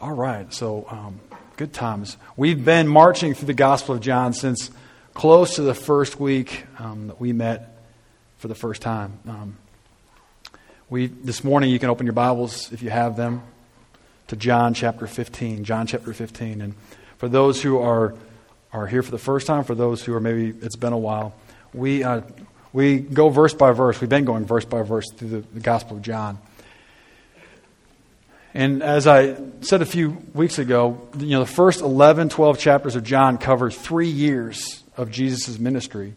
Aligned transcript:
All 0.00 0.12
right, 0.12 0.50
so 0.50 0.86
um, 0.88 1.20
good 1.58 1.74
times. 1.74 2.16
We've 2.34 2.64
been 2.64 2.88
marching 2.88 3.34
through 3.34 3.48
the 3.48 3.52
Gospel 3.52 3.96
of 3.96 4.00
John 4.00 4.32
since 4.32 4.70
close 5.12 5.56
to 5.56 5.62
the 5.62 5.74
first 5.74 6.18
week 6.18 6.64
um, 6.78 7.08
that 7.08 7.20
we 7.20 7.34
met 7.34 7.76
for 8.38 8.48
the 8.48 8.54
first 8.54 8.80
time. 8.80 9.18
Um, 9.28 9.58
we 10.88 11.08
this 11.08 11.44
morning 11.44 11.68
you 11.68 11.78
can 11.78 11.90
open 11.90 12.06
your 12.06 12.14
Bibles 12.14 12.72
if 12.72 12.80
you 12.80 12.88
have 12.88 13.14
them 13.18 13.42
to 14.28 14.36
John 14.36 14.72
chapter 14.72 15.06
15. 15.06 15.64
John 15.64 15.86
chapter 15.86 16.14
15, 16.14 16.62
and 16.62 16.74
for 17.18 17.28
those 17.28 17.60
who 17.60 17.78
are 17.78 18.14
are 18.72 18.86
here 18.86 19.02
for 19.02 19.10
the 19.10 19.18
first 19.18 19.46
time, 19.46 19.64
for 19.64 19.74
those 19.74 20.02
who 20.02 20.14
are 20.14 20.20
maybe 20.20 20.58
it's 20.62 20.76
been 20.76 20.94
a 20.94 20.98
while, 20.98 21.34
we 21.74 22.04
uh, 22.04 22.22
we 22.72 23.00
go 23.00 23.28
verse 23.28 23.52
by 23.52 23.72
verse. 23.72 24.00
We've 24.00 24.08
been 24.08 24.24
going 24.24 24.46
verse 24.46 24.64
by 24.64 24.80
verse 24.80 25.12
through 25.14 25.28
the, 25.28 25.40
the 25.40 25.60
Gospel 25.60 25.98
of 25.98 26.02
John. 26.02 26.38
And 28.52 28.82
as 28.82 29.06
I 29.06 29.36
said 29.60 29.80
a 29.80 29.86
few 29.86 30.22
weeks 30.34 30.58
ago, 30.58 31.08
you 31.18 31.30
know, 31.30 31.40
the 31.40 31.50
first 31.50 31.80
11, 31.80 32.30
12 32.30 32.58
chapters 32.58 32.96
of 32.96 33.04
John 33.04 33.38
cover 33.38 33.70
three 33.70 34.08
years 34.08 34.82
of 34.96 35.10
Jesus' 35.10 35.58
ministry. 35.58 36.14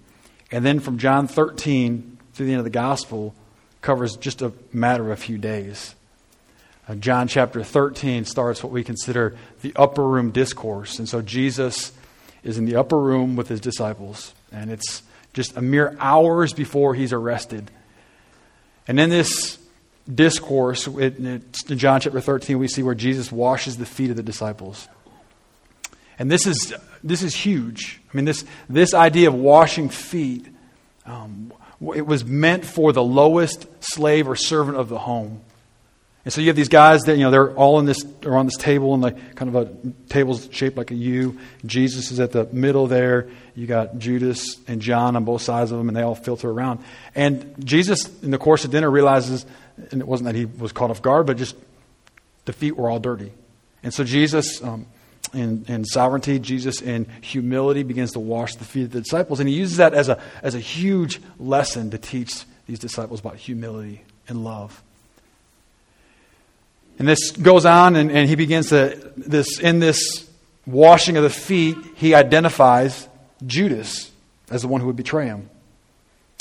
And 0.51 0.65
then 0.65 0.79
from 0.79 0.97
John 0.97 1.27
13 1.27 2.17
through 2.33 2.45
the 2.47 2.51
end 2.53 2.59
of 2.59 2.65
the 2.65 2.71
gospel 2.71 3.35
covers 3.81 4.17
just 4.17 4.41
a 4.41 4.51
matter 4.71 5.03
of 5.03 5.11
a 5.11 5.21
few 5.21 5.37
days. 5.37 5.93
Uh, 6.87 6.95
John 6.95 7.27
chapter 7.27 7.63
13 7.63 8.25
starts 8.25 8.63
what 8.63 8.71
we 8.71 8.83
consider 8.83 9.37
the 9.61 9.73
upper 9.75 10.05
room 10.05 10.31
discourse. 10.31 10.99
And 10.99 11.07
so 11.07 11.21
Jesus 11.21 11.91
is 12.43 12.57
in 12.57 12.65
the 12.65 12.75
upper 12.75 12.99
room 12.99 13.35
with 13.35 13.47
his 13.47 13.61
disciples. 13.61 14.33
And 14.51 14.71
it's 14.71 15.03
just 15.33 15.55
a 15.55 15.61
mere 15.61 15.95
hours 15.99 16.51
before 16.53 16.95
he's 16.95 17.13
arrested. 17.13 17.69
And 18.87 18.99
in 18.99 19.09
this 19.09 19.57
discourse 20.11 20.87
in 20.87 21.43
John 21.67 22.01
chapter 22.01 22.19
13, 22.19 22.59
we 22.59 22.67
see 22.67 22.83
where 22.83 22.95
Jesus 22.95 23.31
washes 23.31 23.77
the 23.77 23.85
feet 23.85 24.09
of 24.09 24.17
the 24.17 24.23
disciples. 24.23 24.87
And 26.19 26.29
this 26.29 26.45
is, 26.45 26.73
this 27.03 27.23
is 27.23 27.35
huge. 27.35 27.99
I 28.11 28.17
mean, 28.17 28.25
this, 28.25 28.45
this 28.69 28.93
idea 28.93 29.29
of 29.29 29.33
washing 29.33 29.89
feet, 29.89 30.45
um, 31.05 31.53
it 31.95 32.05
was 32.05 32.23
meant 32.23 32.65
for 32.65 32.93
the 32.93 33.03
lowest 33.03 33.67
slave 33.79 34.27
or 34.27 34.35
servant 34.35 34.77
of 34.77 34.89
the 34.89 34.99
home. 34.99 35.41
And 36.25 36.31
so 36.31 36.39
you 36.39 36.47
have 36.47 36.55
these 36.55 36.69
guys 36.69 37.01
that, 37.01 37.17
you 37.17 37.23
know, 37.23 37.31
they're 37.31 37.53
all 37.53 37.79
in 37.79 37.85
this, 37.85 38.05
are 38.25 38.37
on 38.37 38.45
this 38.45 38.55
table, 38.55 38.93
and 38.93 39.03
like 39.03 39.35
kind 39.35 39.53
of 39.53 39.67
a 39.67 39.91
table's 40.07 40.47
shaped 40.51 40.77
like 40.77 40.91
a 40.91 40.95
U. 40.95 41.37
Jesus 41.65 42.11
is 42.11 42.19
at 42.21 42.31
the 42.31 42.45
middle 42.45 42.87
there. 42.87 43.29
You 43.55 43.67
got 43.67 43.97
Judas 43.97 44.57
and 44.67 44.81
John 44.81 45.17
on 45.17 45.25
both 45.25 45.41
sides 45.41 45.71
of 45.71 45.77
them, 45.77 45.89
and 45.89 45.97
they 45.97 46.01
all 46.01 46.15
filter 46.15 46.49
around. 46.49 46.79
And 47.13 47.55
Jesus, 47.65 48.09
in 48.23 48.31
the 48.31 48.37
course 48.37 48.63
of 48.63 48.71
dinner, 48.71 48.89
realizes 48.89 49.45
and 49.91 50.01
it 50.01 50.07
wasn't 50.07 50.25
that 50.25 50.35
he 50.35 50.45
was 50.45 50.71
caught 50.71 50.89
off 50.89 51.01
guard, 51.01 51.25
but 51.25 51.37
just 51.37 51.55
the 52.45 52.53
feet 52.53 52.77
were 52.77 52.89
all 52.89 52.99
dirty. 52.99 53.31
And 53.83 53.93
so 53.93 54.03
Jesus, 54.03 54.63
um, 54.63 54.85
in, 55.33 55.65
in 55.67 55.85
sovereignty, 55.85 56.39
Jesus 56.39 56.81
in 56.81 57.05
humility 57.21 57.83
begins 57.83 58.11
to 58.13 58.19
wash 58.19 58.55
the 58.55 58.65
feet 58.65 58.83
of 58.83 58.91
the 58.91 59.01
disciples. 59.01 59.39
And 59.39 59.49
he 59.49 59.55
uses 59.55 59.77
that 59.77 59.93
as 59.93 60.09
a, 60.09 60.21
as 60.41 60.55
a 60.55 60.59
huge 60.59 61.21
lesson 61.39 61.89
to 61.91 61.97
teach 61.97 62.45
these 62.67 62.79
disciples 62.79 63.19
about 63.19 63.35
humility 63.35 64.03
and 64.27 64.43
love. 64.43 64.81
And 66.99 67.07
this 67.07 67.31
goes 67.31 67.65
on, 67.65 67.95
and, 67.95 68.11
and 68.11 68.29
he 68.29 68.35
begins 68.35 68.69
to, 68.69 69.11
this, 69.17 69.59
in 69.59 69.79
this 69.79 70.29
washing 70.65 71.17
of 71.17 71.23
the 71.23 71.29
feet, 71.29 71.75
he 71.95 72.13
identifies 72.13 73.07
Judas 73.45 74.11
as 74.51 74.61
the 74.61 74.67
one 74.67 74.79
who 74.79 74.87
would 74.87 74.95
betray 74.95 75.25
him. 75.25 75.49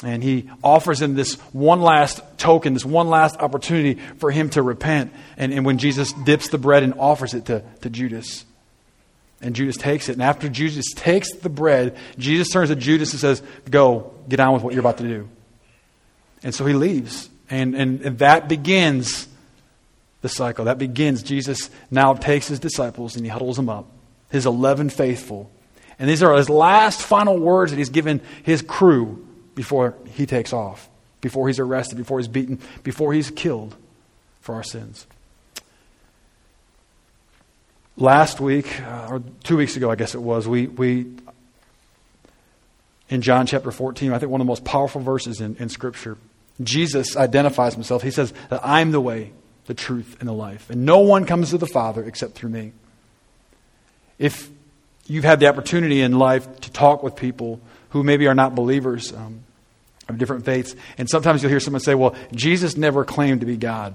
And 0.04 0.22
he 0.22 0.50
offers 0.64 1.00
him 1.00 1.14
this 1.14 1.34
one 1.52 1.80
last 1.80 2.20
token, 2.38 2.74
this 2.74 2.84
one 2.84 3.08
last 3.08 3.36
opportunity 3.36 4.00
for 4.18 4.30
him 4.30 4.50
to 4.50 4.62
repent. 4.62 5.12
And, 5.36 5.52
and 5.52 5.64
when 5.64 5.78
Jesus 5.78 6.12
dips 6.12 6.48
the 6.48 6.58
bread 6.58 6.82
and 6.82 6.94
offers 6.94 7.34
it 7.34 7.46
to, 7.46 7.62
to 7.82 7.90
Judas, 7.90 8.44
and 9.40 9.56
Judas 9.56 9.76
takes 9.76 10.08
it. 10.08 10.12
And 10.12 10.22
after 10.22 10.48
Judas 10.48 10.92
takes 10.94 11.32
the 11.32 11.48
bread, 11.48 11.96
Jesus 12.16 12.48
turns 12.48 12.70
to 12.70 12.76
Judas 12.76 13.12
and 13.12 13.20
says, 13.20 13.42
Go, 13.68 14.14
get 14.28 14.38
on 14.38 14.54
with 14.54 14.62
what 14.62 14.72
you're 14.72 14.80
about 14.80 14.98
to 14.98 15.04
do. 15.04 15.28
And 16.44 16.54
so 16.54 16.64
he 16.64 16.74
leaves. 16.74 17.28
And, 17.50 17.74
and, 17.74 18.00
and 18.02 18.18
that 18.20 18.48
begins 18.48 19.28
the 20.22 20.28
cycle. 20.28 20.66
That 20.66 20.78
begins. 20.78 21.22
Jesus 21.22 21.70
now 21.90 22.14
takes 22.14 22.46
his 22.46 22.60
disciples 22.60 23.16
and 23.16 23.24
he 23.24 23.28
huddles 23.28 23.56
them 23.56 23.68
up, 23.68 23.86
his 24.30 24.46
11 24.46 24.90
faithful. 24.90 25.50
And 25.98 26.08
these 26.08 26.22
are 26.22 26.34
his 26.34 26.48
last 26.48 27.02
final 27.02 27.38
words 27.38 27.72
that 27.72 27.78
he's 27.78 27.90
given 27.90 28.20
his 28.44 28.62
crew 28.62 29.26
before 29.54 29.94
he 30.14 30.26
takes 30.26 30.52
off, 30.52 30.88
before 31.20 31.48
he's 31.48 31.58
arrested, 31.58 31.98
before 31.98 32.18
he's 32.18 32.28
beaten, 32.28 32.58
before 32.82 33.12
he's 33.12 33.30
killed 33.30 33.74
for 34.40 34.54
our 34.54 34.62
sins. 34.62 35.06
Last 37.96 38.40
week, 38.40 38.80
uh, 38.80 39.08
or 39.10 39.22
two 39.44 39.56
weeks 39.56 39.76
ago, 39.76 39.90
I 39.90 39.96
guess 39.96 40.14
it 40.14 40.22
was, 40.22 40.48
we, 40.48 40.66
we 40.66 41.06
in 43.12 43.20
John 43.20 43.46
chapter 43.46 43.70
14, 43.70 44.12
I 44.12 44.18
think 44.18 44.32
one 44.32 44.40
of 44.40 44.46
the 44.46 44.50
most 44.50 44.64
powerful 44.64 45.02
verses 45.02 45.40
in, 45.42 45.56
in 45.56 45.68
Scripture, 45.68 46.16
Jesus 46.62 47.16
identifies 47.16 47.74
himself. 47.74 48.02
He 48.02 48.10
says 48.10 48.32
that 48.48 48.60
I'm 48.64 48.90
the 48.90 49.00
way, 49.00 49.32
the 49.66 49.74
truth, 49.74 50.16
and 50.18 50.28
the 50.28 50.32
life. 50.32 50.70
And 50.70 50.86
no 50.86 51.00
one 51.00 51.26
comes 51.26 51.50
to 51.50 51.58
the 51.58 51.66
Father 51.66 52.02
except 52.04 52.34
through 52.34 52.48
me. 52.48 52.72
If 54.18 54.48
you've 55.06 55.24
had 55.24 55.40
the 55.40 55.48
opportunity 55.48 56.00
in 56.00 56.18
life 56.18 56.60
to 56.60 56.70
talk 56.70 57.02
with 57.02 57.14
people 57.14 57.60
who 57.92 58.02
maybe 58.02 58.26
are 58.26 58.34
not 58.34 58.54
believers 58.54 59.12
um, 59.12 59.44
of 60.08 60.18
different 60.18 60.44
faiths. 60.44 60.74
And 60.98 61.08
sometimes 61.08 61.42
you'll 61.42 61.50
hear 61.50 61.60
someone 61.60 61.80
say, 61.80 61.94
well, 61.94 62.14
Jesus 62.34 62.76
never 62.76 63.04
claimed 63.04 63.40
to 63.40 63.46
be 63.46 63.56
God. 63.56 63.94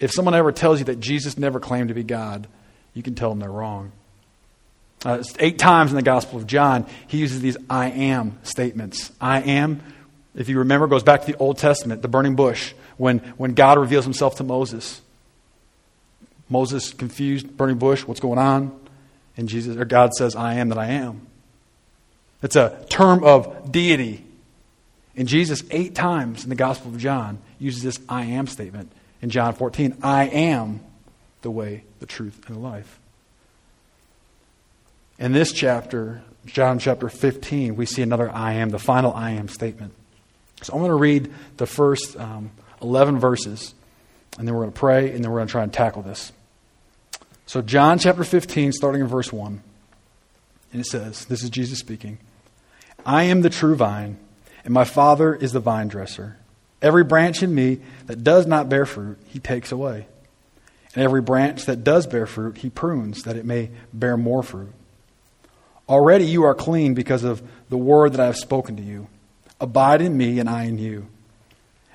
If 0.00 0.12
someone 0.12 0.34
ever 0.34 0.50
tells 0.50 0.78
you 0.78 0.86
that 0.86 0.98
Jesus 0.98 1.36
never 1.36 1.60
claimed 1.60 1.88
to 1.88 1.94
be 1.94 2.02
God, 2.02 2.46
you 2.94 3.02
can 3.02 3.14
tell 3.14 3.28
them 3.28 3.38
they're 3.38 3.50
wrong. 3.50 3.92
Uh, 5.04 5.22
eight 5.38 5.58
times 5.58 5.90
in 5.90 5.96
the 5.96 6.02
Gospel 6.02 6.38
of 6.38 6.46
John, 6.46 6.86
he 7.06 7.18
uses 7.18 7.40
these 7.40 7.56
I 7.68 7.90
am 7.90 8.38
statements. 8.42 9.12
I 9.20 9.42
am, 9.42 9.82
if 10.34 10.48
you 10.48 10.58
remember, 10.58 10.86
goes 10.86 11.02
back 11.02 11.20
to 11.20 11.26
the 11.32 11.38
Old 11.38 11.58
Testament, 11.58 12.02
the 12.02 12.08
burning 12.08 12.34
bush, 12.34 12.72
when, 12.96 13.18
when 13.36 13.52
God 13.54 13.78
reveals 13.78 14.04
himself 14.04 14.36
to 14.36 14.44
Moses. 14.44 15.00
Moses 16.48 16.92
confused, 16.92 17.56
burning 17.56 17.78
bush, 17.78 18.06
what's 18.06 18.20
going 18.20 18.38
on? 18.38 18.78
And 19.36 19.48
Jesus 19.48 19.76
or 19.76 19.84
God 19.84 20.12
says, 20.14 20.34
I 20.34 20.54
am 20.54 20.70
that 20.70 20.78
I 20.78 20.86
am. 20.86 21.26
It's 22.42 22.56
a 22.56 22.84
term 22.88 23.22
of 23.24 23.70
deity. 23.70 24.24
And 25.16 25.28
Jesus, 25.28 25.62
eight 25.70 25.94
times 25.94 26.44
in 26.44 26.50
the 26.50 26.56
Gospel 26.56 26.90
of 26.90 26.98
John, 26.98 27.38
uses 27.58 27.82
this 27.82 28.00
I 28.08 28.24
am 28.24 28.46
statement. 28.46 28.92
In 29.20 29.28
John 29.30 29.54
14, 29.54 29.98
I 30.02 30.24
am 30.26 30.80
the 31.42 31.50
way, 31.50 31.84
the 31.98 32.06
truth, 32.06 32.40
and 32.46 32.56
the 32.56 32.60
life. 32.60 32.98
In 35.18 35.32
this 35.32 35.52
chapter, 35.52 36.22
John 36.46 36.78
chapter 36.78 37.10
15, 37.10 37.76
we 37.76 37.84
see 37.84 38.00
another 38.00 38.30
I 38.30 38.54
am, 38.54 38.70
the 38.70 38.78
final 38.78 39.12
I 39.12 39.32
am 39.32 39.48
statement. 39.48 39.92
So 40.62 40.72
I'm 40.72 40.78
going 40.78 40.90
to 40.90 40.94
read 40.94 41.32
the 41.58 41.66
first 41.66 42.18
um, 42.18 42.50
11 42.80 43.18
verses, 43.18 43.74
and 44.38 44.48
then 44.48 44.54
we're 44.54 44.62
going 44.62 44.72
to 44.72 44.78
pray, 44.78 45.10
and 45.12 45.22
then 45.22 45.30
we're 45.30 45.38
going 45.38 45.48
to 45.48 45.52
try 45.52 45.62
and 45.62 45.72
tackle 45.72 46.02
this. 46.02 46.32
So, 47.44 47.60
John 47.60 47.98
chapter 47.98 48.22
15, 48.22 48.72
starting 48.72 49.00
in 49.00 49.08
verse 49.08 49.32
1, 49.32 49.60
and 50.72 50.80
it 50.80 50.86
says, 50.86 51.24
This 51.24 51.42
is 51.42 51.50
Jesus 51.50 51.80
speaking. 51.80 52.18
I 53.04 53.24
am 53.24 53.42
the 53.42 53.50
true 53.50 53.74
vine, 53.74 54.18
and 54.64 54.74
my 54.74 54.84
Father 54.84 55.34
is 55.34 55.52
the 55.52 55.60
vine 55.60 55.88
dresser. 55.88 56.36
Every 56.82 57.04
branch 57.04 57.42
in 57.42 57.54
me 57.54 57.80
that 58.06 58.24
does 58.24 58.46
not 58.46 58.68
bear 58.68 58.86
fruit, 58.86 59.18
he 59.26 59.38
takes 59.38 59.72
away. 59.72 60.06
And 60.94 61.04
every 61.04 61.20
branch 61.20 61.66
that 61.66 61.84
does 61.84 62.06
bear 62.06 62.26
fruit, 62.26 62.58
he 62.58 62.70
prunes, 62.70 63.22
that 63.22 63.36
it 63.36 63.44
may 63.44 63.70
bear 63.92 64.16
more 64.16 64.42
fruit. 64.42 64.72
Already 65.88 66.24
you 66.24 66.44
are 66.44 66.54
clean 66.54 66.94
because 66.94 67.24
of 67.24 67.42
the 67.68 67.76
word 67.76 68.12
that 68.12 68.20
I 68.20 68.26
have 68.26 68.36
spoken 68.36 68.76
to 68.76 68.82
you. 68.82 69.08
Abide 69.60 70.02
in 70.02 70.16
me, 70.16 70.38
and 70.38 70.48
I 70.48 70.64
in 70.64 70.78
you. 70.78 71.06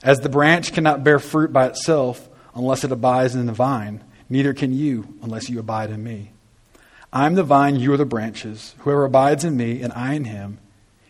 As 0.03 0.19
the 0.19 0.29
branch 0.29 0.71
cannot 0.71 1.03
bear 1.03 1.19
fruit 1.19 1.51
by 1.51 1.65
itself 1.65 2.29
unless 2.53 2.83
it 2.83 2.91
abides 2.91 3.35
in 3.35 3.47
the 3.47 3.53
vine, 3.53 4.03
neither 4.29 4.53
can 4.53 4.73
you 4.73 5.07
unless 5.23 5.49
you 5.49 5.59
abide 5.59 5.89
in 5.89 6.03
me. 6.03 6.31
I 7.12 7.25
am 7.25 7.35
the 7.35 7.44
vine, 7.44 7.77
you 7.77 7.94
are 7.94 7.97
the 7.97 8.06
branches. 8.06 8.75
Whoever 8.80 9.06
abides 9.06 9.44
in 9.44 9.57
me, 9.57 9.81
and 9.81 9.91
I 9.94 10.13
in 10.13 10.25
him, 10.25 10.59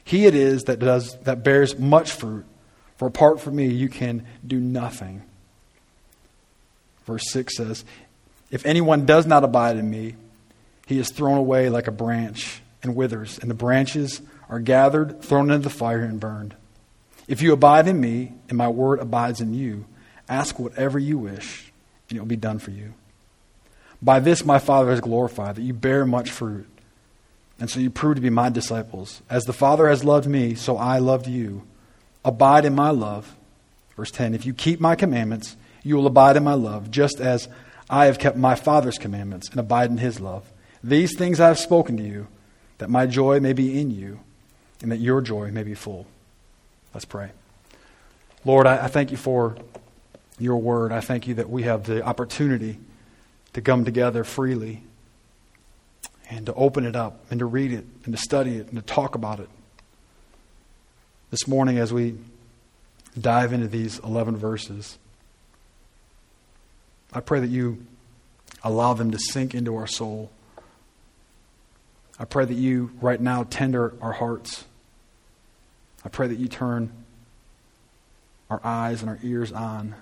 he 0.06 0.28
it 0.28 0.36
is 0.36 0.66
that 0.66 0.80
does 0.80 1.18
that 1.24 1.44
bears 1.44 1.78
much 1.78 2.12
fruit, 2.12 2.46
for 2.96 3.08
apart 3.08 3.42
from 3.42 3.56
me 3.56 3.68
you 3.68 3.90
can 3.90 4.26
do 4.46 4.60
nothing. 4.60 5.24
Verse 7.06 7.30
6 7.32 7.58
says, 7.58 7.86
If 8.52 8.66
anyone 8.66 9.06
does 9.06 9.26
not 9.26 9.44
abide 9.44 9.78
in 9.78 9.90
me, 9.90 10.16
he 10.86 11.00
is 11.00 11.10
thrown 11.10 11.38
away 11.38 11.70
like 11.70 11.88
a 11.88 11.92
branch 11.92 12.62
and 12.84 12.96
withers, 12.96 13.40
and 13.40 13.50
the 13.50 13.56
branches 13.56 14.22
are 14.48 14.60
gathered, 14.60 15.24
thrown 15.24 15.50
into 15.50 15.68
the 15.68 15.74
fire, 15.74 16.04
and 16.04 16.20
burned. 16.20 16.56
If 17.28 17.42
you 17.42 17.52
abide 17.52 17.88
in 17.88 18.00
me, 18.00 18.34
and 18.48 18.58
my 18.58 18.68
word 18.68 19.00
abides 19.00 19.42
in 19.42 19.56
you, 19.56 19.86
ask 20.30 20.60
whatever 20.60 21.00
you 21.00 21.18
wish, 21.18 21.72
and 22.10 22.18
it 22.18 22.22
will 22.22 22.28
be 22.28 22.36
done 22.36 22.60
for 22.60 22.70
you. 22.70 22.94
By 24.04 24.20
this 24.20 24.46
my 24.46 24.60
Father 24.60 24.92
is 24.92 25.02
glorified, 25.02 25.56
that 25.56 25.64
you 25.64 25.74
bear 25.74 26.06
much 26.06 26.30
fruit 26.30 26.68
and 27.60 27.70
so 27.70 27.80
you 27.80 27.90
prove 27.90 28.16
to 28.16 28.22
be 28.22 28.30
my 28.30 28.50
disciples. 28.50 29.22
As 29.30 29.46
the 29.46 29.54
Father 29.54 29.88
has 29.88 30.04
loved 30.04 30.28
me, 30.28 30.56
so 30.56 30.78
I 30.78 31.00
loved 31.00 31.28
you. 31.28 31.64
Abide 32.24 32.66
in 32.66 32.76
my 32.76 32.90
love. 32.90 33.36
Verse 33.96 34.12
10 34.12 34.34
If 34.34 34.46
you 34.46 34.54
keep 34.54 34.80
my 34.80 34.96
commandments, 34.96 35.56
you 35.84 35.96
will 35.96 36.08
abide 36.08 36.36
in 36.36 36.44
my 36.44 36.54
love, 36.54 36.92
just 36.92 37.20
as 37.20 37.48
I 37.90 38.08
have 38.08 38.20
kept 38.20 38.36
my 38.36 38.56
Father's 38.56 38.98
commandments 38.98 39.50
and 39.50 39.60
abide 39.60 39.90
in 39.90 39.98
his 39.98 40.20
love. 40.20 40.52
These 40.84 41.16
things 41.18 41.40
I 41.40 41.48
have 41.48 41.60
spoken 41.60 41.98
to 41.98 42.04
you, 42.04 42.28
that 42.80 42.90
my 42.90 43.06
joy 43.06 43.40
may 43.40 43.54
be 43.54 43.80
in 43.80 43.92
you, 43.92 44.20
and 44.82 44.92
that 44.92 45.00
your 45.00 45.22
joy 45.22 45.52
may 45.52 45.64
be 45.64 45.76
full. 45.76 46.08
Let's 46.94 47.06
pray. 47.06 47.32
Lord, 48.44 48.68
I, 48.68 48.86
I 48.86 48.88
thank 48.88 49.12
you 49.12 49.18
for 49.18 49.56
your 50.38 50.58
word. 50.58 50.92
I 50.92 51.00
thank 51.00 51.28
you 51.28 51.36
that 51.36 51.50
we 51.50 51.64
have 51.64 51.86
the 51.86 52.04
opportunity 52.04 52.80
to 53.54 53.62
come 53.62 53.86
together 53.86 54.24
freely 54.24 54.84
and 56.30 56.46
to 56.46 56.54
open 56.54 56.86
it 56.86 56.96
up 56.96 57.24
and 57.30 57.40
to 57.40 57.46
read 57.46 57.72
it 57.72 57.86
and 58.04 58.16
to 58.16 58.22
study 58.22 58.58
it 58.58 58.68
and 58.68 58.76
to 58.76 58.82
talk 58.82 59.16
about 59.16 59.40
it. 59.40 59.50
This 61.32 61.48
morning, 61.48 61.78
as 61.78 61.92
we 61.92 62.18
dive 63.20 63.54
into 63.54 63.68
these 63.68 64.00
11 64.00 64.38
verses, 64.38 64.98
I 67.14 67.20
pray 67.20 67.40
that 67.40 67.50
you 67.50 67.86
allow 68.64 68.94
them 68.94 69.12
to 69.12 69.20
sink 69.20 69.54
into 69.54 69.76
our 69.76 69.88
soul. 69.88 70.32
I 72.20 72.26
pray 72.26 72.46
that 72.46 72.54
you 72.54 72.92
right 73.02 73.20
now 73.20 73.44
tender 73.44 73.94
our 74.02 74.14
hearts. 74.14 74.66
I 76.04 76.10
pray 76.10 76.28
that 76.28 76.38
you 76.38 76.48
turn 76.48 76.92
our 78.50 78.62
eyes 78.64 79.02
and 79.02 79.10
our 79.10 79.20
ears 79.24 79.52
on. 79.52 79.96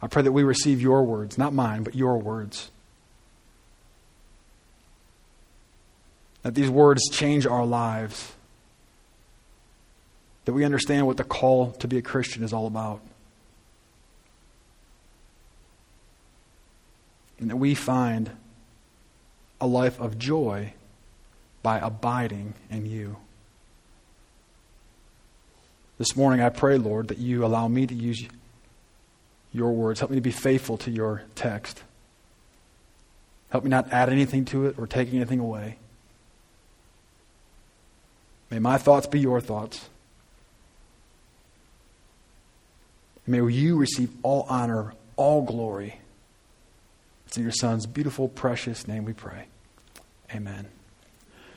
I 0.00 0.08
pray 0.08 0.22
that 0.22 0.32
we 0.32 0.42
receive 0.42 0.80
your 0.80 1.04
words, 1.04 1.38
not 1.38 1.52
mine, 1.52 1.82
but 1.82 1.94
your 1.94 2.18
words. 2.18 2.70
That 6.46 6.54
these 6.54 6.70
words 6.70 7.08
change 7.10 7.44
our 7.44 7.66
lives. 7.66 8.32
That 10.44 10.52
we 10.52 10.64
understand 10.64 11.04
what 11.04 11.16
the 11.16 11.24
call 11.24 11.72
to 11.72 11.88
be 11.88 11.98
a 11.98 12.02
Christian 12.02 12.44
is 12.44 12.52
all 12.52 12.68
about. 12.68 13.00
And 17.40 17.50
that 17.50 17.56
we 17.56 17.74
find 17.74 18.30
a 19.60 19.66
life 19.66 19.98
of 20.00 20.20
joy 20.20 20.74
by 21.64 21.80
abiding 21.80 22.54
in 22.70 22.86
you. 22.86 23.16
This 25.98 26.14
morning, 26.14 26.40
I 26.40 26.50
pray, 26.50 26.78
Lord, 26.78 27.08
that 27.08 27.18
you 27.18 27.44
allow 27.44 27.66
me 27.66 27.88
to 27.88 27.94
use 27.94 28.24
your 29.52 29.72
words. 29.72 29.98
Help 29.98 30.12
me 30.12 30.16
to 30.18 30.20
be 30.20 30.30
faithful 30.30 30.78
to 30.78 30.92
your 30.92 31.24
text. 31.34 31.82
Help 33.50 33.64
me 33.64 33.70
not 33.70 33.92
add 33.92 34.10
anything 34.10 34.44
to 34.44 34.66
it 34.66 34.78
or 34.78 34.86
take 34.86 35.12
anything 35.12 35.40
away. 35.40 35.78
May 38.50 38.58
my 38.58 38.78
thoughts 38.78 39.06
be 39.06 39.20
your 39.20 39.40
thoughts. 39.40 39.88
May 43.26 43.38
you 43.50 43.76
receive 43.76 44.10
all 44.22 44.46
honor, 44.48 44.94
all 45.16 45.42
glory. 45.42 45.98
It's 47.26 47.36
in 47.36 47.42
your 47.42 47.52
Son's 47.52 47.86
beautiful, 47.86 48.28
precious 48.28 48.86
name 48.86 49.04
we 49.04 49.12
pray. 49.12 49.46
Amen. 50.32 50.68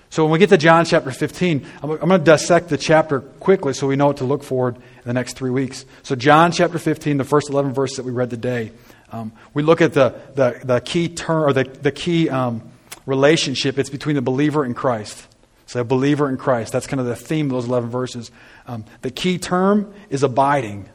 So 0.10 0.24
when 0.24 0.32
we 0.32 0.40
get 0.40 0.50
to 0.50 0.58
John 0.58 0.86
chapter 0.86 1.12
15, 1.12 1.66
I'm, 1.84 1.98
going 1.98 2.10
to 2.10 2.18
dissect 2.18 2.70
the 2.70 2.78
chapter 2.78 3.20
quickly 3.20 3.74
so 3.74 3.86
we 3.86 3.96
know 3.96 4.08
what 4.08 4.18
to 4.18 4.26
look 4.26 4.44
forward 4.44 4.78
in 4.78 5.04
the 5.06 5.14
next 5.14 5.34
three 5.34 5.52
weeks. 5.52 5.86
So 6.02 6.16
John 6.16 6.52
chapter 6.52 6.80
15, 6.80 7.18
the 7.18 7.24
first 7.24 7.52
11 7.52 7.74
verses 7.74 7.98
that 7.98 8.06
we 8.06 8.12
read 8.12 8.32
today, 8.32 8.72
um, 9.12 9.32
we 9.54 9.62
look 9.62 9.82
at 9.82 9.94
the, 9.94 10.20
the, 10.34 10.60
the 10.64 10.82
key 10.82 11.10
term 11.10 11.44
or 11.44 11.54
the, 11.54 11.64
the 11.64 11.92
key 11.92 12.28
um, 12.28 12.64
relationship. 13.06 13.78
It's 13.78 13.92
between 13.92 14.16
the 14.16 14.24
believer 14.24 14.64
and 14.64 14.76
Christ. 14.76 15.28
So 15.70 15.82
a 15.82 15.84
believer 15.84 16.28
in 16.28 16.38
Christ. 16.38 16.74
That's 16.74 16.88
kind 16.88 17.00
of 17.00 17.06
the 17.06 17.16
theme 17.16 17.46
of 17.46 17.52
those 17.52 17.68
11 17.68 17.92
verses. 17.92 18.32
Um, 18.66 18.86
the 19.04 19.12
key 19.12 19.38
term 19.38 19.94
is 20.10 20.24
abiding. 20.24 20.90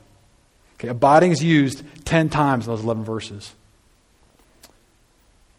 Okay, 0.74 0.88
abiding 0.88 1.30
is 1.30 1.44
used 1.44 1.84
10 2.04 2.28
times 2.28 2.66
in 2.66 2.72
those 2.72 2.82
11 2.82 3.04
verses. 3.04 3.54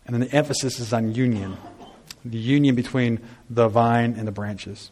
And 0.05 0.13
then 0.13 0.19
the 0.19 0.35
emphasis 0.35 0.81
is 0.81 0.91
on 0.91 1.15
union 1.15 1.55
the 2.25 2.37
union 2.37 2.75
between 2.75 3.21
the 3.49 3.69
vine 3.69 4.15
and 4.17 4.27
the 4.27 4.33
branches. 4.33 4.91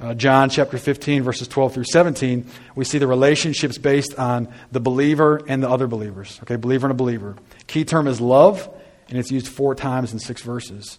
Uh, 0.00 0.14
John 0.14 0.50
chapter 0.50 0.76
15, 0.76 1.22
verses 1.22 1.46
12 1.46 1.74
through 1.74 1.84
17, 1.92 2.44
we 2.74 2.84
see 2.84 2.98
the 2.98 3.06
relationships 3.06 3.78
based 3.78 4.18
on 4.18 4.48
the 4.72 4.80
believer 4.80 5.42
and 5.46 5.62
the 5.62 5.70
other 5.70 5.86
believers. 5.86 6.40
Okay, 6.42 6.56
believer 6.56 6.88
and 6.88 6.92
a 6.92 6.96
believer. 6.96 7.36
Key 7.68 7.84
term 7.84 8.08
is 8.08 8.20
love, 8.20 8.68
and 9.08 9.16
it's 9.16 9.30
used 9.30 9.46
four 9.46 9.76
times 9.76 10.12
in 10.12 10.18
six 10.18 10.42
verses. 10.42 10.98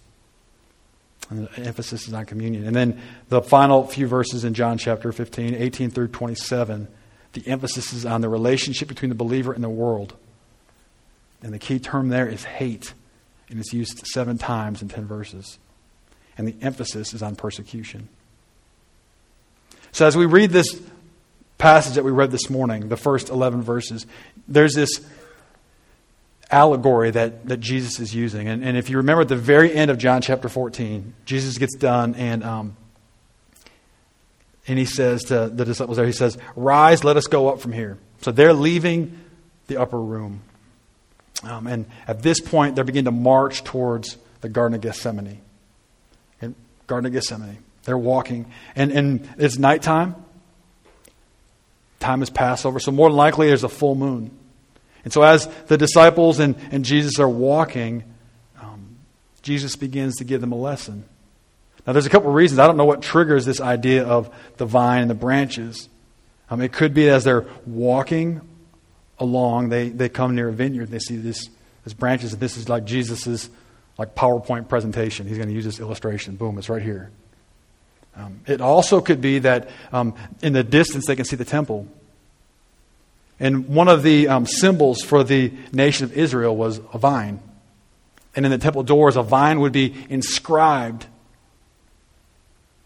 And 1.30 1.48
the 1.48 1.62
emphasis 1.62 2.08
is 2.08 2.14
on 2.14 2.26
communion. 2.26 2.66
And 2.66 2.76
then 2.76 3.02
the 3.30 3.42
final 3.42 3.86
few 3.86 4.08
verses 4.08 4.44
in 4.44 4.54
John 4.54 4.78
chapter 4.78 5.12
15, 5.12 5.54
18 5.54 5.92
through 5.92 6.08
27, 6.08 6.88
the 7.34 7.48
emphasis 7.48 7.94
is 7.94 8.06
on 8.06 8.22
the 8.22 8.30
relationship 8.30 8.88
between 8.88 9.10
the 9.10 9.16
believer 9.16 9.54
and 9.54 9.64
the 9.64 9.70
world. 9.70 10.16
And 11.44 11.54
the 11.54 11.60
key 11.60 11.80
term 11.80 12.10
there 12.10 12.28
is 12.28 12.44
hate 12.44 12.94
and 13.50 13.60
it's 13.60 13.74
used 13.74 14.06
seven 14.06 14.38
times 14.38 14.82
in 14.82 14.88
10 14.88 15.06
verses. 15.06 15.58
And 16.38 16.48
the 16.48 16.56
emphasis 16.62 17.14
is 17.14 17.22
on 17.22 17.36
persecution. 17.36 18.08
So, 19.92 20.06
as 20.06 20.16
we 20.16 20.26
read 20.26 20.52
this 20.52 20.80
passage 21.58 21.96
that 21.96 22.04
we 22.04 22.12
read 22.12 22.32
this 22.32 22.50
morning, 22.50 22.90
the 22.90 22.98
first 22.98 23.30
11 23.30 23.64
verses, 23.64 24.06
there's 24.48 24.74
this 24.76 25.06
allegory 26.52 27.12
that, 27.12 27.48
that 27.48 27.60
Jesus 27.60 28.00
is 28.00 28.14
using. 28.14 28.48
And, 28.48 28.64
and 28.64 28.78
if 28.78 28.90
you 28.90 28.98
remember 28.98 29.22
at 29.22 29.28
the 29.28 29.36
very 29.36 29.74
end 29.74 29.92
of 29.92 29.98
John 29.98 30.22
chapter 30.22 30.50
14, 30.50 31.14
Jesus 31.26 31.58
gets 31.58 31.76
done 31.76 32.16
and, 32.16 32.44
um, 32.44 32.78
and 34.68 34.78
he 34.78 34.86
says 34.86 35.24
to 35.26 35.50
the 35.50 35.66
disciples 35.66 35.98
there, 35.98 36.06
he 36.06 36.12
says, 36.12 36.38
Rise, 36.56 37.04
let 37.04 37.18
us 37.18 37.28
go 37.28 37.50
up 37.50 37.60
from 37.60 37.72
here. 37.72 37.98
So 38.22 38.32
they're 38.32 38.54
leaving 38.54 39.18
the 39.68 39.78
upper 39.78 40.00
room. 40.00 40.42
Um, 41.44 41.68
and 41.68 41.86
at 42.08 42.22
this 42.22 42.40
point, 42.40 42.76
they 42.76 42.84
begin 42.84 43.06
to 43.06 43.12
march 43.12 43.64
towards 43.64 44.18
the 44.42 44.50
Garden 44.50 44.76
of 44.76 44.82
Gethsemane. 44.82 45.42
And 46.42 46.56
Garden 46.88 47.08
of 47.08 47.14
Gethsemane. 47.14 47.64
They're 47.84 47.98
walking. 47.98 48.52
And, 48.76 48.92
and 48.92 49.30
it's 49.38 49.58
nighttime. 49.58 50.16
Time 52.00 52.22
is 52.22 52.30
Passover. 52.30 52.80
So 52.80 52.92
more 52.92 53.10
likely, 53.10 53.48
there's 53.48 53.64
a 53.64 53.70
full 53.70 53.96
moon. 53.96 54.38
And 55.04 55.14
so 55.14 55.22
as 55.24 55.48
the 55.68 55.78
disciples 55.78 56.40
and, 56.40 56.56
and 56.72 56.84
Jesus 56.84 57.20
are 57.20 57.30
walking, 57.30 58.04
um, 58.62 58.98
Jesus 59.42 59.76
begins 59.76 60.18
to 60.18 60.24
give 60.24 60.42
them 60.42 60.52
a 60.52 60.58
lesson. 60.58 61.06
Now, 61.88 61.94
there's 61.94 62.06
a 62.06 62.10
couple 62.10 62.30
of 62.30 62.36
reasons. 62.36 62.60
I 62.60 62.68
don't 62.68 62.78
know 62.78 62.86
what 62.86 63.02
triggers 63.02 63.46
this 63.46 63.62
idea 63.62 64.06
of 64.06 64.30
the 64.58 64.66
vine 64.66 65.02
and 65.02 65.10
the 65.10 65.16
branches. 65.16 65.90
Um, 66.50 66.62
it 66.62 66.72
could 66.72 66.94
be 66.94 67.10
as 67.10 67.24
they're 67.24 67.46
walking 67.66 68.42
along, 69.18 69.70
they, 69.70 69.90
they 69.90 70.10
come 70.10 70.36
near 70.36 70.50
a 70.50 70.54
vineyard, 70.54 70.90
they 70.90 71.00
see 71.00 71.18
this, 71.18 71.50
this 71.84 71.94
branches, 71.94 72.34
and 72.34 72.42
this 72.42 72.58
is 72.58 72.70
like 72.70 72.86
Jesus's 72.86 73.50
like 73.98 74.16
PowerPoint 74.16 74.70
presentation. 74.70 75.28
He's 75.28 75.38
going 75.38 75.50
to 75.50 75.54
use 75.54 75.66
this 75.66 75.80
illustration. 75.80 76.38
Boom, 76.38 76.58
it's 76.58 76.70
right 76.70 76.82
here. 76.82 77.12
Um, 78.16 78.42
it 78.48 78.62
also 78.62 79.02
could 79.02 79.22
be 79.22 79.40
that 79.40 79.70
um, 79.92 80.16
in 80.42 80.54
the 80.54 80.64
distance 80.64 81.06
they 81.06 81.16
can 81.16 81.26
see 81.26 81.36
the 81.36 81.46
temple. 81.46 81.88
And 83.40 83.70
one 83.70 83.88
of 83.88 84.04
the 84.04 84.28
um, 84.28 84.46
symbols 84.46 85.02
for 85.02 85.24
the 85.24 85.54
nation 85.72 86.06
of 86.06 86.18
Israel 86.18 86.56
was 86.56 86.82
a 86.94 86.98
vine. 86.98 87.40
And 88.36 88.46
in 88.46 88.52
the 88.52 88.58
temple 88.58 88.84
doors, 88.84 89.16
a 89.16 89.24
vine 89.24 89.60
would 89.60 89.72
be 89.72 89.96
inscribed 90.10 91.06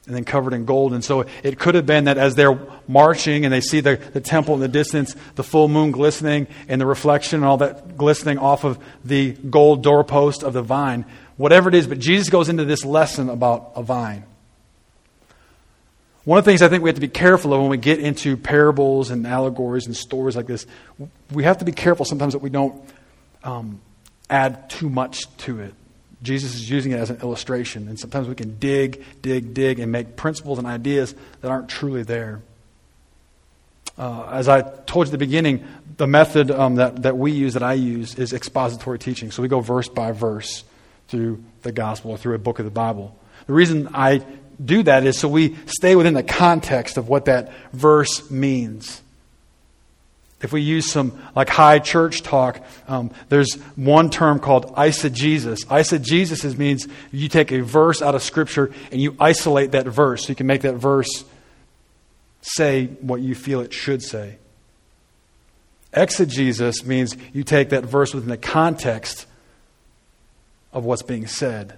and 0.05 0.15
then 0.15 0.25
covered 0.25 0.53
in 0.53 0.65
gold. 0.65 0.93
And 0.93 1.03
so 1.03 1.25
it 1.43 1.57
could 1.59 1.75
have 1.75 1.85
been 1.85 2.05
that 2.05 2.17
as 2.17 2.35
they're 2.35 2.59
marching 2.87 3.45
and 3.45 3.53
they 3.53 3.61
see 3.61 3.79
the, 3.79 3.95
the 3.95 4.19
temple 4.19 4.53
in 4.55 4.59
the 4.59 4.67
distance, 4.67 5.15
the 5.35 5.43
full 5.43 5.69
moon 5.69 5.91
glistening 5.91 6.47
and 6.67 6.79
the 6.79 6.85
reflection 6.85 7.37
and 7.37 7.45
all 7.45 7.57
that 7.57 7.97
glistening 7.97 8.37
off 8.37 8.63
of 8.63 8.77
the 9.05 9.31
gold 9.31 9.81
doorpost 9.81 10.43
of 10.43 10.53
the 10.53 10.61
vine, 10.61 11.05
whatever 11.37 11.69
it 11.69 11.75
is. 11.75 11.87
But 11.87 11.99
Jesus 11.99 12.29
goes 12.29 12.49
into 12.49 12.65
this 12.65 12.83
lesson 12.83 13.29
about 13.29 13.71
a 13.75 13.83
vine. 13.83 14.25
One 16.25 16.39
of 16.39 16.45
the 16.45 16.51
things 16.51 16.61
I 16.61 16.69
think 16.69 16.83
we 16.83 16.89
have 16.89 16.95
to 16.95 17.01
be 17.01 17.09
careful 17.09 17.53
of 17.53 17.59
when 17.59 17.69
we 17.69 17.77
get 17.77 17.99
into 17.99 18.37
parables 18.37 19.11
and 19.11 19.27
allegories 19.27 19.87
and 19.87 19.95
stories 19.95 20.37
like 20.37 20.47
this, 20.47 20.65
we 21.31 21.43
have 21.43 21.57
to 21.57 21.65
be 21.65 21.73
careful 21.73 22.05
sometimes 22.05 22.33
that 22.33 22.39
we 22.39 22.49
don't 22.49 22.81
um, 23.43 23.81
add 24.29 24.69
too 24.69 24.89
much 24.89 25.25
to 25.39 25.59
it. 25.59 25.73
Jesus 26.21 26.55
is 26.55 26.69
using 26.69 26.93
it 26.93 26.99
as 26.99 27.09
an 27.09 27.19
illustration. 27.21 27.89
And 27.89 27.99
sometimes 27.99 28.29
we 28.29 28.35
can 28.35 28.57
dig, 28.57 29.03
dig, 29.21 29.53
dig, 29.53 29.79
and 29.79 29.91
make 29.91 30.15
principles 30.15 30.57
and 30.57 30.65
ideas 30.65 31.13
that 31.41 31.51
aren't 31.51 31.67
truly 31.67 32.03
there. 32.03 32.41
Uh, 33.97 34.29
as 34.31 34.47
I 34.47 34.61
told 34.61 35.07
you 35.07 35.09
at 35.09 35.11
the 35.11 35.17
beginning, 35.17 35.67
the 35.97 36.07
method 36.07 36.49
um, 36.49 36.75
that, 36.75 37.03
that 37.03 37.17
we 37.17 37.33
use, 37.33 37.53
that 37.53 37.63
I 37.63 37.73
use, 37.73 38.15
is 38.15 38.31
expository 38.31 38.97
teaching. 38.97 39.29
So 39.31 39.41
we 39.41 39.49
go 39.49 39.59
verse 39.59 39.89
by 39.89 40.13
verse 40.13 40.63
through 41.09 41.43
the 41.63 41.73
gospel 41.73 42.11
or 42.11 42.17
through 42.17 42.35
a 42.35 42.39
book 42.39 42.59
of 42.59 42.65
the 42.65 42.71
Bible. 42.71 43.15
The 43.45 43.53
reason 43.53 43.89
I 43.93 44.25
do 44.63 44.83
that 44.83 45.05
is 45.05 45.17
so 45.17 45.27
we 45.27 45.55
stay 45.65 45.95
within 45.95 46.13
the 46.13 46.23
context 46.23 46.97
of 46.97 47.09
what 47.09 47.25
that 47.25 47.51
verse 47.71 48.29
means. 48.29 49.01
If 50.41 50.51
we 50.51 50.61
use 50.61 50.91
some 50.91 51.17
like 51.35 51.49
high 51.49 51.79
church 51.79 52.21
talk, 52.21 52.61
um, 52.87 53.11
there's 53.29 53.53
one 53.75 54.09
term 54.09 54.39
called 54.39 54.75
eisegesis. 54.75 55.65
Eisegesis 55.67 56.57
means 56.57 56.87
you 57.11 57.29
take 57.29 57.51
a 57.53 57.61
verse 57.61 58.01
out 58.01 58.13
of 58.13 58.21
Scripture 58.21 58.71
and 58.91 58.99
you 59.01 59.15
isolate 59.19 59.71
that 59.71 59.85
verse. 59.85 60.23
So 60.23 60.29
you 60.29 60.35
can 60.35 60.47
make 60.47 60.61
that 60.61 60.75
verse 60.75 61.23
say 62.41 62.87
what 62.87 63.21
you 63.21 63.35
feel 63.35 63.61
it 63.61 63.73
should 63.73 64.01
say. 64.01 64.37
Exegesis 65.93 66.83
means 66.85 67.15
you 67.33 67.43
take 67.43 67.69
that 67.69 67.85
verse 67.85 68.13
within 68.13 68.29
the 68.29 68.37
context 68.37 69.25
of 70.73 70.83
what's 70.83 71.03
being 71.03 71.27
said. 71.27 71.77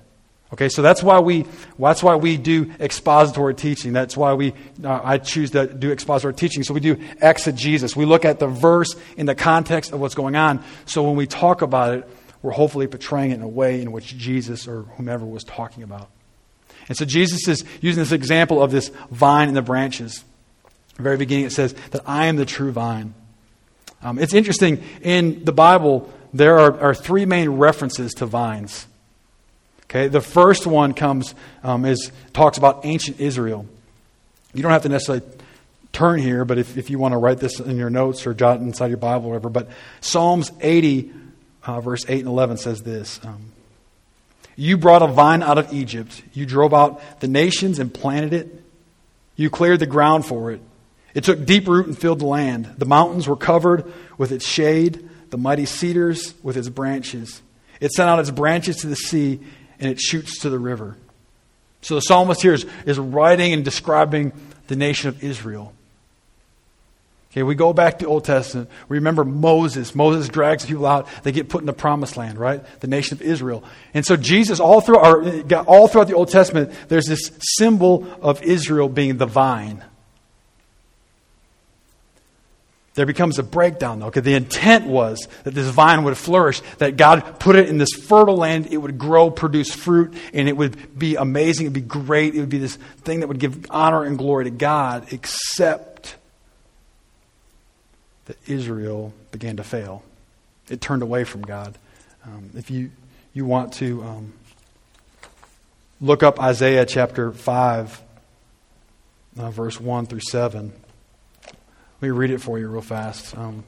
Okay, 0.54 0.70
so 0.70 0.82
that's 0.82 1.02
why 1.02 1.20
we 1.20 1.46
that's 1.80 2.04
why 2.04 2.16
we 2.16 2.38
do 2.38 2.72
expository 2.80 3.56
teaching. 3.56 3.94
That's 3.94 4.16
why 4.16 4.34
we 4.34 4.54
uh, 4.84 5.02
I 5.04 5.18
choose 5.18 5.52
to 5.52 5.66
do 5.66 5.92
expository 5.92 6.36
teaching. 6.36 6.64
So 6.64 6.74
we 6.74 6.80
do 6.80 6.98
exegesis. 7.22 7.96
We 7.96 8.06
look 8.06 8.26
at 8.26 8.40
the 8.40 8.48
verse 8.48 8.96
in 9.18 9.26
the 9.26 9.36
context 9.36 9.92
of 9.92 10.00
what's 10.00 10.16
going 10.16 10.36
on. 10.36 10.64
So 10.86 11.04
when 11.04 11.16
we 11.16 11.26
talk 11.26 11.62
about 11.62 11.96
it, 11.96 12.10
we're 12.42 12.52
hopefully 12.52 12.86
portraying 12.86 13.32
it 13.32 13.36
in 13.36 13.42
a 13.42 13.48
way 13.48 13.82
in 13.82 13.92
which 13.92 14.16
Jesus 14.18 14.68
or 14.68 14.84
whomever 14.84 15.26
was 15.26 15.44
talking 15.44 15.82
about. 15.82 16.10
And 16.88 16.96
so 16.96 17.06
Jesus 17.06 17.48
is 17.48 17.66
using 17.82 18.02
this 18.04 18.12
example 18.12 18.62
of 18.62 18.72
this 18.72 18.90
vine 19.10 19.48
and 19.48 19.58
the 19.58 19.64
branches. 19.64 20.24
the 20.96 21.04
very 21.04 21.18
beginning, 21.18 21.46
it 21.46 21.54
says 21.54 21.74
that 21.90 22.02
I 22.06 22.28
am 22.28 22.36
the 22.36 22.46
true 22.46 22.72
vine. 22.72 23.16
Um, 24.04 24.20
it's 24.20 24.36
interesting 24.36 24.84
in 25.02 25.44
the 25.44 25.52
Bible. 25.52 26.14
There 26.34 26.60
are, 26.60 26.80
are 26.80 26.94
three 26.94 27.26
main 27.26 27.50
references 27.50 28.14
to 28.16 28.28
vines. 28.28 28.86
Okay, 29.96 30.10
the 30.10 30.20
first 30.20 30.68
one 30.68 30.94
comes 30.94 31.34
um, 31.64 31.86
is 31.86 32.12
talks 32.34 32.58
about 32.58 32.86
ancient 32.86 33.22
Israel. 33.22 33.66
You 34.54 34.62
don't 34.62 34.74
have 34.74 34.82
to 34.82 34.90
necessarily 34.90 35.26
turn 35.94 36.20
here, 36.20 36.44
but 36.44 36.58
if, 36.58 36.78
if 36.78 36.90
you 36.90 37.00
want 37.00 37.14
to 37.14 37.18
write 37.18 37.38
this 37.38 37.62
in 37.62 37.78
your 37.78 37.90
notes 37.90 38.28
or 38.28 38.34
jot 38.34 38.60
inside 38.60 38.88
your 38.88 38.98
Bible 38.98 39.28
or 39.28 39.30
whatever, 39.30 39.48
but 39.48 39.70
Psalms 40.02 40.52
80, 40.60 41.14
uh, 41.64 41.80
verse 41.80 42.04
8 42.10 42.20
and 42.20 42.28
11 42.28 42.58
says 42.58 42.84
this 42.84 43.22
um, 43.24 43.54
You 44.58 44.76
brought 44.76 45.02
a 45.02 45.08
vine 45.08 45.42
out 45.42 45.58
of 45.58 45.72
Egypt, 45.72 46.24
you 46.34 46.46
drove 46.46 46.74
out 46.74 47.22
the 47.22 47.30
nations 47.30 47.80
and 47.80 47.94
planted 47.94 48.34
it, 48.34 48.64
you 49.38 49.50
cleared 49.50 49.80
the 49.80 49.88
ground 49.88 50.26
for 50.26 50.52
it. 50.52 50.60
It 51.14 51.24
took 51.24 51.46
deep 51.46 51.70
root 51.70 51.88
and 51.88 51.98
filled 51.98 52.20
the 52.20 52.26
land. 52.26 52.70
The 52.78 52.86
mountains 52.86 53.30
were 53.30 53.38
covered 53.38 53.90
with 54.18 54.34
its 54.34 54.46
shade, 54.46 55.10
the 55.30 55.38
mighty 55.38 55.66
cedars 55.66 56.34
with 56.44 56.58
its 56.58 56.68
branches. 56.68 57.42
It 57.80 57.94
sent 57.94 58.10
out 58.10 58.20
its 58.20 58.32
branches 58.32 58.76
to 58.78 58.88
the 58.88 58.98
sea 58.98 59.40
and 59.80 59.90
it 59.90 60.00
shoots 60.00 60.40
to 60.40 60.50
the 60.50 60.60
river. 60.60 60.98
So 61.82 61.96
the 61.96 62.02
psalmist 62.02 62.42
here 62.42 62.54
is, 62.54 62.66
is 62.86 62.98
writing 62.98 63.54
and 63.54 63.64
describing 63.64 64.34
the 64.68 64.76
nation 64.76 65.10
of 65.10 65.24
Israel. 65.24 65.74
Okay, 67.32 67.44
we 67.44 67.54
go 67.54 67.74
back 67.74 68.00
to 68.00 68.08
Old 68.08 68.24
Testament. 68.24 68.70
We 68.88 68.98
Remember 68.98 69.26
Moses. 69.26 69.94
Moses 69.94 70.30
drags 70.30 70.66
people 70.66 70.86
out. 70.86 71.08
They 71.24 71.34
get 71.34 71.50
put 71.50 71.62
in 71.62 71.66
the 71.66 71.74
promised 71.74 72.16
land, 72.16 72.40
right? 72.40 72.64
The 72.80 72.88
nation 72.88 73.18
of 73.18 73.22
Israel. 73.22 73.64
And 73.94 74.06
so 74.06 74.16
Jesus, 74.16 74.62
all, 74.62 74.80
through 74.80 75.00
all 75.00 75.88
throughout 75.88 76.08
the 76.08 76.16
Old 76.16 76.30
Testament, 76.30 76.72
there's 76.88 77.08
this 77.08 77.32
symbol 77.58 78.08
of 78.22 78.42
Israel 78.42 78.88
being 78.88 79.18
the 79.18 79.26
vine 79.26 79.84
there 82.96 83.06
becomes 83.06 83.38
a 83.40 83.44
breakdown, 83.44 84.00
though, 84.00 84.06
because 84.06 84.24
the 84.24 84.36
intent 84.36 84.88
was 84.88 85.28
that 85.44 85.54
this 85.54 85.68
vine 85.68 86.06
would 86.06 86.18
flourish, 86.18 86.62
that 86.78 86.96
God 86.96 87.40
put 87.40 87.58
it 87.58 87.68
in 87.68 87.78
this 87.78 87.92
fertile 87.94 88.38
land, 88.38 88.68
it 88.72 88.78
would 88.78 88.98
grow, 88.98 89.30
produce 89.30 89.74
fruit, 89.74 90.14
and 90.34 90.48
it 90.48 90.56
would 90.56 90.98
be 90.98 91.18
amazing, 91.18 91.66
it 91.66 91.70
would 91.70 91.74
be 91.74 91.82
great, 91.82 92.36
it 92.36 92.40
would 92.40 92.50
be 92.50 92.58
this 92.58 92.78
thing 93.04 93.20
that 93.20 93.28
would 93.28 93.40
give 93.40 93.66
honor 93.70 94.04
and 94.04 94.18
glory 94.18 94.46
to 94.46 94.50
God, 94.50 95.12
except 95.12 96.16
that 98.26 98.38
Israel 98.48 99.14
began 99.32 99.58
to 99.58 99.64
fail. 99.64 100.02
It 100.70 100.80
turned 100.80 101.04
away 101.04 101.26
from 101.26 101.42
God. 101.42 101.78
Um, 102.24 102.52
if 102.56 102.72
you, 102.72 102.92
you 103.34 103.46
want 103.46 103.74
to 103.74 104.04
um, 104.04 104.34
look 106.00 106.24
up 106.24 106.42
Isaiah 106.42 106.86
chapter 106.86 107.34
5, 107.34 108.02
uh, 109.38 109.52
verse 109.52 109.82
1 109.82 110.06
through 110.06 110.22
7. 110.22 110.72
Let 112.06 112.12
me 112.12 112.18
read 112.20 112.30
it 112.30 112.38
for 112.40 112.60
you 112.60 112.68
real 112.68 112.82
fast. 112.84 113.36
Um, 113.36 113.64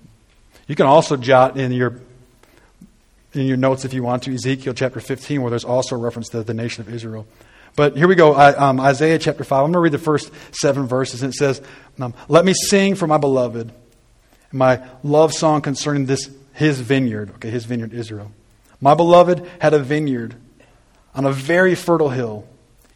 you 0.68 0.76
can 0.76 0.86
also 0.86 1.18
jot 1.18 1.58
in 1.58 1.72
your 1.72 2.02
in 3.34 3.48
your 3.48 3.58
notes 3.58 3.84
if 3.84 3.96
you 3.96 4.04
want 4.04 4.22
to 4.24 4.34
Ezekiel 4.36 4.76
chapter 4.76 5.00
15, 5.00 5.42
where 5.42 5.50
there's 5.50 5.66
also 5.66 5.96
a 5.96 5.98
reference 5.98 6.30
to 6.30 6.44
the 6.44 6.54
nation 6.54 6.82
of 6.82 6.94
Israel. 6.94 7.26
But 7.76 7.98
here 7.98 8.08
we 8.08 8.14
go 8.14 8.36
I, 8.36 8.54
um, 8.54 8.80
Isaiah 8.80 9.18
chapter 9.18 9.44
5. 9.44 9.58
I'm 9.58 9.64
going 9.64 9.74
to 9.74 9.80
read 9.80 9.92
the 9.92 9.98
first 9.98 10.32
seven 10.52 10.86
verses, 10.86 11.24
and 11.24 11.34
it 11.34 11.36
says, 11.36 11.64
um, 12.00 12.14
Let 12.28 12.46
me 12.46 12.54
sing 12.54 12.94
for 12.94 13.08
my 13.08 13.18
beloved, 13.18 13.74
my 14.52 14.88
love 15.02 15.34
song 15.34 15.64
concerning 15.64 16.06
this 16.06 16.30
his 16.54 16.80
vineyard. 16.80 17.32
Okay, 17.38 17.50
his 17.50 17.66
vineyard, 17.66 17.92
Israel. 17.92 18.32
My 18.80 18.94
beloved 18.94 19.50
had 19.60 19.74
a 19.74 19.80
vineyard 19.80 20.36
on 21.16 21.26
a 21.26 21.32
very 21.32 21.74
fertile 21.74 22.10
hill. 22.10 22.48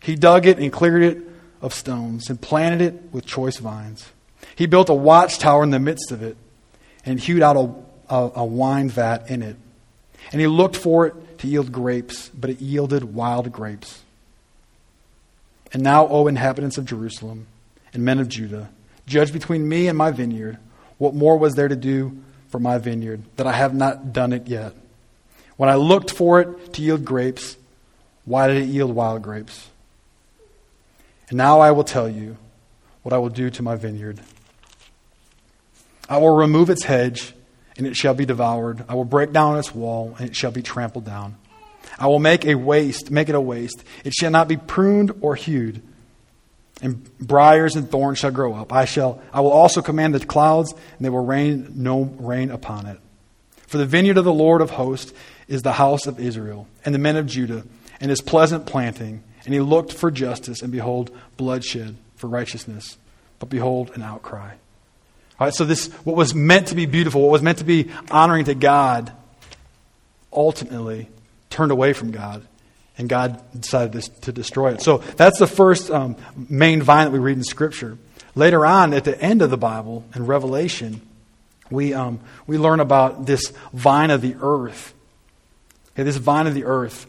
He 0.04 0.14
dug 0.14 0.46
it 0.46 0.60
and 0.60 0.72
cleared 0.72 1.02
it 1.02 1.24
of 1.64 1.74
stones 1.74 2.30
and 2.30 2.40
planted 2.40 2.82
it 2.82 3.12
with 3.12 3.26
choice 3.26 3.58
vines. 3.58 4.08
He 4.56 4.66
built 4.66 4.90
a 4.90 4.94
watchtower 4.94 5.64
in 5.64 5.70
the 5.70 5.80
midst 5.80 6.12
of 6.12 6.22
it 6.22 6.38
and 7.06 7.20
hewed 7.20 7.42
out 7.42 7.56
a, 7.56 8.14
a, 8.14 8.32
a 8.36 8.46
wine 8.46 8.90
vat 8.90 9.30
in 9.30 9.42
it. 9.42 9.56
And 10.32 10.40
he 10.40 10.48
looked 10.48 10.76
for 10.76 11.08
it 11.08 11.40
to 11.40 11.48
yield 11.48 11.72
grapes, 11.72 12.30
but 12.30 12.50
it 12.50 12.62
yielded 12.62 13.04
wild 13.16 13.52
grapes. 13.52 14.04
And 15.74 15.84
now, 15.84 16.08
O 16.08 16.28
inhabitants 16.28 16.78
of 16.78 16.86
Jerusalem 16.86 17.48
and 17.94 18.04
men 18.04 18.20
of 18.20 18.28
Judah, 18.28 18.70
judge 19.08 19.32
between 19.34 19.68
me 19.68 19.88
and 19.88 19.98
my 19.98 20.12
vineyard. 20.12 20.58
What 20.98 21.16
more 21.16 21.38
was 21.38 21.56
there 21.56 21.68
to 21.68 21.76
do 21.76 22.22
for 22.50 22.60
my 22.60 22.78
vineyard 22.78 23.24
that 23.38 23.48
I 23.48 23.54
have 23.54 23.74
not 23.74 24.14
done 24.14 24.34
it 24.34 24.48
yet? 24.48 24.74
When 25.58 25.70
I 25.70 25.76
looked 25.76 26.12
for 26.12 26.42
it 26.42 26.74
to 26.74 26.82
yield 26.82 27.06
grapes, 27.06 27.58
why 28.26 28.48
did 28.48 28.58
it 28.58 28.66
yield 28.66 28.94
wild 28.94 29.22
grapes? 29.22 29.70
And 31.30 31.38
now 31.38 31.62
I 31.62 31.72
will 31.72 31.84
tell 31.84 32.10
you 32.10 32.38
what 33.04 33.14
I 33.14 33.18
will 33.18 33.30
do 33.30 33.50
to 33.50 33.64
my 33.64 33.76
vineyard. 33.76 34.20
I 36.10 36.18
will 36.18 36.36
remove 36.36 36.70
its 36.70 36.84
hedge, 36.84 37.34
and 37.78 37.88
it 37.88 37.96
shall 37.96 38.14
be 38.14 38.26
devoured. 38.26 38.84
I 38.90 38.96
will 38.96 39.06
break 39.06 39.32
down 39.32 39.58
its 39.58 39.74
wall, 39.74 40.16
and 40.20 40.30
it 40.30 40.36
shall 40.36 40.52
be 40.52 40.62
trampled 40.62 41.06
down. 41.06 41.38
I 41.98 42.08
will 42.08 42.20
make 42.20 42.46
a 42.46 42.56
waste, 42.56 43.12
make 43.12 43.30
it 43.30 43.36
a 43.36 43.42
waste. 43.42 43.84
It 44.04 44.14
shall 44.14 44.32
not 44.32 44.48
be 44.48 44.58
pruned 44.58 45.14
or 45.22 45.36
hewed. 45.36 45.82
And 46.82 47.18
briars 47.20 47.76
and 47.76 47.90
thorns 47.90 48.18
shall 48.18 48.32
grow 48.32 48.56
up. 48.56 48.74
I 48.74 48.86
shall 48.86 49.22
I 49.32 49.42
will 49.42 49.52
also 49.52 49.82
command 49.82 50.16
the 50.16 50.26
clouds, 50.26 50.74
and 50.74 51.06
they 51.06 51.10
will 51.10 51.24
rain 51.24 51.72
no 51.76 52.04
rain 52.20 52.50
upon 52.50 52.88
it. 52.88 53.00
For 53.68 53.78
the 53.78 53.86
vineyard 53.86 54.18
of 54.18 54.26
the 54.26 54.34
Lord 54.34 54.62
of 54.62 54.72
hosts 54.72 55.14
is 55.48 55.62
the 55.62 55.74
house 55.74 56.08
of 56.08 56.20
Israel, 56.20 56.68
and 56.84 56.94
the 56.94 57.00
men 57.00 57.18
of 57.18 57.28
Judah, 57.28 57.64
and 58.00 58.10
his 58.10 58.22
pleasant 58.22 58.66
planting. 58.66 59.24
And 59.46 59.54
he 59.54 59.60
looked 59.60 59.94
for 59.94 60.12
justice, 60.12 60.62
and 60.62 60.72
behold, 60.72 61.12
bloodshed 61.38 61.96
for 62.22 62.28
righteousness. 62.28 62.98
But 63.40 63.50
behold, 63.50 63.92
an 63.96 64.04
outcry. 64.04 64.54
All 65.40 65.48
right, 65.48 65.54
so 65.54 65.66
this, 65.66 65.88
what 66.06 66.16
was 66.16 66.36
meant 66.36 66.68
to 66.68 66.76
be 66.76 66.86
beautiful, 66.86 67.22
what 67.22 67.32
was 67.32 67.42
meant 67.42 67.58
to 67.58 67.64
be 67.64 67.90
honoring 68.12 68.46
to 68.46 68.54
God, 68.54 69.12
ultimately 70.32 71.10
turned 71.50 71.72
away 71.72 71.94
from 71.94 72.12
God, 72.12 72.48
and 72.98 73.10
God 73.10 73.42
decided 73.60 74.00
to, 74.00 74.22
to 74.22 74.32
destroy 74.32 74.74
it. 74.74 74.82
So 74.82 75.00
that's 75.00 75.40
the 75.40 75.48
first 75.48 75.90
um, 75.90 76.16
main 76.36 76.84
vine 76.84 77.06
that 77.06 77.12
we 77.12 77.18
read 77.18 77.38
in 77.38 77.44
Scripture. 77.44 77.98
Later 78.36 78.66
on, 78.66 78.94
at 78.94 79.04
the 79.04 79.20
end 79.20 79.42
of 79.42 79.50
the 79.50 79.58
Bible, 79.58 80.06
in 80.16 80.28
Revelation, 80.28 81.02
we, 81.72 81.96
um, 81.96 82.20
we 82.46 82.60
learn 82.60 82.80
about 82.80 83.26
this 83.26 83.52
vine 83.74 84.12
of 84.12 84.22
the 84.22 84.36
earth. 84.42 84.94
Okay, 85.94 86.04
this 86.04 86.18
vine 86.18 86.46
of 86.46 86.54
the 86.54 86.66
earth. 86.66 87.08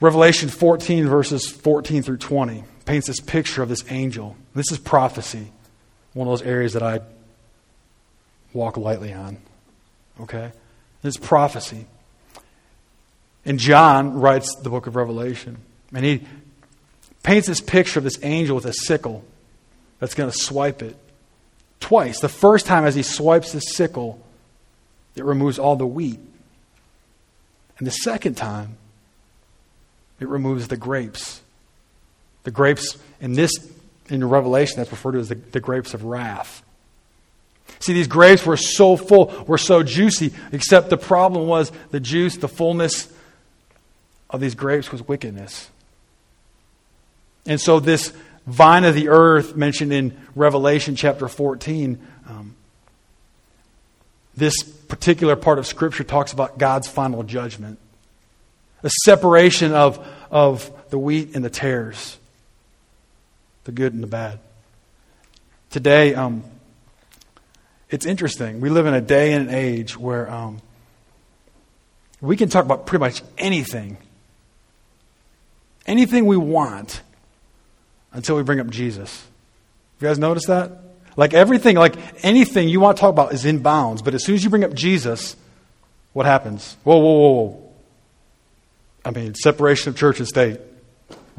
Revelation 0.00 0.48
14, 0.48 1.06
verses 1.06 1.46
14 1.50 2.02
through 2.02 2.16
20, 2.16 2.64
paints 2.84 3.06
this 3.06 3.20
picture 3.20 3.62
of 3.62 3.68
this 3.68 3.84
angel. 3.90 4.36
This 4.54 4.70
is 4.72 4.78
prophecy 4.78 5.52
one 6.12 6.26
of 6.26 6.32
those 6.32 6.46
areas 6.46 6.72
that 6.72 6.82
I 6.82 7.00
walk 8.52 8.76
lightly 8.76 9.12
on. 9.12 9.38
Okay? 10.20 10.52
It's 11.02 11.16
prophecy. 11.16 11.86
And 13.44 13.58
John 13.58 14.14
writes 14.20 14.54
the 14.56 14.70
book 14.70 14.86
of 14.86 14.96
Revelation. 14.96 15.58
And 15.94 16.04
he 16.04 16.26
paints 17.22 17.46
this 17.46 17.60
picture 17.60 17.98
of 17.98 18.04
this 18.04 18.18
angel 18.22 18.56
with 18.56 18.66
a 18.66 18.72
sickle 18.72 19.24
that's 19.98 20.14
going 20.14 20.30
to 20.30 20.36
swipe 20.36 20.82
it 20.82 20.96
twice. 21.78 22.20
The 22.20 22.28
first 22.28 22.66
time, 22.66 22.84
as 22.84 22.94
he 22.94 23.02
swipes 23.02 23.52
the 23.52 23.60
sickle, 23.60 24.20
it 25.14 25.24
removes 25.24 25.58
all 25.58 25.76
the 25.76 25.86
wheat. 25.86 26.20
And 27.78 27.86
the 27.86 27.92
second 27.92 28.36
time, 28.36 28.76
it 30.18 30.28
removes 30.28 30.68
the 30.68 30.76
grapes. 30.76 31.40
The 32.44 32.50
grapes 32.50 32.98
in 33.20 33.34
this 33.34 33.52
in 34.08 34.28
Revelation 34.28 34.76
that's 34.78 34.90
referred 34.90 35.12
to 35.12 35.18
as 35.20 35.28
the, 35.28 35.36
the 35.36 35.60
grapes 35.60 35.94
of 35.94 36.04
wrath. 36.04 36.62
See, 37.78 37.92
these 37.92 38.08
grapes 38.08 38.44
were 38.44 38.56
so 38.56 38.96
full, 38.96 39.26
were 39.46 39.58
so 39.58 39.82
juicy, 39.82 40.32
except 40.52 40.90
the 40.90 40.96
problem 40.96 41.46
was 41.46 41.70
the 41.90 42.00
juice, 42.00 42.36
the 42.36 42.48
fullness 42.48 43.12
of 44.28 44.40
these 44.40 44.54
grapes 44.54 44.90
was 44.90 45.06
wickedness. 45.06 45.70
And 47.46 47.60
so, 47.60 47.80
this 47.80 48.12
vine 48.46 48.84
of 48.84 48.94
the 48.94 49.08
earth 49.08 49.56
mentioned 49.56 49.92
in 49.92 50.16
Revelation 50.34 50.96
chapter 50.96 51.28
14, 51.28 51.98
um, 52.28 52.54
this 54.36 54.62
particular 54.62 55.36
part 55.36 55.58
of 55.58 55.66
Scripture 55.66 56.04
talks 56.04 56.32
about 56.32 56.58
God's 56.58 56.88
final 56.88 57.22
judgment 57.22 57.78
a 58.82 58.90
separation 59.04 59.72
of, 59.72 60.06
of 60.30 60.70
the 60.88 60.98
wheat 60.98 61.34
and 61.34 61.44
the 61.44 61.50
tares 61.50 62.18
the 63.64 63.72
good 63.72 63.92
and 63.92 64.02
the 64.02 64.06
bad. 64.06 64.38
Today, 65.70 66.14
um, 66.14 66.42
It's 67.90 68.06
interesting. 68.06 68.60
We 68.60 68.70
live 68.70 68.86
in 68.86 68.94
a 68.94 69.00
day 69.00 69.32
and 69.32 69.48
an 69.48 69.54
age 69.54 69.98
where 69.98 70.30
um, 70.30 70.60
we 72.20 72.36
can 72.36 72.48
talk 72.48 72.64
about 72.64 72.86
pretty 72.86 73.00
much 73.00 73.22
anything, 73.36 73.96
anything 75.86 76.26
we 76.26 76.36
want, 76.36 77.02
until 78.12 78.36
we 78.36 78.42
bring 78.44 78.60
up 78.60 78.68
Jesus. 78.70 79.24
You 80.00 80.06
guys 80.08 80.18
notice 80.18 80.46
that? 80.46 80.70
Like 81.16 81.34
everything, 81.34 81.76
like 81.76 81.96
anything 82.24 82.68
you 82.68 82.80
want 82.80 82.96
to 82.96 83.00
talk 83.00 83.10
about 83.10 83.32
is 83.32 83.44
in 83.44 83.58
bounds, 83.58 84.02
but 84.02 84.14
as 84.14 84.24
soon 84.24 84.36
as 84.36 84.44
you 84.44 84.50
bring 84.50 84.64
up 84.64 84.72
Jesus, 84.72 85.36
what 86.12 86.26
happens? 86.26 86.76
Whoa, 86.84 86.96
whoa, 86.96 87.12
whoa, 87.12 87.42
whoa. 87.42 87.72
I 89.04 89.10
mean, 89.10 89.34
separation 89.34 89.90
of 89.90 89.96
church 89.96 90.18
and 90.18 90.28
state. 90.28 90.60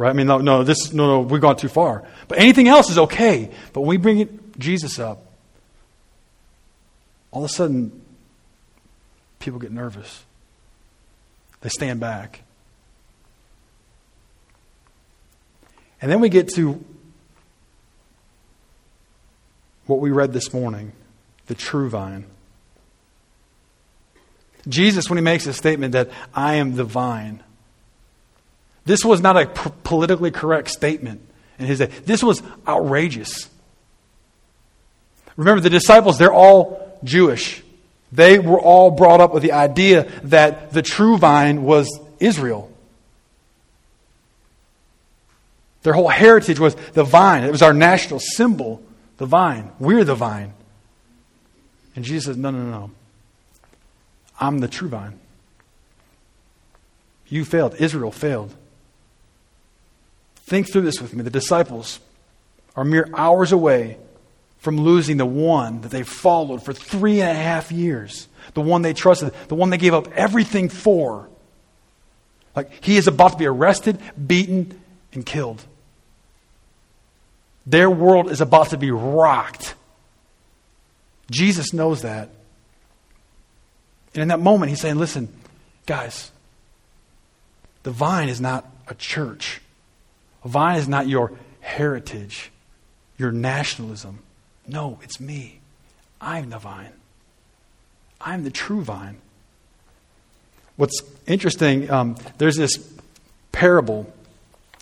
Right? 0.02 0.10
I 0.10 0.14
mean, 0.14 0.26
no, 0.26 0.40
no, 0.40 0.64
this, 0.64 0.92
no, 0.94 1.06
no, 1.06 1.20
we've 1.20 1.40
gone 1.40 1.58
too 1.58 1.68
far. 1.68 2.04
But 2.28 2.40
anything 2.40 2.68
else 2.68 2.90
is 2.90 2.98
okay. 2.98 3.52
But 3.72 3.82
when 3.82 3.90
we 3.90 3.98
bring 3.98 4.52
Jesus 4.58 4.98
up, 4.98 5.24
all 7.30 7.44
of 7.44 7.52
a 7.52 7.54
sudden, 7.54 8.02
people 9.38 9.60
get 9.60 9.72
nervous. 9.72 10.24
They 11.62 11.70
stand 11.70 12.00
back. 12.00 12.42
And 16.02 16.12
then 16.12 16.20
we 16.20 16.30
get 16.30 16.50
to 16.56 16.84
what 19.86 20.00
we 20.00 20.10
read 20.10 20.34
this 20.34 20.52
morning 20.52 20.94
the 21.46 21.54
true 21.54 21.92
vine. 21.92 22.26
Jesus, 24.68 25.12
when 25.12 25.18
he 25.18 25.24
makes 25.24 25.46
a 25.46 25.54
statement 25.54 25.92
that 25.92 26.10
I 26.34 26.56
am 26.56 26.76
the 26.76 26.86
vine, 26.86 27.44
this 28.92 29.06
was 29.06 29.22
not 29.22 29.38
a 29.38 29.46
p- 29.46 29.72
politically 29.86 30.32
correct 30.32 30.68
statement 30.68 31.22
in 31.58 31.66
his 31.66 31.80
day. 31.80 31.86
This 31.86 32.22
was 32.22 32.44
outrageous. 32.68 33.50
Remember, 35.38 35.62
the 35.62 35.70
disciples, 35.70 36.18
they're 36.18 36.34
all 36.34 37.00
Jewish. 37.02 37.64
They 38.12 38.38
were 38.38 38.60
all 38.60 38.92
brought 38.92 39.22
up 39.22 39.34
with 39.34 39.44
the 39.44 39.54
idea 39.54 40.12
that 40.24 40.74
the 40.74 40.82
true 40.82 41.18
vine 41.18 41.64
was 41.64 42.02
Israel. 42.20 42.70
Their 45.84 45.94
whole 45.94 46.10
heritage 46.10 46.60
was 46.60 46.76
the 46.92 47.06
vine. 47.06 47.46
It 47.46 47.52
was 47.52 47.62
our 47.62 47.74
national 47.74 48.20
symbol, 48.20 48.84
the 49.16 49.26
vine. 49.26 49.72
We're 49.80 50.04
the 50.04 50.16
vine. 50.16 50.54
And 51.96 52.04
Jesus 52.04 52.26
says, 52.26 52.36
No, 52.36 52.52
no, 52.52 52.60
no. 52.60 52.92
I'm 54.38 54.60
the 54.60 54.68
true 54.68 54.90
vine. 54.90 55.18
You 57.30 57.46
failed. 57.46 57.76
Israel 57.76 58.12
failed. 58.12 58.54
Think 60.52 60.70
through 60.70 60.82
this 60.82 61.00
with 61.02 61.14
me. 61.14 61.24
The 61.24 61.30
disciples 61.30 62.02
are 62.76 62.84
mere 62.84 63.08
hours 63.16 63.54
away 63.54 63.98
from 64.58 64.82
losing 64.82 65.16
the 65.16 65.26
one 65.26 65.80
that 65.80 65.92
they 65.92 66.04
followed 66.04 66.62
for 66.62 66.74
three 66.74 67.22
and 67.22 67.30
a 67.32 67.42
half 67.42 67.72
years, 67.72 68.28
the 68.54 68.60
one 68.60 68.82
they 68.82 68.92
trusted, 68.92 69.34
the 69.48 69.56
one 69.56 69.70
they 69.70 69.78
gave 69.78 69.94
up 69.94 70.12
everything 70.12 70.68
for. 70.68 71.30
Like, 72.54 72.84
he 72.84 72.98
is 72.98 73.08
about 73.08 73.32
to 73.32 73.38
be 73.38 73.46
arrested, 73.46 73.98
beaten, 74.28 74.78
and 75.14 75.26
killed. 75.26 75.64
Their 77.66 77.90
world 77.90 78.30
is 78.30 78.42
about 78.42 78.72
to 78.72 78.78
be 78.78 78.92
rocked. 78.92 79.76
Jesus 81.32 81.72
knows 81.72 82.02
that. 82.02 82.30
And 84.14 84.24
in 84.24 84.28
that 84.28 84.42
moment, 84.42 84.70
he's 84.70 84.82
saying, 84.82 84.98
Listen, 84.98 85.30
guys, 85.86 86.30
the 87.84 87.92
vine 87.92 88.28
is 88.28 88.42
not 88.42 88.70
a 88.90 88.96
church. 88.96 89.61
Vine 90.44 90.78
is 90.78 90.88
not 90.88 91.08
your 91.08 91.34
heritage, 91.60 92.52
your 93.18 93.32
nationalism. 93.32 94.20
No, 94.68 95.00
it's 95.04 95.20
me. 95.20 95.60
I'm 96.20 96.50
the 96.50 96.60
vine. 96.60 96.94
I'm 98.20 98.44
the 98.44 98.52
true 98.52 98.82
vine. 98.82 99.18
What's 100.78 101.02
interesting, 101.28 101.90
um, 101.92 102.16
there's 102.38 102.56
this 102.56 102.78
parable 103.52 104.12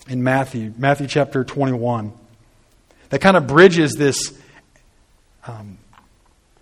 in 0.07 0.23
Matthew, 0.23 0.73
Matthew 0.77 1.07
chapter 1.07 1.43
21, 1.43 2.13
that 3.09 3.19
kind 3.19 3.35
of 3.35 3.47
bridges 3.47 3.95
this, 3.95 4.37
um, 5.45 5.77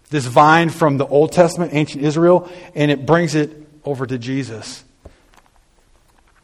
this 0.10 0.26
vine 0.26 0.70
from 0.70 0.98
the 0.98 1.06
Old 1.06 1.32
Testament, 1.32 1.74
ancient 1.74 2.04
Israel, 2.04 2.50
and 2.74 2.90
it 2.90 3.06
brings 3.06 3.36
it 3.36 3.52
over 3.84 4.06
to 4.06 4.18
Jesus. 4.18 4.84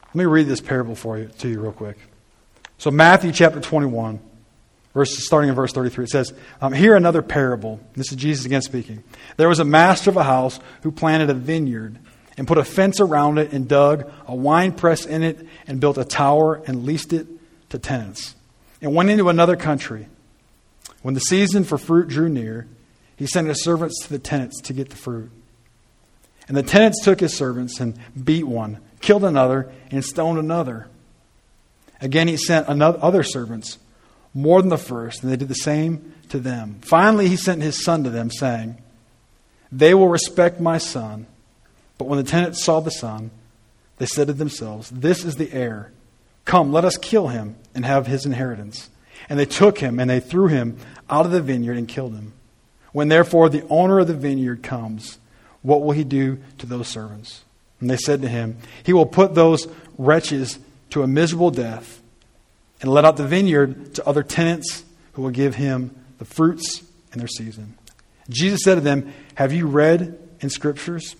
Let 0.08 0.16
me 0.16 0.26
read 0.26 0.48
this 0.48 0.62
parable 0.62 0.96
for 0.96 1.18
you 1.18 1.30
to 1.40 1.50
you 1.50 1.60
real 1.60 1.72
quick. 1.72 1.98
So 2.84 2.92
Matthew 2.92 3.32
chapter 3.32 3.62
21. 3.62 4.20
Verse, 4.94 5.18
starting 5.26 5.48
in 5.48 5.56
verse 5.56 5.72
33, 5.72 6.04
it 6.04 6.10
says, 6.10 6.34
um, 6.60 6.74
Here 6.74 6.98
another 6.98 7.22
parable. 7.22 7.80
This 7.96 8.12
is 8.12 8.18
Jesus 8.18 8.46
again 8.46 8.62
speaking. 8.62 9.06
There 9.38 9.48
was 9.48 9.60
a 9.60 9.64
master 9.64 10.10
of 10.10 10.18
a 10.18 10.24
house 10.26 10.60
who 10.82 10.92
planted 10.92 11.30
a 11.30 11.34
vineyard 11.34 11.98
and 12.36 12.46
put 12.46 12.58
a 12.58 12.66
fence 12.66 13.00
around 13.00 13.38
it 13.38 13.54
and 13.54 13.70
dug 13.70 14.12
a 14.28 14.36
wine 14.36 14.74
press 14.74 15.06
in 15.06 15.24
it 15.24 15.48
and 15.66 15.80
built 15.80 15.98
a 15.98 16.04
tower 16.04 16.62
and 16.68 16.84
leased 16.84 17.14
it 17.14 17.26
to 17.70 17.80
tenants 17.80 18.36
and 18.82 18.94
went 18.94 19.10
into 19.10 19.30
another 19.30 19.56
country. 19.56 20.08
When 21.04 21.14
the 21.14 21.22
season 21.22 21.64
for 21.64 21.78
fruit 21.78 22.10
drew 22.10 22.28
near, 22.28 22.68
he 23.16 23.28
sent 23.28 23.48
his 23.48 23.64
servants 23.64 24.02
to 24.04 24.10
the 24.10 24.20
tenants 24.20 24.60
to 24.60 24.74
get 24.74 24.90
the 24.90 24.98
fruit. 24.98 25.32
And 26.50 26.58
the 26.58 26.64
tenants 26.64 27.02
took 27.02 27.22
his 27.22 27.34
servants 27.34 27.80
and 27.80 27.98
beat 28.22 28.44
one, 28.44 28.80
killed 29.00 29.24
another, 29.24 29.72
and 29.90 30.04
stoned 30.04 30.38
another. 30.38 30.90
Again, 32.04 32.28
he 32.28 32.36
sent 32.36 32.68
another, 32.68 33.00
other 33.02 33.24
servants 33.24 33.80
more 34.34 34.62
than 34.62 34.70
the 34.70 34.78
first, 34.78 35.24
and 35.24 35.32
they 35.32 35.38
did 35.38 35.48
the 35.48 35.56
same 35.56 36.14
to 36.30 36.38
them. 36.38 36.80
Finally, 36.82 37.30
he 37.30 37.38
sent 37.38 37.62
his 37.62 37.82
son 37.84 38.04
to 38.04 38.10
them, 38.10 38.30
saying, 38.30 38.78
They 39.72 39.94
will 39.94 40.10
respect 40.10 40.60
my 40.60 40.80
son. 40.80 41.28
But 41.98 42.10
when 42.10 42.18
the 42.18 42.30
tenants 42.30 42.62
saw 42.62 42.82
the 42.82 42.92
son, 42.92 43.32
they 44.00 44.06
said 44.06 44.28
to 44.28 44.34
themselves, 44.34 44.90
This 44.90 45.24
is 45.24 45.38
the 45.38 45.54
heir. 45.54 45.94
Come, 46.44 46.74
let 46.74 46.84
us 46.84 46.98
kill 46.98 47.30
him 47.30 47.56
and 47.74 47.86
have 47.86 48.06
his 48.06 48.26
inheritance. 48.26 48.90
And 49.30 49.40
they 49.40 49.46
took 49.46 49.78
him 49.78 49.98
and 49.98 50.10
they 50.10 50.20
threw 50.20 50.48
him 50.48 50.78
out 51.10 51.26
of 51.26 51.32
the 51.32 51.42
vineyard 51.42 51.78
and 51.78 51.88
killed 51.88 52.16
him. 52.16 52.34
When 52.92 53.08
therefore 53.08 53.48
the 53.48 53.66
owner 53.70 54.00
of 54.00 54.08
the 54.08 54.14
vineyard 54.14 54.62
comes, 54.62 55.20
what 55.62 55.82
will 55.82 55.94
he 55.94 56.04
do 56.04 56.40
to 56.58 56.66
those 56.66 56.90
servants? 56.90 57.46
And 57.80 57.90
they 57.90 57.96
said 57.96 58.22
to 58.24 58.28
him, 58.28 58.58
He 58.84 58.92
will 58.92 59.06
put 59.06 59.36
those 59.36 59.70
wretches 59.98 60.60
to 60.94 61.02
a 61.02 61.08
miserable 61.08 61.50
death 61.50 62.02
and 62.80 62.92
let 62.92 63.04
out 63.04 63.18
the 63.18 63.26
vineyard 63.26 63.96
to 63.96 64.08
other 64.08 64.22
tenants 64.22 64.84
who 65.14 65.24
will 65.24 65.32
give 65.32 65.56
him 65.56 65.90
the 66.20 66.26
fruits 66.26 66.84
in 67.12 67.18
their 67.18 67.28
season. 67.28 67.76
Jesus 68.30 68.62
said 68.64 68.76
to 68.76 68.82
them, 68.82 69.12
Have 69.34 69.52
you 69.52 69.66
read 69.66 70.20
in 70.40 70.52
scriptures? 70.52 71.16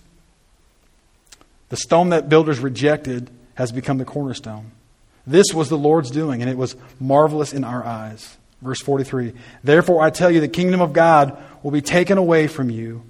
The 1.70 1.76
stone 1.76 2.10
that 2.10 2.28
builders 2.28 2.60
rejected 2.60 3.30
has 3.54 3.72
become 3.72 3.98
the 3.98 4.04
cornerstone. 4.04 4.70
This 5.26 5.52
was 5.52 5.70
the 5.70 5.78
Lord's 5.78 6.12
doing, 6.12 6.40
and 6.40 6.48
it 6.48 6.56
was 6.56 6.76
marvelous 7.00 7.52
in 7.52 7.64
our 7.64 7.84
eyes. 7.84 8.36
Verse 8.62 8.80
43 8.80 9.32
Therefore, 9.64 10.02
I 10.02 10.10
tell 10.10 10.30
you, 10.30 10.40
the 10.40 10.46
kingdom 10.46 10.80
of 10.80 10.92
God 10.92 11.36
will 11.64 11.72
be 11.72 11.82
taken 11.82 12.16
away 12.16 12.46
from 12.46 12.70
you 12.70 13.02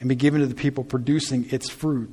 and 0.00 0.08
be 0.08 0.14
given 0.14 0.40
to 0.40 0.46
the 0.46 0.54
people 0.54 0.82
producing 0.82 1.46
its 1.50 1.68
fruit. 1.68 2.10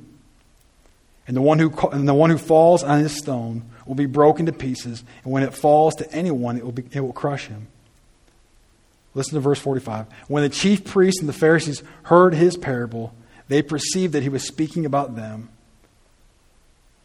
And 1.26 1.34
the 1.34 1.42
one 1.42 1.58
who, 1.58 1.72
and 1.88 2.06
the 2.06 2.12
one 2.12 2.28
who 2.28 2.36
falls 2.36 2.82
on 2.82 3.02
this 3.02 3.16
stone 3.16 3.70
will 3.86 3.94
be 3.94 4.06
broken 4.06 4.46
to 4.46 4.52
pieces, 4.52 5.04
and 5.22 5.32
when 5.32 5.42
it 5.42 5.54
falls 5.54 5.94
to 5.96 6.10
anyone, 6.12 6.56
it 6.56 6.64
will, 6.64 6.72
be, 6.72 6.84
it 6.92 7.00
will 7.00 7.12
crush 7.12 7.46
him. 7.46 7.68
Listen 9.14 9.34
to 9.34 9.40
verse 9.40 9.60
45. 9.60 10.06
When 10.28 10.42
the 10.42 10.48
chief 10.48 10.84
priests 10.84 11.20
and 11.20 11.28
the 11.28 11.34
Pharisees 11.34 11.82
heard 12.04 12.34
his 12.34 12.56
parable, 12.56 13.14
they 13.48 13.62
perceived 13.62 14.12
that 14.14 14.22
he 14.22 14.28
was 14.28 14.46
speaking 14.46 14.84
about 14.84 15.14
them. 15.14 15.50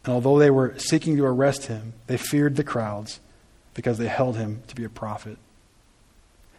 And 0.04 0.14
although 0.14 0.38
they 0.38 0.50
were 0.50 0.74
seeking 0.78 1.16
to 1.16 1.24
arrest 1.24 1.66
him, 1.66 1.92
they 2.06 2.16
feared 2.16 2.56
the 2.56 2.64
crowds 2.64 3.20
because 3.74 3.98
they 3.98 4.08
held 4.08 4.36
him 4.36 4.62
to 4.68 4.74
be 4.74 4.84
a 4.84 4.88
prophet. 4.88 5.38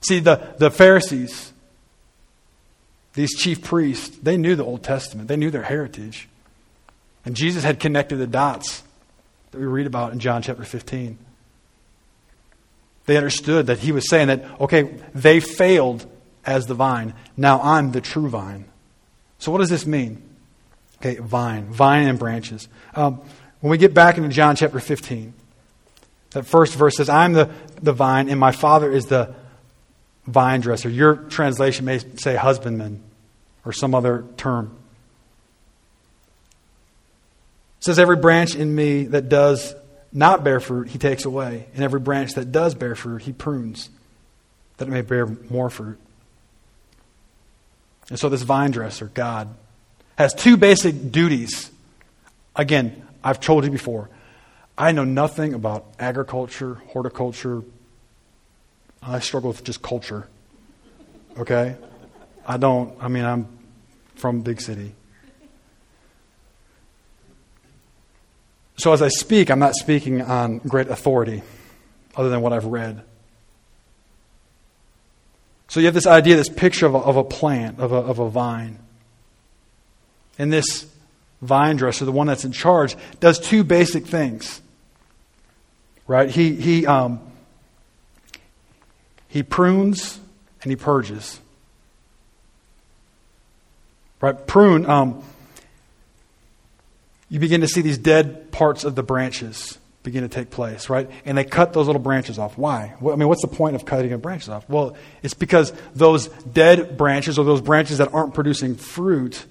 See, 0.02 0.20
the, 0.20 0.56
the 0.58 0.72
Pharisees, 0.72 1.52
these 3.14 3.36
chief 3.38 3.62
priests, 3.62 4.18
they 4.18 4.38
knew 4.38 4.56
the 4.56 4.64
Old 4.64 4.84
Testament, 4.84 5.28
they 5.28 5.36
knew 5.36 5.52
their 5.52 5.64
heritage. 5.64 6.30
And 7.26 7.36
Jesus 7.36 7.64
had 7.64 7.80
connected 7.80 8.18
the 8.18 8.28
dots 8.28 8.84
that 9.52 9.60
we 9.60 9.66
read 9.66 9.88
about 9.88 10.14
in 10.14 10.20
John 10.20 10.42
chapter 10.42 10.64
15. 10.64 11.18
They 13.06 13.18
understood 13.18 13.68
that 13.68 13.80
he 13.80 13.92
was 13.92 14.10
saying 14.10 14.28
that, 14.28 14.44
okay, 14.62 14.84
they 15.14 15.40
failed 15.40 16.06
as 16.46 16.66
the 16.66 16.74
vine. 16.74 17.14
Now 17.36 17.62
I'm 17.62 17.92
the 17.92 18.02
true 18.02 18.30
vine. 18.30 18.66
So 19.40 19.52
what 19.52 19.58
does 19.58 19.70
this 19.70 19.86
mean? 19.86 20.22
Okay, 20.98 21.16
vine, 21.16 21.66
vine 21.66 22.08
and 22.08 22.20
branches. 22.20 22.68
Um, 22.96 23.22
when 23.60 23.72
we 23.72 23.78
get 23.78 23.94
back 23.94 24.18
into 24.18 24.30
John 24.30 24.56
chapter 24.56 24.80
15, 24.80 25.34
that 26.32 26.46
first 26.46 26.76
verse 26.76 26.96
says, 26.96 27.10
I'm 27.10 27.34
the, 27.34 27.50
the 27.82 27.94
vine 27.94 28.30
and 28.30 28.40
my 28.40 28.52
father 28.52 28.92
is 28.92 29.06
the 29.08 29.34
vine 30.26 30.62
dresser. 30.62 30.90
Your 30.90 31.16
translation 31.16 31.86
may 31.86 32.00
say 32.16 32.36
husbandman 32.36 33.04
or 33.66 33.74
some 33.74 33.94
other 33.94 34.26
term. 34.38 34.78
It 37.71 37.71
says, 37.82 38.00
Every 38.00 38.16
branch 38.16 38.56
in 38.56 38.74
me 38.74 39.04
that 39.06 39.28
does 39.28 39.76
not 40.14 40.44
bear 40.44 40.60
fruit, 40.60 40.88
he 40.88 40.98
takes 40.98 41.26
away. 41.26 41.68
And 41.74 41.84
every 41.84 42.00
branch 42.00 42.34
that 42.34 42.52
does 42.52 42.76
bear 42.76 42.96
fruit, 42.96 43.22
he 43.24 43.34
prunes, 43.34 43.90
that 44.78 44.88
it 44.88 44.92
may 44.92 45.02
bear 45.02 45.26
more 45.26 45.70
fruit. 45.70 46.00
And 48.10 48.20
so 48.20 48.30
this 48.30 48.42
vine 48.42 48.72
dresser, 48.72 49.08
God, 49.08 49.54
has 50.18 50.34
two 50.34 50.58
basic 50.58 51.12
duties. 51.12 51.72
Again, 52.56 53.06
I've 53.24 53.40
told 53.40 53.64
you 53.64 53.72
before, 53.72 54.10
I 54.78 54.92
know 54.92 55.04
nothing 55.04 55.54
about 55.54 55.86
agriculture, 56.00 56.76
horticulture. 56.90 57.64
I 59.02 59.20
struggle 59.20 59.50
with 59.50 59.64
just 59.64 59.82
culture. 59.82 60.28
Okay? 61.38 61.76
I 62.46 62.58
don't, 62.58 63.02
I 63.02 63.08
mean, 63.08 63.24
I'm 63.24 63.48
from 64.16 64.42
big 64.42 64.60
city. 64.60 64.94
So 68.82 68.94
as 68.94 69.04
I 69.04 69.10
speak, 69.10 69.52
I'm 69.52 69.60
not 69.60 69.76
speaking 69.76 70.24
on 70.24 70.58
great 70.58 70.88
authority 70.88 71.44
other 72.16 72.30
than 72.30 72.42
what 72.42 72.52
I've 72.52 72.66
read. 72.66 73.04
So 75.68 75.80
you 75.80 75.86
have 75.86 75.94
this 75.94 76.08
idea, 76.08 76.36
this 76.36 76.50
picture 76.50 76.88
of 76.88 76.96
a, 76.96 76.98
of 76.98 77.16
a 77.16 77.24
plant, 77.24 77.80
of 77.80 77.92
a, 77.92 77.98
of 77.98 78.18
a 78.18 78.28
vine. 78.28 78.80
And 80.40 80.52
this 80.52 80.92
vine 81.44 81.76
dresser, 81.76 82.06
the 82.06 82.12
one 82.12 82.26
that's 82.26 82.44
in 82.44 82.54
charge, 82.54 82.96
does 83.20 83.38
two 83.38 83.64
basic 83.64 84.08
things. 84.08 84.62
Right? 86.08 86.32
He, 86.32 86.56
he, 86.56 86.88
um, 86.88 87.20
he 89.28 89.44
prunes 89.44 90.20
and 90.64 90.72
he 90.72 90.76
purges. 90.76 91.40
Right? 94.22 94.48
Prune, 94.48 94.88
um, 94.88 95.24
you 97.32 97.40
begin 97.40 97.62
to 97.62 97.68
see 97.68 97.80
these 97.82 97.98
dead 97.98 98.52
parts 98.52 98.84
of 98.84 98.94
the 98.94 99.04
branches 99.04 99.80
begin 100.04 100.24
to 100.24 100.28
take 100.28 100.50
place, 100.50 100.90
right? 100.90 101.10
And 101.24 101.38
they 101.38 101.46
cut 101.46 101.72
those 101.72 101.88
little 101.88 102.02
branches 102.02 102.38
off. 102.38 102.58
Why? 102.58 102.94
I 103.00 103.16
mean, 103.16 103.30
what's 103.30 103.42
the 103.42 103.48
point 103.48 103.78
of 103.78 103.86
cutting 103.86 104.12
the 104.12 104.18
branches 104.18 104.50
off? 104.50 104.70
Well, 104.70 104.98
it's 105.24 105.34
because 105.34 105.72
those 105.96 106.28
dead 106.28 106.98
branches 106.98 107.40
or 107.40 107.46
those 107.46 107.62
branches 107.62 108.00
that 108.00 108.14
aren't 108.14 108.34
producing 108.34 108.76
fruit 108.76 109.46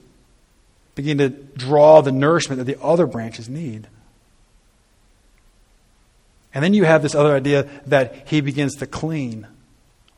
begin 0.95 1.17
to 1.19 1.31
draw 1.31 2.03
the 2.03 2.13
nourishment 2.13 2.59
that 2.59 2.65
the 2.65 2.79
other 2.83 3.07
branches 3.07 3.49
need. 3.49 3.87
And 6.53 6.63
then 6.63 6.75
you 6.75 6.85
have 6.85 7.01
this 7.01 7.15
other 7.15 7.35
idea 7.35 7.67
that 7.87 8.29
he 8.29 8.43
begins 8.43 8.75
to 8.77 8.87
clean 8.87 9.47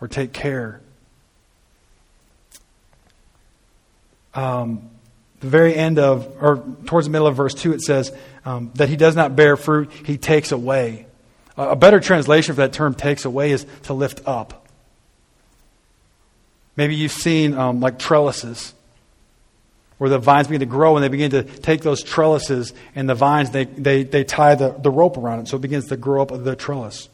or 0.00 0.08
take 0.08 0.32
care. 0.32 0.80
Um, 4.34 4.90
the 5.42 5.48
very 5.48 5.74
end 5.74 5.98
of, 5.98 6.26
or 6.40 6.64
towards 6.86 7.06
the 7.06 7.10
middle 7.10 7.26
of 7.26 7.36
verse 7.36 7.52
2, 7.52 7.72
it 7.74 7.82
says 7.82 8.16
um, 8.44 8.70
that 8.76 8.88
he 8.88 8.96
does 8.96 9.14
not 9.14 9.36
bear 9.36 9.56
fruit, 9.56 9.90
he 9.92 10.16
takes 10.16 10.52
away. 10.52 11.06
a 11.56 11.76
better 11.76 12.00
translation 12.00 12.54
for 12.54 12.62
that 12.62 12.72
term, 12.72 12.94
takes 12.94 13.24
away, 13.24 13.50
is 13.50 13.66
to 13.82 13.92
lift 13.92 14.22
up. 14.24 14.66
Maybe 16.76 16.94
you've 16.94 17.12
seen 17.12 17.54
um, 17.54 17.80
like 17.80 17.98
trellises 17.98 18.72
where 19.98 20.10
the 20.10 20.18
vines 20.18 20.48
begin 20.48 20.60
to 20.60 20.66
grow 20.66 20.96
and 20.96 21.04
they 21.04 21.08
begin 21.08 21.30
to 21.32 21.42
take 21.42 21.82
those 21.82 22.02
trellises 22.02 22.72
and 22.94 23.08
the 23.08 23.14
vines, 23.14 23.50
they, 23.50 23.64
they, 23.64 24.04
they 24.04 24.24
tie 24.24 24.54
the, 24.54 24.70
the 24.70 24.90
rope 24.90 25.16
around 25.16 25.40
it 25.40 25.48
so 25.48 25.56
it 25.56 25.60
begins 25.60 25.88
to 25.88 25.96
grow 25.96 26.22
up 26.22 26.44
the 26.44 26.56
trellis. 26.56 27.08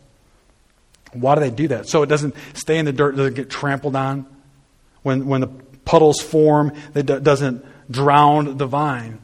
Why 1.13 1.35
do 1.35 1.41
they 1.41 1.51
do 1.51 1.69
that? 1.69 1.89
So 1.89 2.03
it 2.03 2.07
doesn't 2.07 2.35
stay 2.55 2.79
in 2.79 2.85
the 2.85 2.93
dirt, 2.93 3.17
doesn't 3.17 3.35
get 3.35 3.51
trampled 3.51 3.97
on. 3.97 4.27
When, 5.03 5.27
when 5.27 5.41
the 5.41 5.49
puddles 5.49 6.21
form, 6.21 6.73
it 6.95 7.05
doesn't 7.05 7.65
drowned 7.91 8.59
the 8.59 8.67
vine. 8.67 9.21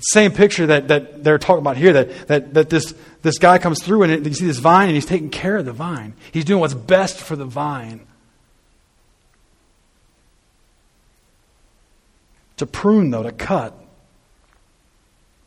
Same 0.00 0.30
picture 0.30 0.66
that, 0.66 0.88
that 0.88 1.24
they're 1.24 1.38
talking 1.38 1.60
about 1.60 1.76
here 1.76 1.92
that, 1.92 2.28
that, 2.28 2.54
that 2.54 2.70
this, 2.70 2.94
this 3.22 3.38
guy 3.38 3.58
comes 3.58 3.82
through 3.82 4.04
and 4.04 4.24
you 4.24 4.32
see 4.32 4.46
this 4.46 4.58
vine 4.58 4.88
and 4.88 4.94
he's 4.94 5.06
taking 5.06 5.30
care 5.30 5.56
of 5.56 5.64
the 5.64 5.72
vine. 5.72 6.14
He's 6.30 6.44
doing 6.44 6.60
what's 6.60 6.74
best 6.74 7.18
for 7.18 7.34
the 7.34 7.44
vine. 7.44 8.06
To 12.58 12.66
prune, 12.66 13.10
though, 13.10 13.24
to 13.24 13.32
cut. 13.32 13.74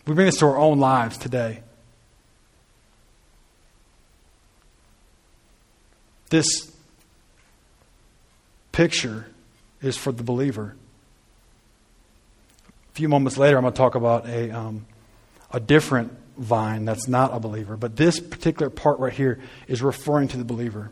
We 0.05 0.13
bring 0.13 0.25
this 0.25 0.37
to 0.39 0.47
our 0.47 0.57
own 0.57 0.79
lives 0.79 1.17
today. 1.17 1.61
This 6.29 6.71
picture 8.71 9.27
is 9.81 9.97
for 9.97 10.11
the 10.11 10.23
believer. 10.23 10.75
A 12.91 12.93
few 12.93 13.07
moments 13.07 13.37
later, 13.37 13.57
I'm 13.57 13.63
going 13.63 13.73
to 13.73 13.77
talk 13.77 13.95
about 13.95 14.27
a, 14.27 14.51
um, 14.51 14.85
a 15.51 15.59
different 15.59 16.11
vine 16.37 16.85
that's 16.85 17.07
not 17.07 17.33
a 17.33 17.39
believer. 17.39 17.77
But 17.77 17.95
this 17.95 18.19
particular 18.19 18.69
part 18.69 18.99
right 18.99 19.13
here 19.13 19.39
is 19.67 19.81
referring 19.81 20.27
to 20.29 20.37
the 20.37 20.43
believer. 20.43 20.91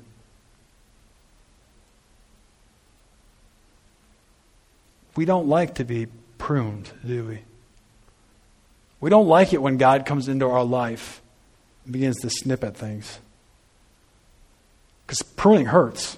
We 5.15 5.25
don't 5.25 5.47
like 5.47 5.75
to 5.75 5.83
be 5.83 6.07
pruned, 6.38 6.91
do 7.05 7.25
we? 7.25 7.39
We 9.01 9.09
don't 9.09 9.27
like 9.27 9.53
it 9.53 9.62
when 9.62 9.77
God 9.77 10.05
comes 10.05 10.27
into 10.27 10.45
our 10.45 10.63
life 10.63 11.21
and 11.83 11.93
begins 11.93 12.17
to 12.21 12.29
snip 12.29 12.63
at 12.63 12.77
things. 12.77 13.19
Because 15.05 15.21
pruning 15.21 15.67
hurts. 15.67 16.17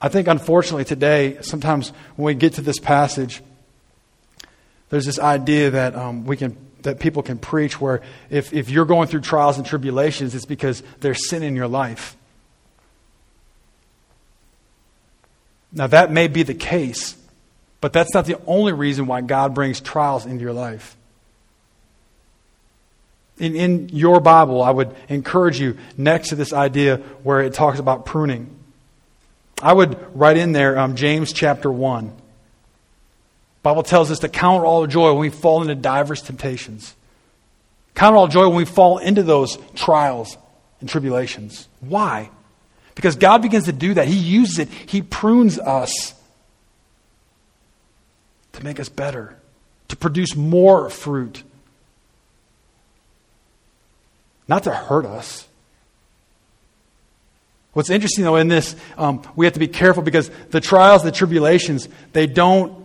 I 0.00 0.08
think, 0.08 0.28
unfortunately, 0.28 0.84
today, 0.84 1.38
sometimes 1.40 1.90
when 2.16 2.26
we 2.26 2.34
get 2.34 2.54
to 2.54 2.60
this 2.60 2.78
passage, 2.78 3.42
there's 4.90 5.06
this 5.06 5.18
idea 5.18 5.70
that 5.70 5.94
um, 5.96 6.24
we 6.24 6.36
can 6.36 6.56
that 6.82 7.00
people 7.00 7.22
can 7.22 7.38
preach 7.38 7.80
where 7.80 8.02
if, 8.30 8.52
if 8.52 8.70
you're 8.70 8.84
going 8.84 9.08
through 9.08 9.20
trials 9.20 9.56
and 9.56 9.66
tribulations, 9.66 10.34
it's 10.34 10.44
because 10.44 10.82
there's 11.00 11.28
sin 11.28 11.42
in 11.42 11.56
your 11.56 11.68
life. 11.68 12.16
Now, 15.72 15.86
that 15.88 16.10
may 16.10 16.28
be 16.28 16.44
the 16.44 16.54
case, 16.54 17.16
but 17.80 17.92
that's 17.92 18.14
not 18.14 18.24
the 18.26 18.40
only 18.46 18.72
reason 18.72 19.06
why 19.06 19.20
God 19.20 19.54
brings 19.54 19.80
trials 19.80 20.24
into 20.24 20.42
your 20.42 20.52
life. 20.52 20.96
In, 23.38 23.54
in 23.54 23.88
your 23.90 24.20
Bible, 24.20 24.62
I 24.62 24.70
would 24.70 24.94
encourage 25.08 25.60
you 25.60 25.76
next 25.96 26.30
to 26.30 26.36
this 26.36 26.52
idea 26.52 26.96
where 27.22 27.40
it 27.40 27.54
talks 27.54 27.78
about 27.78 28.06
pruning. 28.06 28.57
I 29.60 29.72
would 29.72 29.98
write 30.16 30.36
in 30.36 30.52
there 30.52 30.78
um, 30.78 30.96
James 30.96 31.32
chapter 31.32 31.70
1. 31.70 32.12
Bible 33.62 33.82
tells 33.82 34.10
us 34.10 34.20
to 34.20 34.28
count 34.28 34.64
all 34.64 34.86
joy 34.86 35.10
when 35.10 35.20
we 35.20 35.30
fall 35.30 35.62
into 35.62 35.74
diverse 35.74 36.22
temptations. 36.22 36.94
Count 37.94 38.14
all 38.14 38.28
joy 38.28 38.46
when 38.46 38.56
we 38.56 38.64
fall 38.64 38.98
into 38.98 39.24
those 39.24 39.58
trials 39.74 40.36
and 40.80 40.88
tribulations. 40.88 41.66
Why? 41.80 42.30
Because 42.94 43.16
God 43.16 43.42
begins 43.42 43.64
to 43.64 43.72
do 43.72 43.94
that. 43.94 44.06
He 44.06 44.16
uses 44.16 44.60
it, 44.60 44.68
He 44.68 45.02
prunes 45.02 45.58
us 45.58 46.14
to 48.52 48.64
make 48.64 48.78
us 48.78 48.88
better, 48.88 49.36
to 49.88 49.96
produce 49.96 50.36
more 50.36 50.90
fruit, 50.90 51.42
not 54.46 54.62
to 54.64 54.72
hurt 54.72 55.04
us. 55.04 55.47
What's 57.78 57.90
interesting, 57.90 58.24
though, 58.24 58.34
in 58.34 58.48
this, 58.48 58.74
um, 58.96 59.22
we 59.36 59.46
have 59.46 59.52
to 59.52 59.60
be 59.60 59.68
careful 59.68 60.02
because 60.02 60.32
the 60.50 60.60
trials, 60.60 61.04
the 61.04 61.12
tribulations, 61.12 61.88
they 62.12 62.26
don't 62.26 62.84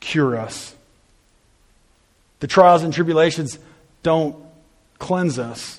cure 0.00 0.36
us. 0.36 0.74
The 2.40 2.48
trials 2.48 2.82
and 2.82 2.92
tribulations 2.92 3.60
don't 4.02 4.34
cleanse 4.98 5.38
us. 5.38 5.78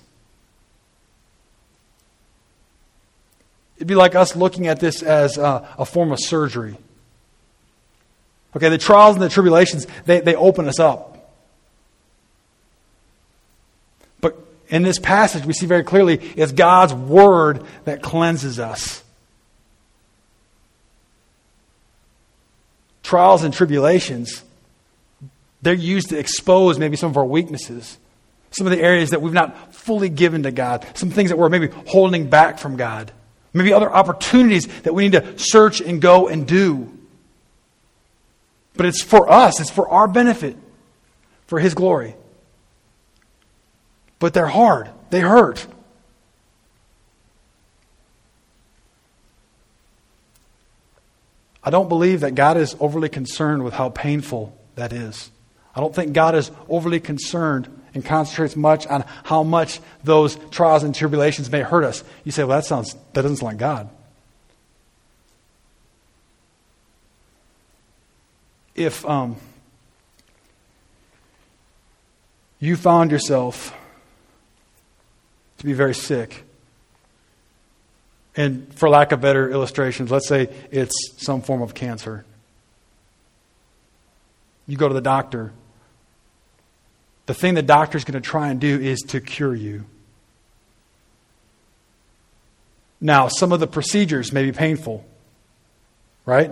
It'd 3.76 3.90
be 3.90 3.94
like 3.94 4.16
us 4.16 4.38
looking 4.38 4.68
at 4.68 4.80
this 4.80 5.04
as 5.04 5.38
a, 5.38 5.68
a 5.78 5.84
form 5.84 6.14
of 6.14 6.20
surgery. 6.22 6.78
Okay, 8.56 8.70
the 8.70 8.78
trials 8.78 9.18
and 9.18 9.22
the 9.22 9.28
tribulations, 9.28 9.86
they, 10.06 10.22
they 10.22 10.36
open 10.36 10.70
us 10.70 10.80
up. 10.80 11.09
In 14.70 14.84
this 14.84 15.00
passage, 15.00 15.46
we 15.46 15.54
see 15.54 15.66
very 15.66 15.84
clearly 15.84 16.16
it's 16.36 16.52
God's 16.52 16.94
word 16.94 17.64
that 17.86 18.02
cleanses 18.02 18.60
us. 18.60 19.04
Trials 23.02 23.44
and 23.44 23.52
tribulations, 23.52 24.44
they're 25.64 25.74
used 25.74 26.10
to 26.10 26.20
expose 26.20 26.78
maybe 26.78 26.96
some 26.96 27.10
of 27.10 27.18
our 27.18 27.26
weaknesses, 27.26 27.98
some 28.52 28.68
of 28.68 28.72
the 28.72 28.82
areas 28.82 29.10
that 29.10 29.22
we've 29.22 29.34
not 29.34 29.74
fully 29.74 30.10
given 30.10 30.44
to 30.44 30.52
God, 30.52 30.86
some 30.94 31.10
things 31.10 31.32
that 31.32 31.38
we're 31.38 31.50
maybe 31.50 31.70
holding 31.88 32.30
back 32.30 32.60
from 32.60 32.78
God, 32.78 33.12
maybe 33.52 33.74
other 33.74 33.92
opportunities 33.92 34.68
that 34.84 34.94
we 34.94 35.08
need 35.08 35.14
to 35.14 35.40
search 35.40 35.82
and 35.82 36.00
go 36.00 36.28
and 36.28 36.48
do. 36.48 36.96
But 38.76 38.86
it's 38.86 39.02
for 39.02 39.32
us, 39.32 39.60
it's 39.60 39.72
for 39.72 39.90
our 39.90 40.08
benefit, 40.08 40.56
for 41.48 41.60
His 41.60 41.74
glory 41.74 42.16
but 44.20 44.34
they're 44.34 44.48
hard, 44.48 44.90
they 45.10 45.22
hurt. 45.22 45.66
I 51.64 51.72
don't 51.72 51.90
believe 51.90 52.22
that 52.22 52.36
God 52.36 52.58
is 52.58 52.76
overly 52.80 53.10
concerned 53.10 53.64
with 53.64 53.74
how 53.74 53.90
painful 53.90 54.58
that 54.76 54.94
is. 54.94 55.30
I 55.76 55.82
don't 55.82 55.94
think 55.94 56.14
God 56.14 56.36
is 56.36 56.52
overly 56.68 57.00
concerned 57.00 57.70
and 57.94 58.04
concentrates 58.04 58.56
much 58.56 58.88
on 58.88 59.04
how 59.24 59.44
much 59.44 59.80
those 60.04 60.36
trials 60.52 60.84
and 60.84 60.96
tribulations 60.96 61.52
may 61.52 61.62
hurt 61.62 61.84
us. 61.84 62.04
You 62.24 62.32
say, 62.32 62.44
well, 62.44 62.58
that 62.58 62.66
sounds 62.66 62.96
that 63.14 63.22
doesn't 63.22 63.38
sound 63.38 63.54
like 63.54 63.58
God. 63.58 63.90
If 68.76 69.06
um, 69.06 69.36
you 72.60 72.76
found 72.76 73.12
yourself 73.12 73.74
to 75.60 75.66
be 75.66 75.74
very 75.74 75.94
sick, 75.94 76.44
and 78.36 78.74
for 78.74 78.90
lack 78.90 79.12
of 79.12 79.22
better 79.22 79.50
illustrations, 79.50 80.12
let's 80.12 80.28
say 80.28 80.50
it's 80.72 80.94
some 81.18 81.42
form 81.42 81.62
of 81.62 81.74
cancer. 81.74 82.26
You 84.68 84.78
go 84.78 84.88
to 84.88 84.94
the 84.94 85.02
doctor. 85.02 85.52
The 87.26 87.34
thing 87.34 87.54
the 87.54 87.62
doctor's 87.62 88.06
going 88.06 88.22
to 88.22 88.28
try 88.28 88.50
and 88.50 88.60
do 88.60 88.80
is 88.80 89.00
to 89.10 89.20
cure 89.22 89.54
you. 89.54 89.86
Now, 93.02 93.28
some 93.28 93.52
of 93.52 93.60
the 93.60 93.68
procedures 93.68 94.34
may 94.34 94.44
be 94.44 94.52
painful, 94.52 95.06
right? 96.26 96.52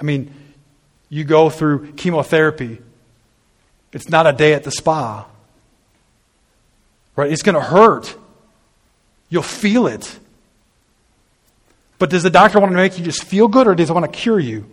I 0.00 0.02
mean, 0.02 0.32
you 1.08 1.24
go 1.24 1.50
through 1.50 1.92
chemotherapy, 1.92 2.78
it's 3.92 4.08
not 4.08 4.26
a 4.26 4.32
day 4.32 4.54
at 4.54 4.64
the 4.64 4.70
spa, 4.70 5.26
right? 7.16 7.32
It's 7.32 7.42
going 7.42 7.54
to 7.54 7.60
hurt. 7.60 8.16
You'll 9.28 9.42
feel 9.42 9.86
it. 9.86 10.18
But 11.98 12.10
does 12.10 12.22
the 12.22 12.30
doctor 12.30 12.60
want 12.60 12.72
to 12.72 12.76
make 12.76 12.98
you 12.98 13.04
just 13.04 13.24
feel 13.24 13.48
good 13.48 13.66
or 13.66 13.74
does 13.74 13.88
he 13.88 13.92
want 13.92 14.06
to 14.06 14.18
cure 14.18 14.38
you? 14.38 14.64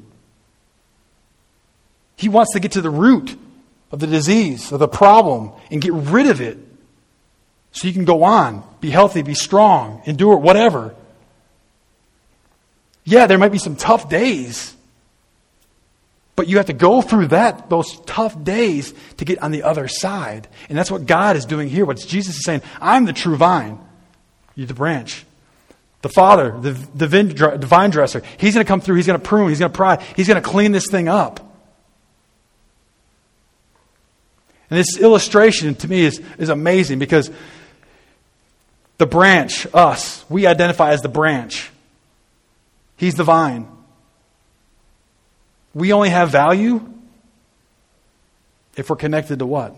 He 2.17 2.29
wants 2.29 2.53
to 2.53 2.59
get 2.59 2.73
to 2.73 2.81
the 2.81 2.89
root 2.89 3.35
of 3.91 3.99
the 3.99 4.07
disease, 4.07 4.71
of 4.71 4.79
the 4.79 4.87
problem, 4.87 5.51
and 5.69 5.81
get 5.81 5.93
rid 5.93 6.27
of 6.27 6.41
it 6.41 6.57
so 7.71 7.87
you 7.87 7.93
can 7.93 8.05
go 8.05 8.23
on, 8.23 8.63
be 8.79 8.89
healthy, 8.89 9.21
be 9.21 9.33
strong, 9.33 10.01
endure, 10.05 10.37
whatever. 10.37 10.95
Yeah, 13.03 13.27
there 13.27 13.37
might 13.37 13.51
be 13.51 13.57
some 13.57 13.75
tough 13.75 14.09
days, 14.09 14.75
but 16.35 16.47
you 16.47 16.57
have 16.57 16.67
to 16.67 16.73
go 16.73 17.01
through 17.01 17.27
that, 17.27 17.69
those 17.69 17.99
tough 18.05 18.41
days 18.43 18.93
to 19.17 19.25
get 19.25 19.39
on 19.39 19.51
the 19.51 19.63
other 19.63 19.87
side. 19.87 20.47
And 20.69 20.77
that's 20.77 20.89
what 20.89 21.05
God 21.05 21.35
is 21.35 21.45
doing 21.45 21.69
here. 21.69 21.85
What 21.85 21.97
Jesus 21.97 22.35
is 22.37 22.43
saying, 22.45 22.61
I'm 22.79 23.05
the 23.05 23.13
true 23.13 23.35
vine, 23.35 23.79
you're 24.55 24.67
the 24.67 24.73
branch. 24.73 25.25
The 26.01 26.09
Father, 26.09 26.51
the, 26.59 26.71
the 26.71 27.67
vine 27.67 27.89
dresser, 27.89 28.21
He's 28.37 28.53
going 28.53 28.65
to 28.65 28.67
come 28.67 28.81
through, 28.81 28.95
He's 28.95 29.07
going 29.07 29.19
to 29.19 29.25
prune, 29.25 29.49
He's 29.49 29.59
going 29.59 29.71
to 29.71 29.75
pry, 29.75 30.03
He's 30.15 30.27
going 30.27 30.41
to 30.41 30.47
clean 30.47 30.71
this 30.71 30.87
thing 30.87 31.07
up. 31.07 31.39
And 34.69 34.79
this 34.79 34.97
illustration 34.97 35.75
to 35.75 35.87
me 35.87 36.01
is, 36.01 36.21
is 36.37 36.49
amazing 36.49 36.99
because 36.99 37.29
the 38.97 39.05
branch, 39.05 39.67
us, 39.73 40.23
we 40.29 40.47
identify 40.47 40.91
as 40.91 41.01
the 41.01 41.09
branch. 41.09 41.69
He's 42.97 43.15
the 43.15 43.23
vine. 43.23 43.67
We 45.73 45.91
only 45.91 46.09
have 46.09 46.29
value 46.29 46.87
if 48.75 48.89
we're 48.89 48.95
connected 48.95 49.39
to 49.39 49.45
what? 49.45 49.75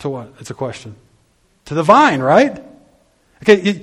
To 0.00 0.08
what? 0.08 0.32
It's 0.40 0.50
a 0.50 0.54
question. 0.54 0.96
To 1.70 1.74
the 1.74 1.84
vine, 1.84 2.18
right? 2.20 2.60
Okay, 3.44 3.80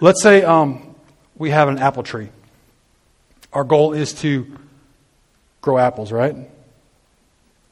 let's 0.00 0.22
say 0.22 0.44
um, 0.44 0.94
we 1.36 1.50
have 1.50 1.66
an 1.66 1.78
apple 1.78 2.04
tree. 2.04 2.28
Our 3.52 3.64
goal 3.64 3.92
is 3.92 4.12
to 4.20 4.46
grow 5.60 5.76
apples, 5.76 6.12
right? 6.12 6.36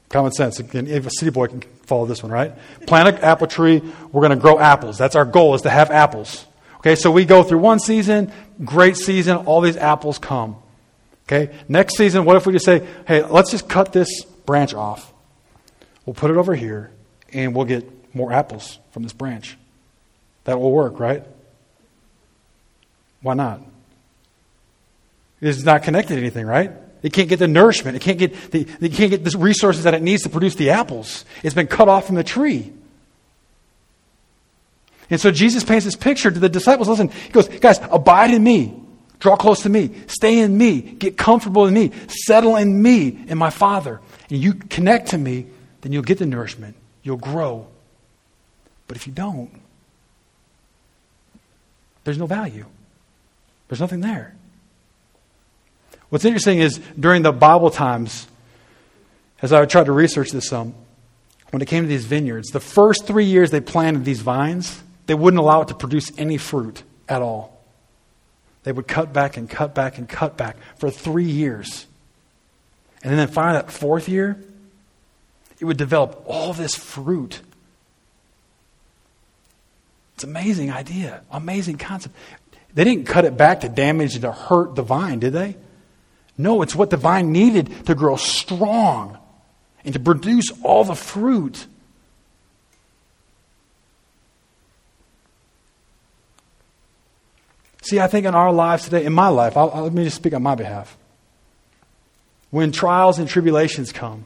Common 0.08 0.32
sense. 0.32 0.58
Again, 0.58 0.88
If 0.88 1.06
a 1.06 1.10
city 1.10 1.30
boy 1.30 1.46
can 1.46 1.60
follow 1.84 2.06
this 2.06 2.24
one, 2.24 2.32
right? 2.32 2.54
Plant 2.88 3.08
an 3.08 3.14
apple 3.22 3.46
tree. 3.46 3.80
We're 4.10 4.20
going 4.20 4.36
to 4.36 4.42
grow 4.42 4.58
apples. 4.58 4.98
That's 4.98 5.14
our 5.14 5.24
goal, 5.24 5.54
is 5.54 5.62
to 5.62 5.70
have 5.70 5.92
apples. 5.92 6.44
Okay, 6.78 6.96
so 6.96 7.12
we 7.12 7.24
go 7.24 7.44
through 7.44 7.58
one 7.58 7.78
season, 7.78 8.32
great 8.64 8.96
season, 8.96 9.36
all 9.36 9.60
these 9.60 9.76
apples 9.76 10.18
come. 10.18 10.56
Okay, 11.28 11.54
next 11.68 11.96
season, 11.96 12.24
what 12.24 12.34
if 12.34 12.46
we 12.46 12.52
just 12.52 12.64
say, 12.64 12.84
hey, 13.06 13.22
let's 13.22 13.52
just 13.52 13.68
cut 13.68 13.92
this 13.92 14.24
branch 14.24 14.74
off? 14.74 15.12
We'll 16.04 16.14
put 16.14 16.32
it 16.32 16.36
over 16.36 16.56
here, 16.56 16.90
and 17.32 17.54
we'll 17.54 17.64
get 17.64 18.14
more 18.14 18.32
apples 18.32 18.78
from 18.92 19.02
this 19.02 19.12
branch. 19.12 19.56
That 20.44 20.60
will 20.60 20.72
work, 20.72 21.00
right? 21.00 21.24
Why 23.22 23.34
not? 23.34 23.60
It's 25.40 25.64
not 25.64 25.82
connected 25.82 26.14
to 26.14 26.20
anything, 26.20 26.46
right? 26.46 26.72
It 27.02 27.12
can't 27.12 27.28
get 27.28 27.38
the 27.38 27.48
nourishment. 27.48 27.96
It 27.96 28.02
can't 28.02 28.18
get 28.18 28.50
the, 28.50 28.66
it 28.80 28.92
can't 28.92 29.10
get 29.10 29.24
the 29.24 29.36
resources 29.38 29.84
that 29.84 29.94
it 29.94 30.02
needs 30.02 30.22
to 30.22 30.28
produce 30.28 30.54
the 30.54 30.70
apples. 30.70 31.24
It's 31.42 31.54
been 31.54 31.66
cut 31.66 31.88
off 31.88 32.06
from 32.06 32.16
the 32.16 32.24
tree. 32.24 32.72
And 35.10 35.20
so 35.20 35.30
Jesus 35.30 35.62
paints 35.62 35.84
this 35.84 35.94
picture 35.94 36.30
to 36.30 36.38
the 36.38 36.48
disciples. 36.48 36.88
Listen, 36.88 37.08
he 37.08 37.28
goes, 37.28 37.48
guys, 37.48 37.78
abide 37.90 38.32
in 38.32 38.42
me. 38.42 38.74
Draw 39.18 39.36
close 39.36 39.62
to 39.62 39.68
me. 39.68 39.92
Stay 40.08 40.40
in 40.40 40.56
me. 40.56 40.80
Get 40.80 41.16
comfortable 41.16 41.66
in 41.66 41.74
me. 41.74 41.92
Settle 42.08 42.56
in 42.56 42.82
me 42.82 43.24
and 43.28 43.38
my 43.38 43.50
Father. 43.50 44.00
And 44.30 44.42
you 44.42 44.54
connect 44.54 45.08
to 45.08 45.18
me, 45.18 45.46
then 45.82 45.92
you'll 45.92 46.02
get 46.02 46.18
the 46.18 46.26
nourishment. 46.26 46.76
You'll 47.06 47.16
grow. 47.18 47.68
But 48.88 48.96
if 48.96 49.06
you 49.06 49.12
don't, 49.12 49.50
there's 52.02 52.18
no 52.18 52.26
value. 52.26 52.66
There's 53.68 53.80
nothing 53.80 54.00
there. 54.00 54.34
What's 56.08 56.24
interesting 56.24 56.58
is 56.58 56.80
during 56.98 57.22
the 57.22 57.30
Bible 57.30 57.70
times, 57.70 58.26
as 59.40 59.52
I 59.52 59.64
tried 59.66 59.86
to 59.86 59.92
research 59.92 60.32
this 60.32 60.48
some, 60.48 60.74
when 61.50 61.62
it 61.62 61.66
came 61.66 61.84
to 61.84 61.88
these 61.88 62.04
vineyards, 62.04 62.48
the 62.48 62.58
first 62.58 63.06
three 63.06 63.26
years 63.26 63.52
they 63.52 63.60
planted 63.60 64.04
these 64.04 64.20
vines, 64.20 64.82
they 65.06 65.14
wouldn't 65.14 65.40
allow 65.40 65.62
it 65.62 65.68
to 65.68 65.74
produce 65.74 66.10
any 66.18 66.38
fruit 66.38 66.82
at 67.08 67.22
all. 67.22 67.62
They 68.64 68.72
would 68.72 68.88
cut 68.88 69.12
back 69.12 69.36
and 69.36 69.48
cut 69.48 69.76
back 69.76 69.96
and 69.96 70.08
cut 70.08 70.36
back 70.36 70.56
for 70.78 70.90
three 70.90 71.30
years. 71.30 71.86
And 73.04 73.16
then 73.16 73.28
finally, 73.28 73.62
that 73.62 73.70
fourth 73.70 74.08
year, 74.08 74.42
it 75.60 75.64
would 75.64 75.76
develop 75.76 76.22
all 76.26 76.52
this 76.52 76.74
fruit. 76.74 77.40
It's 80.14 80.24
an 80.24 80.30
amazing 80.30 80.70
idea, 80.70 81.22
amazing 81.30 81.78
concept. 81.78 82.14
They 82.74 82.84
didn't 82.84 83.06
cut 83.06 83.24
it 83.24 83.36
back 83.36 83.60
to 83.60 83.68
damage 83.68 84.14
and 84.14 84.22
to 84.22 84.32
hurt 84.32 84.74
the 84.74 84.82
vine, 84.82 85.18
did 85.18 85.32
they? 85.32 85.56
No, 86.38 86.62
it's 86.62 86.74
what 86.74 86.90
the 86.90 86.96
vine 86.96 87.32
needed 87.32 87.86
to 87.86 87.94
grow 87.94 88.16
strong 88.16 89.18
and 89.84 89.94
to 89.94 90.00
produce 90.00 90.50
all 90.62 90.84
the 90.84 90.94
fruit. 90.94 91.66
See, 97.82 98.00
I 98.00 98.08
think 98.08 98.26
in 98.26 98.34
our 98.34 98.52
lives 98.52 98.84
today, 98.84 99.04
in 99.04 99.12
my 99.12 99.28
life, 99.28 99.56
I'll, 99.56 99.70
I'll, 99.70 99.84
let 99.84 99.92
me 99.92 100.04
just 100.04 100.16
speak 100.16 100.34
on 100.34 100.42
my 100.42 100.56
behalf. 100.56 100.96
When 102.50 102.72
trials 102.72 103.18
and 103.18 103.28
tribulations 103.28 103.92
come, 103.92 104.24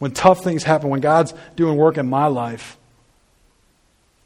when 0.00 0.10
tough 0.12 0.42
things 0.42 0.64
happen, 0.64 0.88
when 0.88 1.00
God's 1.00 1.34
doing 1.56 1.76
work 1.76 1.98
in 1.98 2.08
my 2.08 2.26
life, 2.26 2.78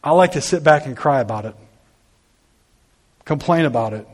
I 0.02 0.12
like 0.12 0.32
to 0.32 0.40
sit 0.40 0.62
back 0.62 0.86
and 0.86 0.96
cry 0.96 1.20
about 1.20 1.44
it, 1.44 1.54
complain 3.24 3.64
about 3.64 3.92
it, 3.92 4.06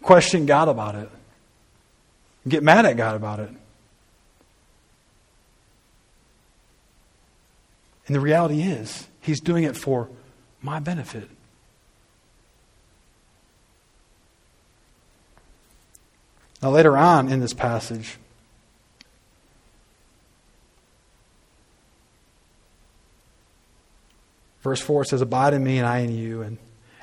question 0.00 0.46
God 0.46 0.68
about 0.68 0.94
it, 0.94 1.10
get 2.46 2.62
mad 2.62 2.86
at 2.86 2.96
God 2.96 3.16
about 3.16 3.40
it. 3.40 3.50
And 8.06 8.14
the 8.14 8.20
reality 8.20 8.62
is, 8.62 9.08
He's 9.20 9.40
doing 9.40 9.64
it 9.64 9.76
for 9.76 10.08
my 10.62 10.78
benefit. 10.78 11.28
Now, 16.64 16.70
later 16.70 16.96
on 16.96 17.30
in 17.30 17.40
this 17.40 17.52
passage, 17.52 18.16
verse 24.62 24.80
4 24.80 25.04
says, 25.04 25.20
Abide 25.20 25.52
in 25.52 25.62
me 25.62 25.76
and 25.76 25.86
I 25.86 25.98
in 25.98 26.16
you. 26.16 26.40
And 26.40 26.56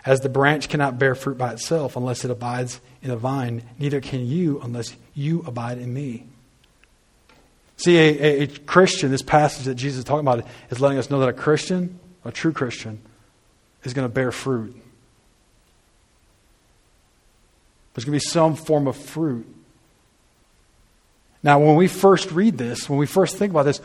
as 0.04 0.22
the 0.22 0.30
branch 0.30 0.68
cannot 0.68 0.98
bear 0.98 1.14
fruit 1.14 1.38
by 1.38 1.54
itself 1.54 1.96
unless 1.96 2.26
it 2.26 2.32
abides 2.32 2.82
in 3.04 3.12
a 3.12 3.16
vine, 3.16 3.62
neither 3.78 4.02
can 4.02 4.26
you 4.26 4.60
unless 4.62 4.96
you 5.14 5.44
abide 5.46 5.78
in 5.78 5.94
me. 5.94 6.26
See, 7.78 7.98
a, 7.98 8.20
a, 8.20 8.44
a, 8.46 8.48
Christian, 8.48 9.12
this 9.12 9.22
passage 9.22 9.66
that 9.66 9.76
Jesus 9.76 10.00
is 10.00 10.06
talking 10.06 10.28
about, 10.28 10.44
is 10.72 10.80
letting 10.80 10.98
us 10.98 11.12
know 11.12 11.20
that 11.20 11.30
a 11.30 11.34
Christian, 11.34 12.00
a 12.26 12.32
true 12.32 12.52
Christian, 12.52 13.00
is 13.84 13.94
going 13.94 14.08
to 14.08 14.14
bear 14.14 14.32
fruit. 14.32 14.76
There's 17.94 18.06
going 18.06 18.18
to 18.18 18.26
be 18.26 18.30
some 18.30 18.56
form 18.56 18.88
of 18.88 18.96
fruit. 18.96 19.48
Now, 21.44 21.60
when 21.60 21.76
we 21.76 21.88
first 21.88 22.32
read 22.32 22.58
this, 22.58 22.90
when 22.90 23.00
we 23.00 23.06
first 23.06 23.38
think 23.38 23.52
about 23.52 23.64
this, 23.64 23.82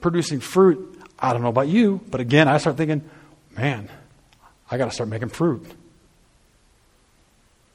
producing 0.00 0.40
fruit, 0.40 0.98
I 1.18 1.32
don't 1.32 1.42
know 1.42 1.48
about 1.48 1.68
you, 1.68 2.00
but 2.10 2.20
again, 2.20 2.48
I 2.48 2.58
start 2.58 2.76
thinking, 2.76 3.08
man, 3.56 3.88
I 4.70 4.78
got 4.78 4.86
to 4.86 4.90
start 4.90 5.08
making 5.08 5.28
fruit. 5.28 5.64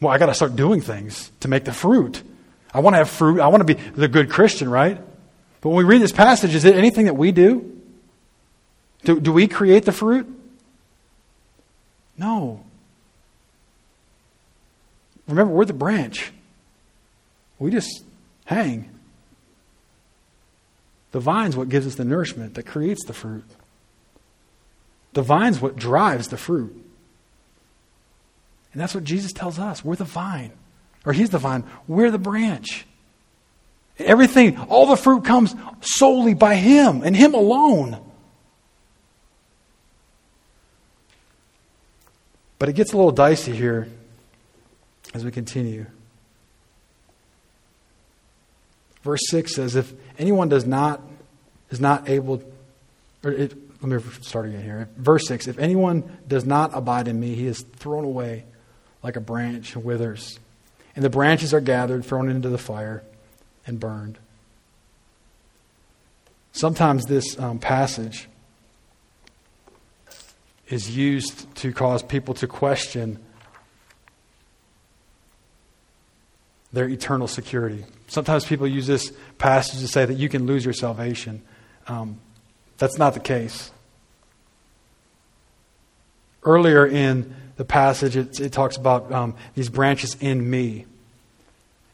Well, 0.02 0.12
I 0.12 0.18
got 0.18 0.26
to 0.26 0.34
start 0.34 0.56
doing 0.56 0.82
things 0.82 1.32
to 1.42 1.48
make 1.48 1.66
the 1.66 1.72
fruit. 1.74 2.22
I 2.74 2.80
want 2.80 2.96
to 2.96 2.98
have 2.98 3.10
fruit. 3.10 3.40
I 3.40 3.48
want 3.48 3.66
to 3.66 3.76
be 3.76 3.82
the 3.92 4.08
good 4.08 4.30
Christian, 4.30 4.70
right? 4.70 5.00
But 5.62 5.70
when 5.70 5.78
we 5.78 5.84
read 5.84 6.02
this 6.02 6.12
passage, 6.12 6.54
is 6.54 6.66
it 6.66 6.76
anything 6.76 7.06
that 7.06 7.16
we 7.16 7.32
do? 7.32 7.72
Do, 9.04 9.20
do 9.20 9.32
we 9.32 9.48
create 9.48 9.86
the 9.86 9.92
fruit? 9.92 10.28
No. 12.18 12.65
Remember, 15.28 15.54
we're 15.54 15.66
the 15.66 15.74
branch. 15.74 16.32
We 17.58 17.72
just 17.72 18.04
hang. 18.46 18.90
The 21.12 21.20
vine's 21.20 21.56
what 21.56 21.70
gives 21.70 21.88
us 21.88 21.96
the 21.96 22.06
nourishment 22.06 22.56
that 22.56 22.66
creates 22.66 23.06
the 23.06 23.14
fruit. 23.14 23.46
The 25.14 25.22
vine's 25.22 25.62
what 25.62 25.78
drives 25.78 26.28
the 26.28 26.38
fruit. 26.38 26.76
And 28.74 28.82
that's 28.82 28.94
what 28.94 29.06
Jesus 29.06 29.32
tells 29.32 29.58
us. 29.58 29.84
We're 29.86 29.96
the 29.96 30.04
vine. 30.04 30.52
Or 31.06 31.14
he's 31.14 31.30
the 31.30 31.38
vine. 31.38 31.64
We're 31.88 32.12
the 32.12 32.20
branch. 32.20 32.86
Everything, 33.98 34.58
all 34.58 34.88
the 34.88 34.98
fruit 34.98 35.24
comes 35.24 35.56
solely 35.80 36.34
by 36.34 36.56
him 36.56 37.02
and 37.02 37.16
him 37.16 37.34
alone. 37.34 38.02
But 42.60 42.68
it 42.68 42.74
gets 42.74 42.92
a 42.92 42.98
little 42.98 43.14
dicey 43.14 43.56
here 43.56 43.88
as 45.16 45.24
we 45.24 45.32
continue. 45.32 45.86
Verse 49.02 49.22
6 49.30 49.56
says, 49.56 49.76
If 49.78 49.94
anyone 50.20 50.50
does 50.50 50.66
not, 50.66 51.02
is 51.70 51.80
not 51.80 52.10
able, 52.10 52.44
or 53.24 53.32
it, 53.32 53.56
let 53.82 54.04
me 54.04 54.12
start 54.22 54.48
again 54.48 54.62
here. 54.62 54.90
Verse 54.98 55.26
6 55.28 55.48
If 55.48 55.58
anyone 55.58 56.18
does 56.28 56.46
not 56.46 56.72
abide 56.74 57.08
in 57.08 57.18
me, 57.18 57.34
he 57.34 57.48
is 57.48 57.62
thrown 57.62 58.04
away 58.04 58.44
like 59.02 59.16
a 59.16 59.22
branch 59.22 59.74
and 59.76 59.86
withers. 59.86 60.38
And 60.98 61.06
the 61.06 61.10
branches 61.10 61.54
are 61.54 61.62
gathered, 61.62 62.04
thrown 62.04 62.30
into 62.30 62.50
the 62.50 62.58
fire, 62.58 63.02
and 63.66 63.80
burned. 63.80 64.18
Sometimes 66.52 67.06
this 67.06 67.40
um, 67.40 67.60
passage 67.60 68.28
is 70.68 70.96
used 70.96 71.56
to 71.56 71.72
cause 71.72 72.04
people 72.04 72.34
to 72.34 72.48
question 72.48 73.20
their 76.76 76.88
eternal 76.88 77.28
security. 77.28 77.86
Sometimes 78.08 78.46
people 78.46 78.68
use 78.68 78.86
this 78.86 79.12
passage 79.38 79.80
to 79.80 79.88
say 79.88 80.06
that 80.06 80.16
you 80.16 80.30
can 80.30 80.46
lose 80.46 80.64
your 80.64 80.74
salvation. 80.74 81.42
Um, 81.88 82.20
that's 82.78 82.98
not 82.98 83.14
the 83.14 83.22
case. 83.22 83.72
Earlier 86.44 86.86
in 86.86 87.34
the 87.56 87.66
passage, 87.66 88.18
it, 88.18 88.40
it 88.40 88.52
talks 88.52 88.76
about 88.76 89.12
um, 89.12 89.36
these 89.56 89.70
branches 89.70 90.18
in 90.20 90.48
me. 90.48 90.86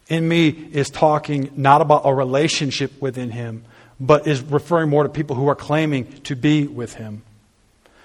In 0.10 0.28
me 0.28 0.50
is 0.50 0.90
talking 0.90 1.52
not 1.56 1.82
about 1.82 2.02
a 2.04 2.14
relationship 2.14 3.00
within 3.00 3.30
Him, 3.30 3.64
but 4.00 4.28
is 4.28 4.42
referring 4.42 4.90
more 4.90 5.04
to 5.04 5.10
people 5.10 5.36
who 5.36 5.48
are 5.48 5.56
claiming 5.56 6.12
to 6.24 6.36
be 6.36 6.66
with 6.66 6.96
Him. 6.96 7.22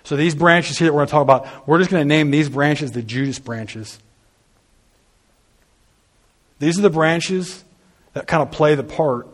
So 0.04 0.14
these 0.14 0.34
branches 0.34 0.78
here 0.78 0.86
that 0.86 0.92
we're 0.92 0.98
going 0.98 1.08
to 1.08 1.10
talk 1.10 1.22
about, 1.22 1.66
we're 1.66 1.78
just 1.78 1.90
going 1.90 2.02
to 2.02 2.08
name 2.08 2.30
these 2.30 2.50
branches 2.50 2.92
the 2.92 3.02
Judas 3.02 3.38
branches. 3.38 3.98
These 6.58 6.78
are 6.78 6.82
the 6.82 6.90
branches 6.90 7.64
that 8.14 8.26
kind 8.26 8.42
of 8.42 8.50
play 8.50 8.74
the 8.74 8.84
part, 8.84 9.28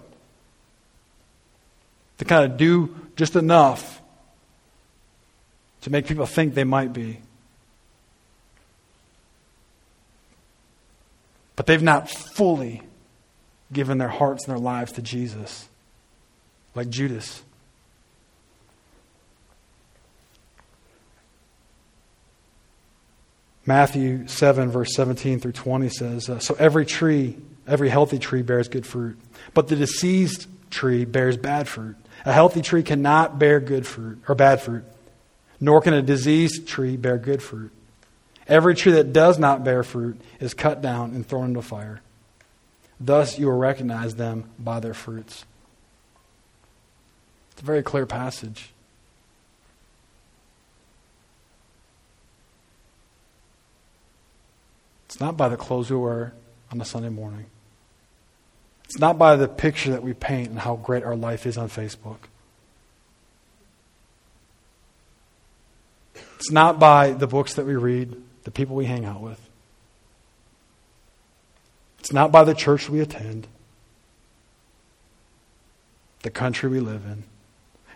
to 2.19 2.25
kind 2.25 2.51
of 2.51 2.57
do 2.59 2.95
just 3.17 3.37
enough 3.37 4.01
to 5.83 5.91
make 5.91 6.07
people 6.07 6.27
think 6.27 6.55
they 6.55 6.65
might 6.65 6.93
be. 6.93 7.19
But 11.57 11.67
they've 11.67 11.83
not 11.83 12.11
fully 12.11 12.83
given 13.73 13.99
their 13.99 14.09
hearts 14.09 14.45
and 14.45 14.53
their 14.53 14.61
lives 14.61 14.93
to 14.93 15.03
Jesus, 15.03 15.69
like 16.75 16.89
Judas. 16.89 17.43
Matthew 23.65 24.27
7, 24.27 24.71
verse 24.71 24.95
17 24.95 25.41
through 25.41 25.53
20 25.53 25.89
says 25.89 26.29
uh, 26.29 26.39
So 26.41 26.55
every 26.59 26.85
tree, 26.85 27.37
every 27.67 27.89
healthy 27.89 28.19
tree 28.19 28.43
bears 28.43 28.69
good 28.69 28.87
fruit, 28.87 29.19
but 29.55 29.69
the 29.69 29.77
diseased 29.77 30.47
tree 30.71 31.05
bears 31.05 31.37
bad 31.37 31.69
fruit. 31.69 31.97
A 32.25 32.33
healthy 32.33 32.63
tree 32.63 32.83
cannot 32.83 33.39
bear 33.39 33.61
good 33.61 33.87
fruit 33.87 34.23
or 34.29 34.35
bad 34.35 34.61
fruit, 34.61 34.85
nor 35.61 35.81
can 35.81 35.95
a 35.95 36.03
diseased 36.03 36.67
tree 36.67 36.97
bear 36.97 37.19
good 37.19 37.43
fruit. 37.43 37.71
Every 38.49 38.75
tree 38.75 38.93
that 38.93 39.13
does 39.13 39.39
not 39.39 39.65
bear 39.65 39.83
fruit 39.83 40.21
is 40.41 40.55
cut 40.55 40.83
down 40.83 41.15
and 41.15 41.27
thrown 41.27 41.47
into 41.47 41.63
fire. 41.63 42.01
Thus 43.01 43.39
you 43.39 43.47
will 43.47 43.57
recognize 43.57 44.17
them 44.17 44.51
by 44.59 44.81
their 44.81 44.95
fruits. 44.95 45.45
It's 47.53 47.63
a 47.63 47.65
very 47.65 47.83
clear 47.83 48.07
passage. 48.07 48.72
It's 55.13 55.21
not 55.21 55.37
by 55.37 55.51
the 55.51 55.59
clothes 55.59 55.91
we 55.91 55.99
wear 55.99 56.33
on 56.71 56.81
a 56.81 56.87
Sunday 56.87 57.11
morning. 57.11 57.45
It's 58.87 58.99
not 58.99 59.19
by 59.19 59.37
the 59.37 59.47
picture 59.47 59.91
that 59.91 60.03
we 60.03 60.15
paint 60.15 60.49
and 60.49 60.59
how 60.59 60.77
great 60.77 61.05
our 61.05 61.15
life 61.15 61.45
is 61.45 61.59
on 61.59 61.69
Facebook. 61.69 62.17
It's 66.15 66.51
not 66.51 66.81
by 66.81 67.13
the 67.13 67.27
books 67.27 67.53
that 67.55 67.67
we 67.67 67.75
read, 67.75 68.17
the 68.45 68.51
people 68.51 68.75
we 68.75 68.87
hang 68.87 69.05
out 69.05 69.21
with. 69.21 69.39
It's 71.99 72.15
not 72.15 72.33
by 72.33 72.45
the 72.45 72.55
church 72.55 72.89
we 72.89 73.01
attend, 73.01 73.49
the 76.23 76.31
country 76.31 76.71
we 76.71 76.81
live 76.81 77.05
in. 77.05 77.25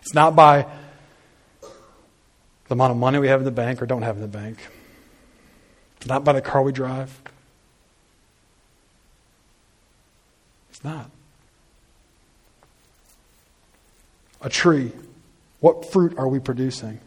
It's 0.03 0.13
not 0.13 0.35
by 0.35 0.67
the 1.63 2.73
amount 2.73 2.91
of 2.91 2.97
money 2.97 3.17
we 3.17 3.29
have 3.29 3.39
in 3.39 3.45
the 3.45 3.49
bank 3.49 3.81
or 3.81 3.87
don't 3.87 4.03
have 4.03 4.17
in 4.17 4.21
the 4.21 4.27
bank. 4.27 4.59
Not 6.05 6.23
by 6.23 6.33
the 6.33 6.41
car 6.41 6.61
we 6.61 6.71
drive. 6.71 7.21
It's 10.69 10.83
not. 10.83 11.09
A 14.41 14.49
tree. 14.49 14.91
What 15.59 15.91
fruit 15.91 16.17
are 16.17 16.27
we 16.27 16.39
producing? 16.39 16.99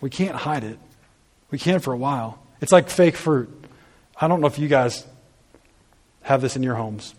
We 0.00 0.08
can't 0.10 0.36
hide 0.36 0.64
it. 0.64 0.78
We 1.50 1.58
can 1.58 1.80
for 1.80 1.92
a 1.92 1.96
while. 1.96 2.38
It's 2.60 2.72
like 2.72 2.88
fake 2.88 3.16
fruit. 3.16 3.50
I 4.20 4.28
don't 4.28 4.40
know 4.40 4.46
if 4.46 4.58
you 4.58 4.68
guys 4.68 5.04
have 6.22 6.40
this 6.40 6.56
in 6.56 6.62
your 6.62 6.76
homes. 6.76 7.14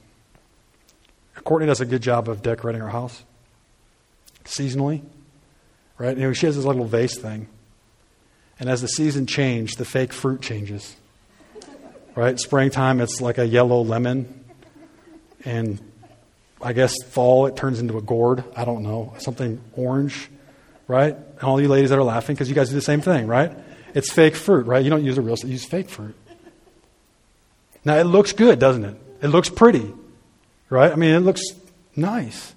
Courtney 1.43 1.67
does 1.67 1.81
a 1.81 1.85
good 1.85 2.01
job 2.01 2.27
of 2.27 2.41
decorating 2.41 2.81
her 2.81 2.89
house 2.89 3.23
seasonally, 4.45 5.01
right? 5.97 6.17
You 6.17 6.23
know, 6.23 6.33
she 6.33 6.45
has 6.45 6.55
this 6.55 6.65
little 6.65 6.85
vase 6.85 7.17
thing. 7.17 7.47
And 8.59 8.69
as 8.69 8.81
the 8.81 8.87
season 8.87 9.25
changes, 9.25 9.75
the 9.75 9.85
fake 9.85 10.13
fruit 10.13 10.41
changes. 10.41 10.95
Right? 12.15 12.39
Springtime, 12.39 13.01
it's 13.01 13.19
like 13.19 13.37
a 13.37 13.45
yellow 13.45 13.81
lemon. 13.81 14.45
And 15.43 15.79
I 16.61 16.73
guess 16.73 16.95
fall, 17.03 17.45
it 17.47 17.55
turns 17.55 17.79
into 17.79 17.97
a 17.97 18.01
gourd. 18.01 18.43
I 18.55 18.63
don't 18.65 18.83
know. 18.83 19.13
Something 19.19 19.61
orange. 19.73 20.29
Right? 20.87 21.15
And 21.15 21.43
all 21.43 21.59
you 21.59 21.67
ladies 21.67 21.89
that 21.89 21.99
are 21.99 22.03
laughing 22.03 22.35
because 22.35 22.47
you 22.47 22.55
guys 22.55 22.69
do 22.69 22.75
the 22.75 22.81
same 22.81 23.01
thing, 23.01 23.27
right? 23.27 23.51
It's 23.93 24.11
fake 24.11 24.35
fruit, 24.35 24.65
right? 24.67 24.83
You 24.83 24.89
don't 24.89 25.03
use 25.03 25.17
a 25.17 25.21
real, 25.21 25.35
you 25.37 25.49
use 25.49 25.65
fake 25.65 25.89
fruit. 25.89 26.15
Now, 27.83 27.97
it 27.97 28.03
looks 28.05 28.33
good, 28.33 28.59
doesn't 28.59 28.83
it? 28.83 28.95
It 29.21 29.27
looks 29.27 29.49
pretty, 29.49 29.93
right? 30.69 30.91
I 30.91 30.95
mean, 30.95 31.11
it 31.11 31.19
looks 31.19 31.41
nice. 31.95 32.53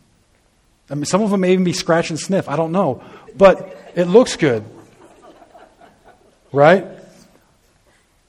I 0.91 0.95
mean, 0.95 1.05
some 1.05 1.23
of 1.23 1.31
them 1.31 1.41
may 1.41 1.53
even 1.53 1.65
be 1.65 1.73
scratch 1.73 2.11
and 2.11 2.19
sniff. 2.19 2.49
I 2.49 2.57
don't 2.57 2.73
know. 2.73 3.03
But 3.37 3.93
it 3.95 4.07
looks 4.07 4.37
good. 4.37 4.65
Right? 6.53 6.87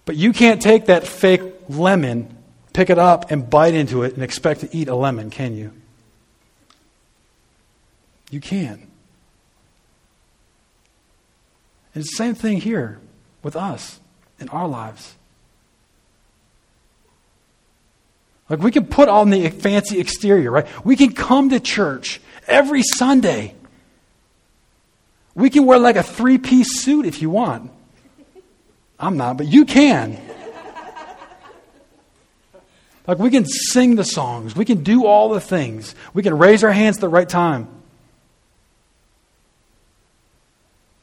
But 0.05 0.15
you 0.15 0.33
can't 0.33 0.61
take 0.61 0.87
that 0.87 1.07
fake 1.07 1.41
lemon, 1.69 2.35
pick 2.73 2.89
it 2.89 2.97
up, 2.97 3.31
and 3.31 3.49
bite 3.49 3.73
into 3.73 4.03
it 4.03 4.15
and 4.15 4.23
expect 4.23 4.61
to 4.61 4.75
eat 4.75 4.87
a 4.87 4.95
lemon, 4.95 5.29
can 5.29 5.55
you? 5.55 5.71
You 8.31 8.39
can. 8.39 8.87
And 11.93 12.03
it's 12.03 12.11
the 12.11 12.17
same 12.17 12.35
thing 12.35 12.61
here 12.61 12.99
with 13.43 13.55
us 13.55 13.99
in 14.39 14.49
our 14.49 14.67
lives. 14.67 15.15
Like 18.49 18.59
we 18.59 18.71
can 18.71 18.85
put 18.87 19.09
on 19.09 19.29
the 19.29 19.49
fancy 19.49 19.99
exterior, 19.99 20.49
right? 20.49 20.85
We 20.85 20.95
can 20.95 21.13
come 21.13 21.51
to 21.51 21.59
church 21.59 22.19
every 22.47 22.81
Sunday. 22.81 23.53
We 25.35 25.49
can 25.49 25.65
wear 25.65 25.77
like 25.77 25.95
a 25.95 26.03
three 26.03 26.39
piece 26.39 26.81
suit 26.81 27.05
if 27.05 27.21
you 27.21 27.29
want. 27.29 27.71
I'm 28.99 29.17
not, 29.17 29.37
but 29.37 29.47
you 29.47 29.65
can. 29.65 30.19
Like 33.07 33.17
we 33.17 33.31
can 33.31 33.45
sing 33.45 33.95
the 33.95 34.03
songs, 34.03 34.55
we 34.55 34.65
can 34.65 34.83
do 34.83 35.05
all 35.07 35.29
the 35.29 35.41
things, 35.41 35.95
we 36.13 36.21
can 36.21 36.37
raise 36.37 36.63
our 36.63 36.71
hands 36.71 36.97
at 36.97 37.01
the 37.01 37.09
right 37.09 37.27
time. 37.27 37.67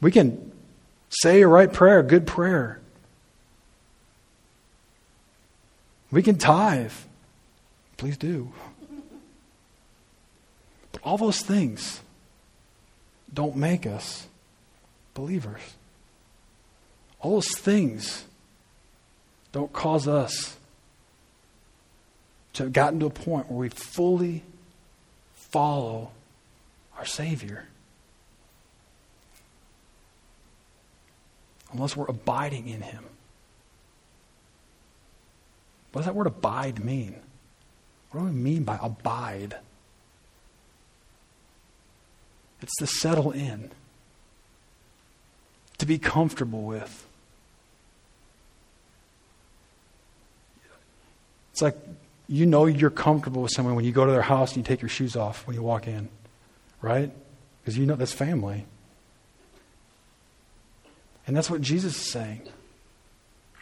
We 0.01 0.13
can 0.13 0.53
say 1.09 1.43
a 1.43 1.49
right 1.49 1.73
prayer, 1.73 1.99
a 1.99 2.03
good 2.05 2.27
prayer. 2.27 2.81
We 6.13 6.23
can 6.23 6.39
tithe. 6.39 6.93
Please 7.97 8.17
do. 8.17 8.53
But 10.93 11.03
all 11.03 11.19
those 11.19 11.41
things 11.41 12.03
don't 13.33 13.57
make 13.57 13.85
us 13.85 14.29
believers. 15.15 15.61
All 17.21 17.33
those 17.33 17.57
things 17.57 18.25
don't 19.53 19.73
cause 19.73 20.07
us 20.07 20.57
to 22.53 22.65
have 22.65 22.73
gotten 22.73 23.01
to 23.01 23.07
a 23.07 23.11
point 23.11 23.51
where 23.51 23.61
we 23.61 23.69
fully 23.69 24.43
follow 25.35 26.11
our 26.99 27.05
Savior. 27.05 27.67
Unless 31.73 31.97
we're 31.97 32.07
abiding 32.07 32.69
in 32.69 32.81
Him. 32.83 33.05
What 35.93 36.01
does 36.01 36.07
that 36.07 36.15
word 36.15 36.27
abide 36.27 36.85
mean? 36.85 37.17
What 38.11 38.21
do 38.21 38.27
we 38.27 38.33
mean 38.33 38.65
by 38.65 38.79
abide? 38.83 39.57
It's 42.63 42.77
to 42.77 42.87
settle 42.87 43.33
in, 43.33 43.71
to 45.79 45.87
be 45.87 45.99
comfortable 45.99 46.63
with. 46.63 47.06
It's 51.57 51.63
like 51.63 51.79
you 52.29 52.45
know 52.45 52.67
you're 52.67 52.91
comfortable 52.91 53.41
with 53.41 53.51
someone 53.51 53.77
when 53.77 53.87
you 53.87 53.91
go 53.91 54.05
to 54.05 54.13
their 54.13 54.21
house 54.21 54.51
and 54.51 54.59
you 54.59 54.63
take 54.63 54.83
your 54.83 54.91
shoes 54.91 55.17
off 55.17 55.47
when 55.47 55.57
you 55.57 55.63
walk 55.63 55.87
in, 55.87 56.11
right? 56.83 57.11
Because 57.63 57.79
you 57.79 57.87
know 57.87 57.97
that's 57.97 58.13
family. 58.13 58.67
And 61.27 61.35
that's 61.35 61.49
what 61.49 61.63
Jesus 61.63 61.97
is 61.97 62.13
saying. 62.13 62.43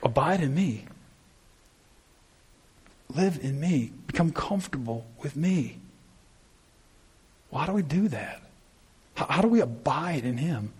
Abide 0.02 0.40
in 0.40 0.56
me. 0.56 0.86
Live 3.14 3.38
in 3.44 3.60
me. 3.60 3.92
Become 4.08 4.32
comfortable 4.32 5.06
with 5.22 5.36
me. 5.36 5.78
Why 7.50 7.64
do 7.66 7.74
we 7.74 7.82
do 7.82 8.08
that? 8.08 8.42
How, 9.14 9.26
how 9.26 9.40
do 9.40 9.46
we 9.46 9.60
abide 9.60 10.24
in 10.24 10.36
Him? 10.36 10.72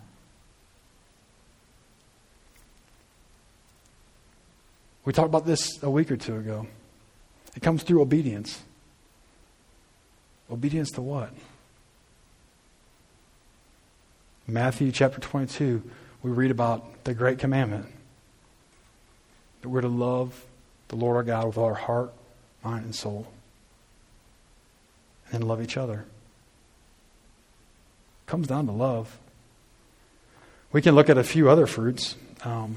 We 5.05 5.13
talked 5.13 5.29
about 5.29 5.47
this 5.47 5.81
a 5.81 5.89
week 5.89 6.11
or 6.11 6.17
two 6.17 6.35
ago. 6.35 6.67
It 7.55 7.63
comes 7.63 7.83
through 7.83 8.03
obedience. 8.03 8.63
Obedience 10.51 10.91
to 10.93 11.03
what? 11.03 11.31
Matthew 14.47 14.93
chapter 14.93 15.21
22, 15.21 15.83
we 16.23 16.31
read 16.31 16.51
about 16.51 17.05
the 17.05 17.15
great 17.15 17.39
commandment 17.39 17.87
that 19.63 19.69
we're 19.69 19.81
to 19.81 19.89
love 19.89 20.45
the 20.89 20.97
Lord 20.97 21.17
our 21.17 21.23
God 21.23 21.47
with 21.47 21.59
all 21.59 21.65
our 21.65 21.75
heart, 21.75 22.13
mind, 22.63 22.85
and 22.85 22.95
soul. 22.95 23.27
And 25.33 25.49
love 25.49 25.63
each 25.63 25.79
other. 25.79 26.05
It 28.27 28.27
comes 28.27 28.47
down 28.47 28.67
to 28.67 28.73
love. 28.73 29.19
We 30.71 30.83
can 30.83 30.95
look 30.95 31.09
at 31.09 31.17
a 31.17 31.25
few 31.25 31.49
other 31.49 31.67
fruits. 31.67 32.17
Um, 32.45 32.77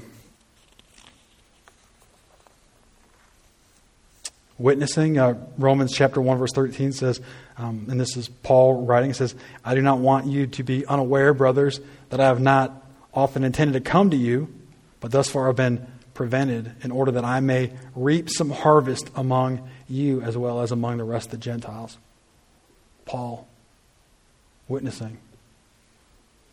witnessing. 4.58 5.18
Uh, 5.18 5.34
Romans 5.56 5.92
chapter 5.92 6.20
1, 6.20 6.38
verse 6.38 6.52
13 6.52 6.92
says, 6.92 7.20
um, 7.56 7.86
and 7.88 8.00
this 8.00 8.16
is 8.16 8.28
Paul 8.28 8.84
writing, 8.84 9.10
it 9.10 9.16
says, 9.16 9.34
I 9.64 9.74
do 9.74 9.82
not 9.82 9.98
want 9.98 10.26
you 10.26 10.46
to 10.46 10.62
be 10.62 10.86
unaware, 10.86 11.32
brothers, 11.34 11.80
that 12.10 12.20
I 12.20 12.26
have 12.26 12.40
not 12.40 12.84
often 13.14 13.44
intended 13.44 13.72
to 13.84 13.90
come 13.90 14.10
to 14.10 14.16
you, 14.16 14.52
but 15.00 15.10
thus 15.10 15.28
far 15.28 15.48
I've 15.48 15.56
been 15.56 15.86
prevented, 16.14 16.72
in 16.82 16.90
order 16.90 17.12
that 17.12 17.24
I 17.24 17.38
may 17.40 17.72
reap 17.94 18.28
some 18.28 18.50
harvest 18.50 19.08
among 19.14 19.68
you 19.88 20.20
as 20.22 20.36
well 20.36 20.60
as 20.60 20.72
among 20.72 20.98
the 20.98 21.04
rest 21.04 21.26
of 21.26 21.30
the 21.32 21.36
Gentiles. 21.38 21.96
Paul, 23.04 23.46
witnessing. 24.66 25.18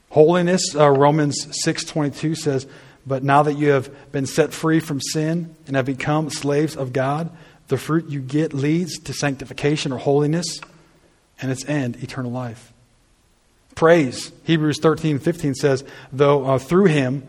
Holiness, 0.09 0.75
uh, 0.75 0.89
Romans 0.89 1.47
6.22 1.65 2.37
says, 2.37 2.67
But 3.05 3.23
now 3.23 3.43
that 3.43 3.57
you 3.57 3.69
have 3.69 4.11
been 4.11 4.25
set 4.25 4.53
free 4.53 4.79
from 4.79 5.01
sin 5.01 5.55
and 5.67 5.75
have 5.75 5.85
become 5.85 6.29
slaves 6.29 6.77
of 6.77 6.93
God, 6.93 7.29
the 7.67 7.77
fruit 7.77 8.09
you 8.09 8.19
get 8.21 8.53
leads 8.53 8.99
to 8.99 9.13
sanctification 9.13 9.91
or 9.91 9.97
holiness, 9.97 10.59
and 11.41 11.51
its 11.51 11.65
end, 11.65 11.97
eternal 12.03 12.31
life. 12.31 12.71
Praise. 13.75 14.31
Hebrews 14.45 14.79
13, 14.79 15.19
15 15.19 15.55
says, 15.55 15.83
Though 16.11 16.45
uh, 16.45 16.59
through 16.59 16.85
him, 16.85 17.27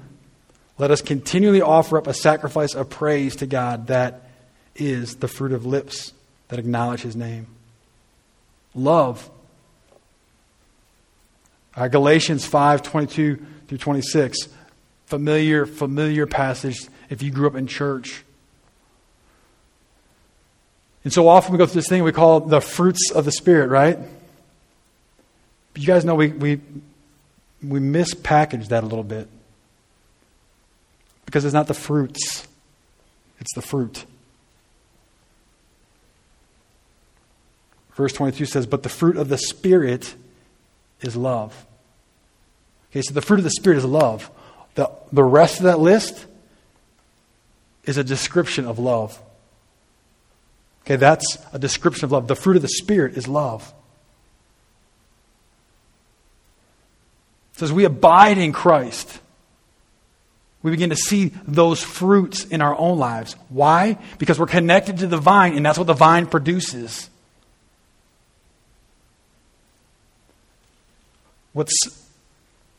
let 0.79 0.91
us 0.91 1.03
continually 1.03 1.61
offer 1.61 1.99
up 1.99 2.07
a 2.07 2.15
sacrifice 2.15 2.75
of 2.75 2.89
praise 2.89 3.37
to 3.37 3.47
God 3.47 3.89
that 3.89 4.29
is 4.77 5.17
the 5.17 5.29
fruit 5.29 5.53
of 5.53 5.67
lips 5.67 6.13
that 6.49 6.59
acknowledge 6.59 7.01
his 7.01 7.17
name. 7.17 7.47
Love. 8.75 9.29
Uh, 11.75 11.89
Galatians 11.89 12.47
5, 12.47 12.83
22 12.83 13.45
through 13.69 13.79
26. 13.79 14.49
Familiar, 15.07 15.67
familiar 15.67 16.27
passage 16.27 16.77
if 17.11 17.23
you 17.23 17.31
grew 17.31 17.47
up 17.47 17.55
in 17.55 17.67
church. 17.67 18.23
And 21.07 21.13
so 21.13 21.29
often 21.29 21.53
we 21.53 21.59
go 21.59 21.67
through 21.67 21.83
this 21.83 21.89
thing 21.89 22.03
we 22.03 22.11
call 22.11 22.41
the 22.41 22.61
fruits 22.61 23.13
of 23.13 23.25
the 23.25 23.31
Spirit, 23.31 23.69
right? 23.69 23.97
But 25.73 25.81
you 25.81 25.87
guys 25.87 26.05
know 26.05 26.17
we, 26.17 26.31
we, 26.33 26.61
we 27.63 27.79
mispackage 27.79 28.67
that 28.71 28.83
a 28.83 28.87
little 28.89 29.05
bit. 29.05 29.29
Because 31.25 31.45
it's 31.45 31.55
not 31.55 31.69
the 31.69 31.75
fruits, 31.75 32.49
it's 33.39 33.55
the 33.55 33.63
fruit. 33.63 34.05
Verse 37.95 38.13
22 38.13 38.45
says, 38.45 38.67
But 38.67 38.83
the 38.83 38.89
fruit 38.89 39.17
of 39.17 39.29
the 39.29 39.39
Spirit 39.39 40.17
is 41.03 41.15
love. 41.15 41.67
Okay, 42.91 43.03
so 43.03 43.15
the 43.15 43.23
fruit 43.23 43.39
of 43.39 43.45
the 43.45 43.51
Spirit 43.51 43.79
is 43.79 43.85
love. 43.85 44.29
The, 44.75 44.91
the 45.13 45.23
rest 45.23 45.59
of 45.59 45.67
that 45.67 45.79
list 45.79 46.27
is 47.85 47.97
a 47.97 48.03
description 48.03 48.65
of 48.67 48.81
love. 48.81 49.23
Okay, 50.87 50.95
that's 50.95 51.37
a 51.53 51.59
description 51.59 52.05
of 52.05 52.13
love. 52.13 52.29
The 52.29 52.37
fruit 52.37 52.55
of 52.55 52.63
the 52.63 52.69
Spirit 52.69 53.17
is 53.17 53.27
love. 53.27 53.75
So 57.55 57.65
as 57.65 57.73
we 57.73 57.85
abide 57.85 58.39
in 58.39 58.53
Christ, 58.53 59.19
we 60.63 60.71
begin 60.71 60.91
to 60.91 60.97
see 60.97 61.33
those 61.49 61.83
fruits 61.83 62.45
in 62.45 62.63
our 62.63 62.79
own 62.79 62.99
lives. 62.99 63.35
Why? 63.49 63.99
Because 64.19 64.39
we're 64.39 64.47
connected 64.47 64.99
to 64.99 65.09
the 65.09 65.17
vine, 65.17 65.57
and 65.57 65.67
that's 65.67 65.77
what 65.77 65.89
the 65.89 65.95
vine 65.95 66.27
produces. 66.27 67.11
What's 71.53 71.73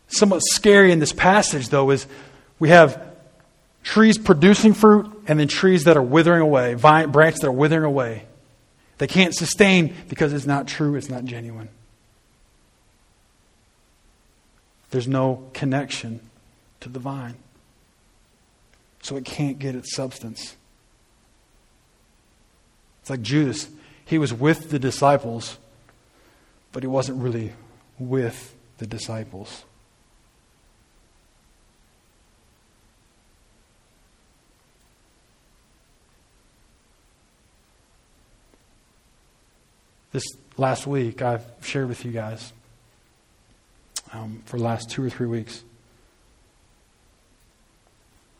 somewhat 0.07 0.43
scary 0.43 0.93
in 0.93 0.99
this 0.99 1.11
passage, 1.11 1.69
though, 1.69 1.89
is 1.89 2.07
we 2.57 2.69
have 2.69 3.01
trees 3.83 4.17
producing 4.17 4.73
fruit 4.73 5.16
and 5.27 5.39
then 5.39 5.47
trees 5.47 5.83
that 5.83 5.97
are 5.97 6.03
withering 6.03 6.41
away, 6.41 6.73
vine, 6.73 7.11
branches 7.11 7.41
that 7.41 7.47
are 7.47 7.51
withering 7.51 7.83
away. 7.83 8.25
They 8.97 9.07
can't 9.07 9.35
sustain 9.35 9.93
because 10.07 10.33
it's 10.33 10.45
not 10.45 10.67
true, 10.67 10.95
it's 10.95 11.09
not 11.09 11.25
genuine. 11.25 11.69
There's 14.89 15.07
no 15.07 15.49
connection 15.53 16.21
to 16.79 16.89
the 16.89 16.99
vine. 16.99 17.35
So 19.03 19.17
it 19.17 19.25
can't 19.25 19.59
get 19.59 19.75
its 19.75 19.93
substance. 19.95 20.55
It's 23.01 23.09
like 23.09 23.21
Judas. 23.21 23.69
He 24.05 24.17
was 24.17 24.33
with 24.33 24.69
the 24.69 24.79
disciples, 24.79 25.57
but 26.71 26.83
he 26.83 26.87
wasn't 26.87 27.21
really 27.21 27.53
with 27.99 28.55
the 28.77 28.87
disciples. 28.87 29.63
This 40.17 40.35
last 40.57 40.87
week, 40.87 41.21
I've 41.21 41.45
shared 41.61 41.89
with 41.89 42.03
you 42.03 42.11
guys 42.11 42.51
um, 44.11 44.41
for 44.45 44.57
the 44.57 44.63
last 44.63 44.89
two 44.89 45.05
or 45.05 45.11
three 45.11 45.27
weeks. 45.27 45.63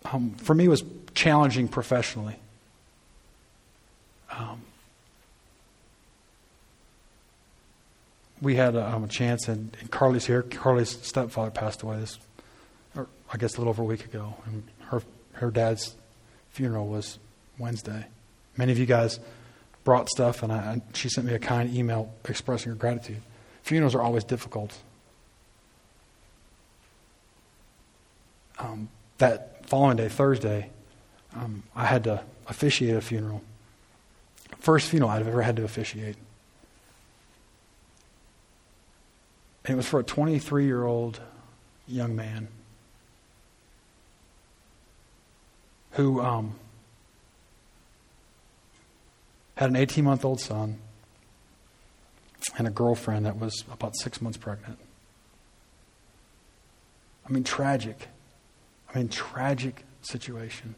Um, 0.06 0.32
for 0.38 0.56
me, 0.56 0.68
was 0.68 0.84
challenging 1.14 1.68
professionally. 1.68 2.36
Um, 4.32 4.64
we 8.42 8.56
had 8.56 8.74
a, 8.74 8.84
um, 8.84 9.04
a 9.04 9.08
chance, 9.08 9.48
and, 9.48 9.78
and, 9.80 9.92
Carly's 9.92 10.26
here. 10.26 10.42
Carly's 10.42 10.90
stepfather 10.90 11.52
passed 11.52 11.84
away 11.84 12.00
this, 12.00 12.18
or 12.96 13.06
I 13.32 13.38
guess 13.38 13.54
a 13.54 13.58
little 13.60 13.70
over 13.70 13.84
a 13.84 13.86
week 13.86 14.04
ago, 14.04 14.34
and 14.48 14.64
her 14.88 15.04
her 15.34 15.52
dad's 15.52 15.96
funeral 16.50 16.88
was 16.88 17.20
Wednesday. 17.60 18.08
Many 18.58 18.72
of 18.72 18.80
you 18.80 18.88
guys 18.88 19.20
brought 19.88 20.10
stuff, 20.10 20.44
and, 20.44 20.52
I, 20.52 20.82
she 20.94 21.08
sent 21.08 21.26
me 21.26 21.34
a 21.34 21.40
kind 21.40 21.74
email 21.74 22.14
expressing 22.28 22.74
her 22.74 22.76
gratitude. 22.76 23.22
Funerals 23.64 23.96
are 23.96 24.02
always 24.02 24.26
difficult. 24.26 24.78
Um, 28.60 28.90
that 29.20 29.66
following 29.66 29.96
day, 29.96 30.10
Thursday, 30.10 30.72
um, 31.34 31.64
I 31.74 31.86
had 31.86 32.04
to 32.04 32.22
officiate 32.48 32.98
a 32.98 33.02
funeral. 33.02 33.42
First 34.60 34.90
funeral 34.90 35.10
I'd 35.10 35.26
ever 35.26 35.42
had 35.42 35.56
to 35.56 35.64
officiate. 35.64 36.18
And 39.64 39.74
it 39.74 39.78
was 39.78 39.88
for 39.88 40.02
a 40.02 40.04
23 40.04 40.66
year 40.66 40.84
old 40.84 41.22
young 41.88 42.14
man. 42.14 42.50
who 45.98 46.22
um, 46.22 46.54
had 49.58 49.72
an 49.72 49.76
18 49.76 50.04
month 50.06 50.24
old 50.24 50.40
son 50.40 50.78
and 52.58 52.68
a 52.68 52.72
girlfriend 52.72 53.26
that 53.26 53.38
was 53.38 53.64
about 53.72 53.96
six 53.98 54.22
months 54.22 54.38
pregnant. 54.38 54.78
I 57.28 57.32
mean, 57.32 57.44
tragic. 57.44 58.08
I 58.94 59.00
mean, 59.00 59.10
tragic 59.10 59.84
situation. 60.02 60.76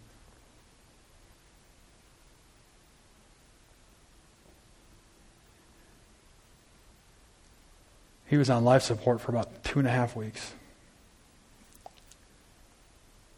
He 8.27 8.37
was 8.37 8.49
on 8.49 8.63
life 8.63 8.83
support 8.83 9.19
for 9.19 9.31
about 9.31 9.63
two 9.63 9.79
and 9.79 9.87
a 9.87 9.91
half 9.91 10.15
weeks. 10.15 10.53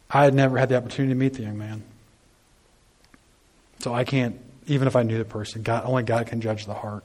I 0.08 0.24
had 0.24 0.34
never 0.34 0.56
had 0.58 0.68
the 0.68 0.76
opportunity 0.76 1.14
to 1.14 1.18
meet 1.18 1.34
the 1.34 1.42
young 1.42 1.58
man. 1.58 1.82
So 3.80 3.92
I 3.92 4.04
can't, 4.04 4.38
even 4.66 4.86
if 4.86 4.96
I 4.96 5.02
knew 5.02 5.18
the 5.18 5.24
person, 5.24 5.62
God, 5.62 5.84
only 5.86 6.02
God 6.02 6.26
can 6.26 6.40
judge 6.40 6.66
the 6.66 6.74
heart. 6.74 7.04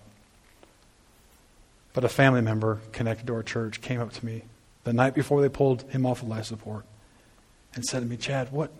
But 1.93 2.03
a 2.03 2.09
family 2.09 2.41
member 2.41 2.79
connected 2.91 3.27
to 3.27 3.33
our 3.33 3.43
church 3.43 3.81
came 3.81 3.99
up 3.99 4.13
to 4.13 4.25
me 4.25 4.43
the 4.83 4.93
night 4.93 5.15
before 5.15 5.41
they 5.41 5.49
pulled 5.49 5.83
him 5.91 6.05
off 6.05 6.21
of 6.21 6.27
life 6.27 6.45
support 6.45 6.85
and 7.73 7.83
said 7.83 8.01
to 8.01 8.05
me, 8.05 8.17
Chad, 8.17 8.51
what, 8.51 8.71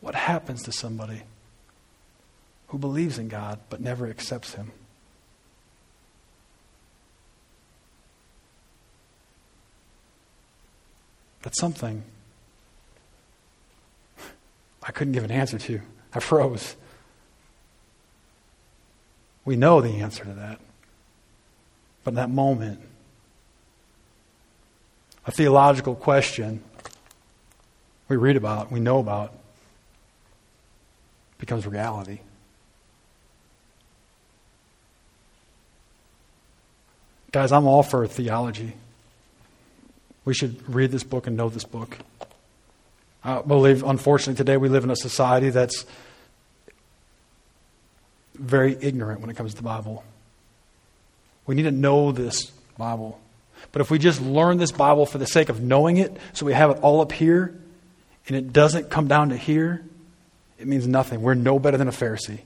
what 0.00 0.14
happens 0.14 0.62
to 0.62 0.72
somebody 0.72 1.22
who 2.68 2.78
believes 2.78 3.18
in 3.18 3.28
God 3.28 3.58
but 3.68 3.80
never 3.80 4.06
accepts 4.06 4.54
him? 4.54 4.72
That's 11.42 11.58
something 11.60 12.04
I 14.82 14.92
couldn't 14.92 15.12
give 15.12 15.24
an 15.24 15.30
answer 15.30 15.58
to. 15.58 15.80
I 16.14 16.20
froze. 16.20 16.76
We 19.48 19.56
know 19.56 19.80
the 19.80 20.02
answer 20.02 20.24
to 20.24 20.32
that. 20.34 20.60
But 22.04 22.10
in 22.10 22.14
that 22.16 22.28
moment, 22.28 22.80
a 25.26 25.30
theological 25.30 25.94
question 25.94 26.62
we 28.10 28.16
read 28.16 28.36
about, 28.36 28.70
we 28.70 28.78
know 28.78 28.98
about, 28.98 29.32
becomes 31.38 31.66
reality. 31.66 32.18
Guys, 37.32 37.50
I'm 37.50 37.66
all 37.66 37.82
for 37.82 38.06
theology. 38.06 38.74
We 40.26 40.34
should 40.34 40.74
read 40.74 40.90
this 40.90 41.04
book 41.04 41.26
and 41.26 41.38
know 41.38 41.48
this 41.48 41.64
book. 41.64 41.96
I 43.24 43.40
believe, 43.40 43.82
unfortunately, 43.82 44.34
today 44.34 44.58
we 44.58 44.68
live 44.68 44.84
in 44.84 44.90
a 44.90 44.96
society 44.96 45.48
that's 45.48 45.86
very 48.38 48.76
ignorant 48.80 49.20
when 49.20 49.30
it 49.30 49.36
comes 49.36 49.52
to 49.52 49.56
the 49.56 49.62
Bible. 49.62 50.04
We 51.46 51.54
need 51.54 51.64
to 51.64 51.70
know 51.70 52.12
this 52.12 52.52
Bible. 52.76 53.20
But 53.72 53.80
if 53.80 53.90
we 53.90 53.98
just 53.98 54.20
learn 54.20 54.58
this 54.58 54.72
Bible 54.72 55.06
for 55.06 55.18
the 55.18 55.26
sake 55.26 55.48
of 55.48 55.60
knowing 55.60 55.96
it, 55.96 56.16
so 56.32 56.46
we 56.46 56.52
have 56.52 56.70
it 56.70 56.78
all 56.82 57.00
up 57.00 57.12
here, 57.12 57.58
and 58.26 58.36
it 58.36 58.52
doesn't 58.52 58.90
come 58.90 59.08
down 59.08 59.30
to 59.30 59.36
here, 59.36 59.84
it 60.58 60.66
means 60.66 60.86
nothing. 60.86 61.22
We're 61.22 61.34
no 61.34 61.58
better 61.58 61.76
than 61.76 61.88
a 61.88 61.92
Pharisee. 61.92 62.40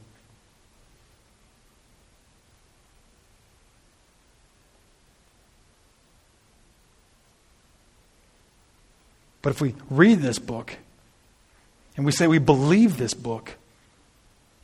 But 9.43 9.51
if 9.51 9.61
we 9.61 9.75
read 9.91 10.21
this 10.21 10.39
book 10.39 10.77
and 11.97 12.07
we 12.07 12.13
say 12.13 12.29
we 12.29 12.39
believe 12.39 12.97
this 12.97 13.13
book 13.13 13.57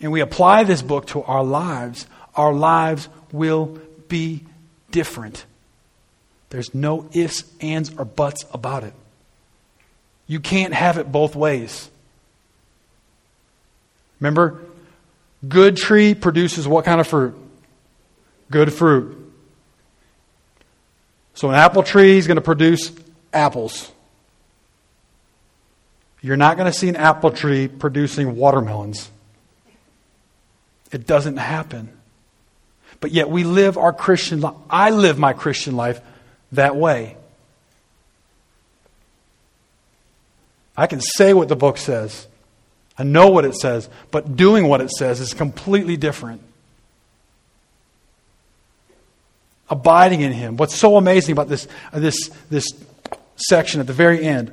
and 0.01 0.13
we 0.13 0.21
apply 0.21 0.65
this 0.65 0.83
book 0.83 1.07
to 1.09 1.23
our 1.23 1.43
lives, 1.43 2.07
our 2.35 2.53
lives 2.53 3.09
will 3.33 3.79
be 4.09 4.45
different. 4.91 5.45
There's 6.51 6.75
no 6.75 7.09
ifs, 7.13 7.45
ands, 7.61 7.93
or 7.99 8.05
buts 8.05 8.45
about 8.53 8.85
it. 8.85 8.95
You 10.27 10.41
can't 10.41 10.75
have 10.75 10.99
it 10.99 11.11
both 11.11 11.35
ways. 11.35 11.91
Remember, 14.21 14.61
good 15.47 15.77
tree 15.77 16.15
produces 16.15 16.67
what 16.67 16.85
kind 16.85 17.01
of 17.01 17.07
fruit? 17.07 17.35
Good 18.51 18.73
fruit. 18.73 19.17
So 21.35 21.49
an 21.49 21.55
apple 21.55 21.83
tree 21.83 22.19
is 22.19 22.27
going 22.27 22.37
to 22.37 22.43
produce 22.43 22.93
apples. 23.33 23.93
You're 26.21 26.37
not 26.37 26.57
going 26.57 26.71
to 26.71 26.77
see 26.77 26.89
an 26.89 26.97
apple 26.97 27.31
tree 27.31 27.69
producing 27.69 28.37
watermelons. 28.37 29.11
It 30.93 31.07
doesn't 31.07 31.37
happen. 31.37 31.91
But 33.01 33.13
yet 33.13 33.31
we 33.31 33.45
live 33.45 33.79
our 33.79 33.93
Christian 33.93 34.41
life. 34.41 34.57
I 34.69 34.91
live 34.91 35.19
my 35.19 35.33
Christian 35.33 35.77
life 35.77 36.01
that 36.53 36.77
way. 36.77 37.17
I 40.77 40.87
can 40.87 41.01
say 41.01 41.35
what 41.35 41.49
the 41.49 41.57
book 41.57 41.77
says. 41.77 42.27
I 42.97 43.05
know 43.05 43.31
what 43.31 43.45
it 43.45 43.55
says, 43.55 43.89
but 44.11 44.37
doing 44.37 44.67
what 44.67 44.81
it 44.81 44.91
says 44.91 45.21
is 45.21 45.35
completely 45.35 45.97
different. 45.97 46.43
Abiding 49.71 50.21
in 50.23 50.33
Him. 50.33 50.57
What's 50.57 50.75
so 50.75 50.97
amazing 50.97 51.33
about 51.33 51.49
this, 51.49 51.69
uh, 51.93 52.01
this, 52.01 52.29
this 52.51 52.67
section 53.37 53.81
at 53.81 53.87
the 53.87 53.93
very 53.93 54.25
end 54.25 54.53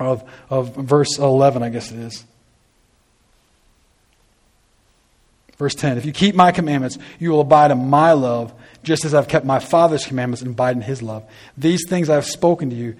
of, 0.00 0.22
of 0.48 0.74
verse 0.76 1.18
11, 1.18 1.62
I 1.62 1.68
guess 1.68 1.90
it 1.90 1.98
is. 1.98 2.24
Verse 5.58 5.74
10 5.74 5.98
If 5.98 6.06
you 6.06 6.12
keep 6.12 6.34
my 6.34 6.52
commandments, 6.52 6.98
you 7.18 7.30
will 7.30 7.40
abide 7.40 7.70
in 7.70 7.88
my 7.88 8.12
love, 8.12 8.54
just 8.82 9.04
as 9.04 9.12
I've 9.12 9.28
kept 9.28 9.44
my 9.44 9.58
Father's 9.58 10.06
commandments 10.06 10.40
and 10.40 10.52
abide 10.52 10.76
in 10.76 10.82
his 10.82 11.02
love. 11.02 11.24
These 11.56 11.86
things 11.88 12.08
I 12.08 12.14
have 12.14 12.26
spoken 12.26 12.70
to 12.70 12.76
you, 12.76 12.96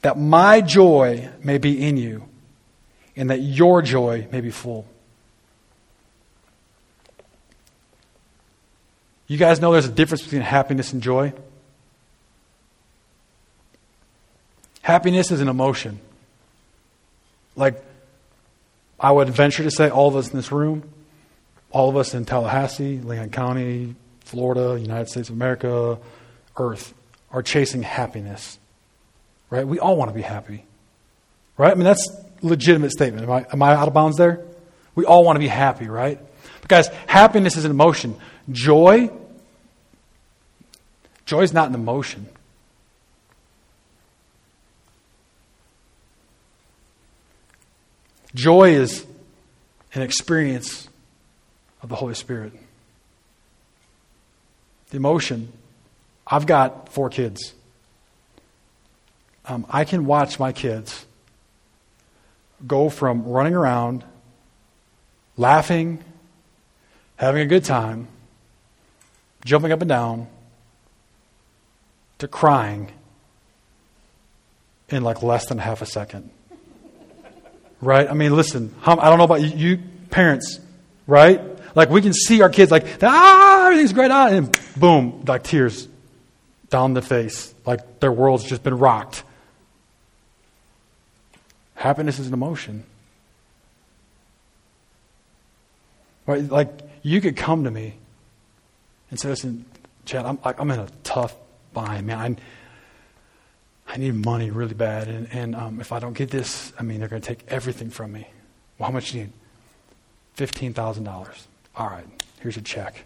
that 0.00 0.18
my 0.18 0.60
joy 0.60 1.28
may 1.44 1.58
be 1.58 1.86
in 1.86 1.96
you, 1.96 2.24
and 3.14 3.30
that 3.30 3.40
your 3.40 3.82
joy 3.82 4.26
may 4.32 4.40
be 4.40 4.50
full. 4.50 4.86
You 9.28 9.38
guys 9.38 9.60
know 9.60 9.72
there's 9.72 9.86
a 9.86 9.92
difference 9.92 10.22
between 10.22 10.42
happiness 10.42 10.92
and 10.92 11.02
joy? 11.02 11.32
Happiness 14.82 15.30
is 15.30 15.40
an 15.40 15.48
emotion. 15.48 16.00
Like, 17.54 17.82
I 18.98 19.12
would 19.12 19.28
venture 19.28 19.62
to 19.62 19.70
say 19.70 19.88
all 19.88 20.08
of 20.08 20.16
us 20.16 20.30
in 20.30 20.36
this 20.36 20.50
room, 20.50 20.82
all 21.72 21.88
of 21.88 21.96
us 21.96 22.14
in 22.14 22.24
Tallahassee, 22.24 22.98
Leon 22.98 23.30
County, 23.30 23.94
Florida, 24.20 24.78
United 24.80 25.08
States 25.08 25.28
of 25.30 25.34
America, 25.34 25.98
Earth, 26.56 26.94
are 27.30 27.42
chasing 27.42 27.82
happiness. 27.82 28.58
Right? 29.50 29.66
We 29.66 29.78
all 29.78 29.96
want 29.96 30.10
to 30.10 30.14
be 30.14 30.22
happy. 30.22 30.64
Right? 31.56 31.72
I 31.72 31.74
mean, 31.74 31.84
that's 31.84 32.08
a 32.10 32.46
legitimate 32.46 32.92
statement. 32.92 33.24
Am 33.24 33.30
I, 33.30 33.46
am 33.52 33.62
I 33.62 33.74
out 33.74 33.88
of 33.88 33.94
bounds 33.94 34.16
there? 34.18 34.44
We 34.94 35.06
all 35.06 35.24
want 35.24 35.36
to 35.36 35.40
be 35.40 35.48
happy, 35.48 35.88
right? 35.88 36.20
But 36.60 36.68
guys, 36.68 36.88
happiness 37.06 37.56
is 37.56 37.64
an 37.64 37.70
emotion. 37.70 38.16
Joy, 38.50 39.10
joy 41.24 41.40
is 41.40 41.52
not 41.52 41.68
an 41.68 41.74
emotion. 41.74 42.26
Joy 48.34 48.74
is 48.74 49.06
an 49.94 50.02
experience 50.02 50.88
of 51.82 51.88
the 51.88 51.96
Holy 51.96 52.14
Spirit. 52.14 52.52
The 54.90 54.96
emotion. 54.96 55.52
I've 56.26 56.46
got 56.46 56.88
four 56.90 57.10
kids. 57.10 57.54
Um, 59.46 59.66
I 59.68 59.84
can 59.84 60.06
watch 60.06 60.38
my 60.38 60.52
kids 60.52 61.04
go 62.64 62.88
from 62.88 63.24
running 63.24 63.54
around, 63.54 64.04
laughing, 65.36 66.02
having 67.16 67.42
a 67.42 67.46
good 67.46 67.64
time, 67.64 68.06
jumping 69.44 69.72
up 69.72 69.80
and 69.80 69.88
down, 69.88 70.28
to 72.18 72.28
crying 72.28 72.92
in 74.88 75.02
like 75.02 75.22
less 75.22 75.46
than 75.46 75.58
half 75.58 75.82
a 75.82 75.86
second. 75.86 76.30
Right? 77.80 78.08
I 78.08 78.14
mean, 78.14 78.36
listen, 78.36 78.72
I 78.86 78.94
don't 78.94 79.18
know 79.18 79.24
about 79.24 79.40
you, 79.40 79.48
you 79.48 79.82
parents, 80.10 80.60
right? 81.08 81.40
Like 81.74 81.90
we 81.90 82.02
can 82.02 82.12
see 82.12 82.42
our 82.42 82.50
kids 82.50 82.70
like, 82.70 82.86
ah, 83.02 83.66
everything's 83.66 83.92
great, 83.92 84.10
ah, 84.10 84.28
and 84.28 84.58
boom, 84.76 85.24
like 85.26 85.42
tears 85.42 85.88
down 86.68 86.94
the 86.94 87.02
face, 87.02 87.54
like 87.66 88.00
their 88.00 88.12
world's 88.12 88.44
just 88.44 88.62
been 88.62 88.78
rocked. 88.78 89.24
Happiness 91.74 92.18
is 92.18 92.28
an 92.28 92.34
emotion. 92.34 92.84
Right? 96.26 96.48
Like 96.48 96.70
you 97.02 97.20
could 97.20 97.36
come 97.36 97.64
to 97.64 97.70
me 97.70 97.94
and 99.10 99.18
say, 99.18 99.28
listen, 99.28 99.64
Chad, 100.04 100.24
I'm, 100.24 100.38
I'm 100.44 100.70
in 100.70 100.80
a 100.80 100.88
tough 101.04 101.34
bind, 101.72 102.06
man. 102.06 102.38
I 103.86 103.96
need 103.98 104.14
money 104.14 104.50
really 104.50 104.74
bad, 104.74 105.08
and, 105.08 105.28
and 105.32 105.54
um, 105.54 105.80
if 105.80 105.92
I 105.92 105.98
don't 105.98 106.14
get 106.14 106.30
this, 106.30 106.72
I 106.78 106.82
mean, 106.82 107.00
they're 107.00 107.08
going 107.08 107.20
to 107.20 107.28
take 107.28 107.44
everything 107.48 107.90
from 107.90 108.12
me. 108.12 108.26
Well, 108.78 108.88
how 108.88 108.92
much 108.92 109.12
do 109.12 109.18
you 109.18 109.24
need? 109.24 109.32
$15,000. 110.38 111.46
All 111.76 111.88
right, 111.88 112.06
here's 112.40 112.56
your 112.56 112.62
check. 112.64 113.04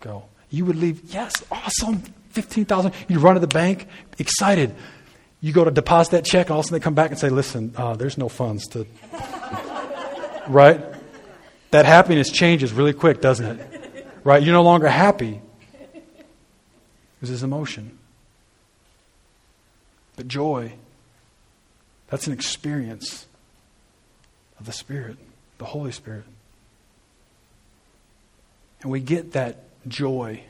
Go. 0.00 0.24
You 0.50 0.64
would 0.66 0.76
leave, 0.76 1.02
yes, 1.12 1.32
awesome, 1.50 2.02
15000 2.30 2.92
You 3.08 3.18
run 3.18 3.34
to 3.34 3.40
the 3.40 3.46
bank, 3.46 3.88
excited. 4.18 4.74
You 5.40 5.52
go 5.52 5.64
to 5.64 5.70
deposit 5.70 6.12
that 6.12 6.24
check, 6.24 6.46
and 6.46 6.52
all 6.52 6.60
of 6.60 6.64
a 6.64 6.68
sudden 6.68 6.80
they 6.80 6.84
come 6.84 6.94
back 6.94 7.10
and 7.10 7.18
say, 7.18 7.28
listen, 7.28 7.72
uh, 7.76 7.96
there's 7.96 8.16
no 8.16 8.28
funds 8.28 8.68
to. 8.68 8.86
right? 10.48 10.80
That 11.70 11.86
happiness 11.86 12.30
changes 12.30 12.72
really 12.72 12.92
quick, 12.92 13.20
doesn't 13.20 13.58
it? 13.58 14.06
Right? 14.24 14.42
You're 14.42 14.54
no 14.54 14.62
longer 14.62 14.88
happy. 14.88 15.40
This 17.20 17.30
is 17.30 17.42
emotion. 17.42 17.98
But 20.16 20.28
joy, 20.28 20.74
that's 22.08 22.26
an 22.26 22.32
experience 22.32 23.26
of 24.60 24.66
the 24.66 24.72
Spirit, 24.72 25.16
the 25.58 25.64
Holy 25.64 25.92
Spirit. 25.92 26.24
And 28.82 28.90
we 28.90 29.00
get 29.00 29.32
that 29.32 29.64
joy 29.86 30.42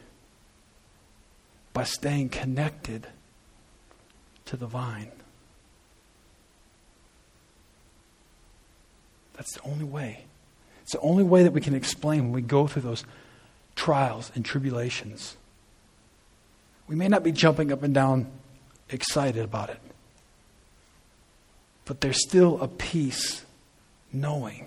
by 1.72 1.85
staying 1.85 2.30
connected 2.30 3.07
to 4.47 4.57
the 4.57 4.66
vine. 4.66 5.12
That's 9.35 9.55
the 9.55 9.62
only 9.62 9.85
way. 9.85 10.24
It's 10.83 10.93
the 10.93 11.01
only 11.01 11.24
way 11.24 11.43
that 11.43 11.53
we 11.53 11.61
can 11.61 11.74
explain 11.74 12.24
when 12.24 12.33
we 12.33 12.43
go 12.43 12.66
through 12.66 12.83
those 12.83 13.05
trials 13.76 14.33
and 14.35 14.45
tribulations. 14.45 15.37
We 16.87 16.97
may 16.97 17.09
not 17.09 17.22
be 17.22 17.33
jumping 17.33 17.72
up 17.72 17.83
and 17.83 17.95
down 17.95 18.30
excited 18.91 19.43
about 19.43 19.70
it, 19.70 19.80
but 21.85 22.01
there's 22.01 22.22
still 22.22 22.61
a 22.61 22.68
peace 22.68 23.45
knowing 24.12 24.66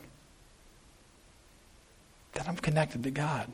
that 2.35 2.47
I'm 2.47 2.57
connected 2.57 3.01
to 3.03 3.11
God. 3.11 3.47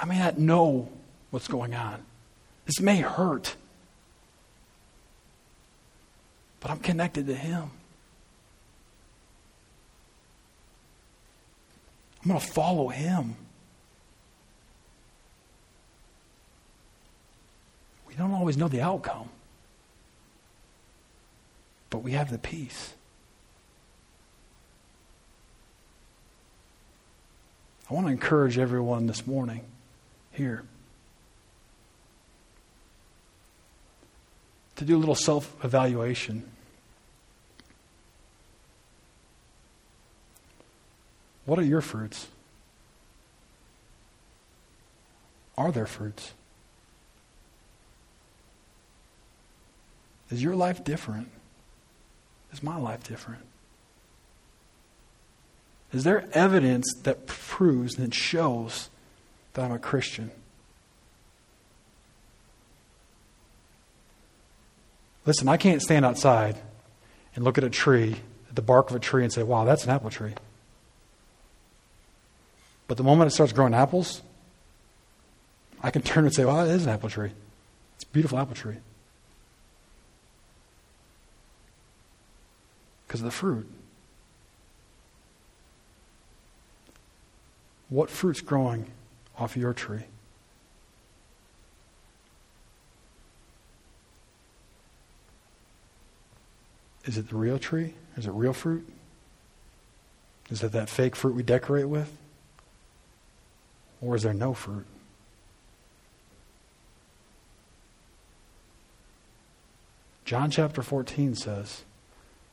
I 0.00 0.04
may 0.04 0.18
not 0.18 0.38
know 0.38 0.88
what's 1.30 1.48
going 1.48 1.74
on. 1.74 2.04
This 2.66 2.80
may 2.80 2.98
hurt, 2.98 3.56
but 6.60 6.70
I'm 6.70 6.78
connected 6.78 7.26
to 7.26 7.34
Him. 7.34 7.70
I'm 12.22 12.28
going 12.28 12.40
to 12.40 12.46
follow 12.46 12.88
Him. 12.88 13.34
We 18.06 18.14
don't 18.14 18.32
always 18.32 18.56
know 18.56 18.68
the 18.68 18.82
outcome, 18.82 19.30
but 21.88 21.98
we 21.98 22.12
have 22.12 22.30
the 22.30 22.38
peace. 22.38 22.92
I 27.88 27.94
want 27.94 28.06
to 28.06 28.12
encourage 28.12 28.58
everyone 28.58 29.06
this 29.06 29.26
morning 29.26 29.62
here 30.32 30.62
to 34.76 34.84
do 34.84 34.94
a 34.96 34.98
little 34.98 35.14
self 35.14 35.54
evaluation. 35.64 36.44
What 41.46 41.58
are 41.58 41.64
your 41.64 41.80
fruits? 41.80 42.28
Are 45.56 45.72
there 45.72 45.86
fruits? 45.86 46.32
Is 50.30 50.42
your 50.42 50.54
life 50.54 50.84
different? 50.84 51.30
Is 52.52 52.62
my 52.62 52.76
life 52.76 53.02
different? 53.02 53.44
Is 55.92 56.04
there 56.04 56.28
evidence 56.32 56.86
that 57.04 57.26
proves, 57.26 57.98
and 57.98 58.14
shows 58.14 58.90
that 59.54 59.64
I'm 59.64 59.72
a 59.72 59.78
Christian? 59.78 60.30
Listen, 65.24 65.48
I 65.48 65.56
can't 65.56 65.82
stand 65.82 66.04
outside 66.04 66.56
and 67.34 67.44
look 67.44 67.58
at 67.58 67.64
a 67.64 67.70
tree, 67.70 68.16
at 68.48 68.56
the 68.56 68.62
bark 68.62 68.90
of 68.90 68.96
a 68.96 68.98
tree, 68.98 69.22
and 69.22 69.32
say, 69.32 69.42
wow, 69.42 69.64
that's 69.64 69.84
an 69.84 69.90
apple 69.90 70.10
tree. 70.10 70.34
But 72.86 72.96
the 72.96 73.02
moment 73.02 73.30
it 73.30 73.34
starts 73.34 73.52
growing 73.52 73.74
apples, 73.74 74.22
I 75.82 75.90
can 75.90 76.02
turn 76.02 76.24
and 76.24 76.34
say, 76.34 76.44
wow, 76.44 76.64
it 76.64 76.70
is 76.70 76.84
an 76.84 76.92
apple 76.92 77.10
tree. 77.10 77.30
It's 77.96 78.04
a 78.04 78.08
beautiful 78.08 78.38
apple 78.38 78.54
tree. 78.54 78.76
Because 83.06 83.20
of 83.20 83.26
the 83.26 83.30
fruit. 83.30 83.70
What 87.88 88.10
fruit's 88.10 88.40
growing 88.40 88.90
off 89.38 89.56
your 89.56 89.72
tree? 89.72 90.04
Is 97.04 97.16
it 97.16 97.30
the 97.30 97.36
real 97.36 97.58
tree? 97.58 97.94
Is 98.16 98.26
it 98.26 98.32
real 98.32 98.52
fruit? 98.52 98.86
Is 100.50 100.62
it 100.62 100.72
that 100.72 100.90
fake 100.90 101.16
fruit 101.16 101.34
we 101.34 101.42
decorate 101.42 101.88
with? 101.88 102.14
Or 104.02 104.14
is 104.14 104.22
there 104.22 104.34
no 104.34 104.52
fruit? 104.52 104.86
John 110.26 110.50
chapter 110.50 110.82
14 110.82 111.34
says, 111.34 111.84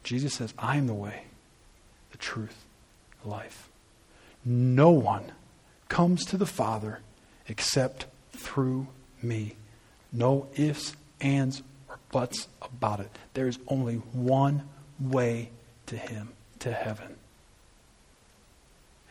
Jesus 0.04 0.36
says, 0.36 0.54
I 0.58 0.78
am 0.78 0.88
the 0.88 0.94
way, 0.94 1.24
the 2.12 2.18
truth, 2.18 2.66
the 3.22 3.30
life. 3.30 3.70
No 4.46 4.92
one 4.92 5.32
comes 5.90 6.24
to 6.26 6.38
the 6.38 6.46
Father 6.46 7.00
except 7.48 8.06
through 8.32 8.88
me. 9.22 9.56
No 10.14 10.48
ifs, 10.56 10.96
ands, 11.20 11.64
or 11.90 11.98
buts 12.12 12.48
about 12.62 13.00
it. 13.00 13.10
There 13.34 13.48
is 13.48 13.58
only 13.68 13.96
one 13.96 14.64
way 15.00 15.50
to 15.88 15.98
Him, 15.98 16.30
to 16.60 16.72
heaven. 16.72 17.16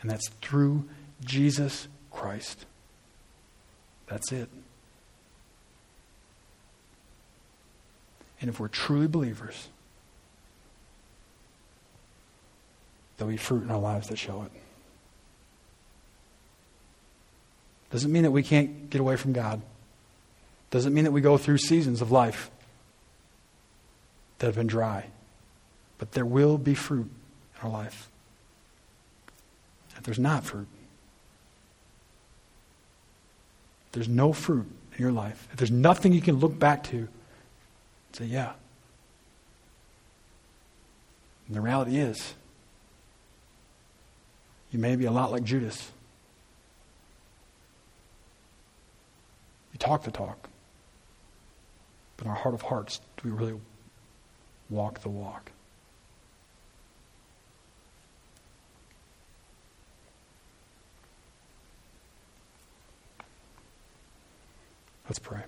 And 0.01 0.09
that's 0.09 0.29
through 0.41 0.85
Jesus 1.23 1.87
Christ. 2.11 2.65
That's 4.07 4.31
it. 4.31 4.49
And 8.39 8.49
if 8.49 8.59
we're 8.59 8.67
truly 8.67 9.07
believers, 9.07 9.69
there'll 13.17 13.31
be 13.31 13.37
fruit 13.37 13.63
in 13.63 13.71
our 13.71 13.79
lives 13.79 14.07
that 14.09 14.17
show 14.17 14.43
it. 14.43 14.51
Doesn't 17.95 18.11
mean 18.11 18.23
that 18.23 18.31
we 18.31 18.43
can't 18.43 18.89
get 18.89 18.99
away 18.99 19.15
from 19.15 19.31
God. 19.31 19.61
Doesn't 20.69 20.93
mean 20.93 21.05
that 21.05 21.11
we 21.11 21.21
go 21.21 21.37
through 21.37 21.59
seasons 21.59 22.01
of 22.01 22.11
life 22.11 22.51
that 24.39 24.47
have 24.47 24.55
been 24.55 24.67
dry. 24.67 25.05
But 25.97 26.11
there 26.11 26.25
will 26.25 26.57
be 26.57 26.75
fruit 26.75 27.09
in 27.55 27.61
our 27.65 27.69
life. 27.69 28.09
If 29.95 30.03
there's 30.03 30.19
not 30.19 30.43
fruit, 30.43 30.67
there's 33.93 34.09
no 34.09 34.33
fruit 34.33 34.69
in 34.97 35.01
your 35.01 35.13
life, 35.13 35.47
if 35.53 35.57
there's 35.57 35.71
nothing 35.71 36.11
you 36.11 36.19
can 36.19 36.35
look 36.35 36.59
back 36.59 36.83
to, 36.89 37.07
say, 38.11 38.25
yeah. 38.25 38.51
And 41.47 41.55
the 41.55 41.61
reality 41.61 41.95
is, 41.95 42.33
you 44.73 44.79
may 44.79 44.97
be 44.97 45.05
a 45.05 45.11
lot 45.11 45.31
like 45.31 45.45
Judas. 45.45 45.93
We 49.75 49.79
talk 49.79 50.03
the 50.03 50.11
talk. 50.11 50.47
But 52.15 52.27
in 52.27 52.31
our 52.31 52.37
heart 52.37 52.55
of 52.55 52.61
hearts, 52.61 53.01
do 53.17 53.29
we 53.29 53.35
really 53.35 53.59
walk 54.69 55.01
the 55.01 55.09
walk? 55.09 55.51
Let's 65.09 65.19
pray. 65.19 65.41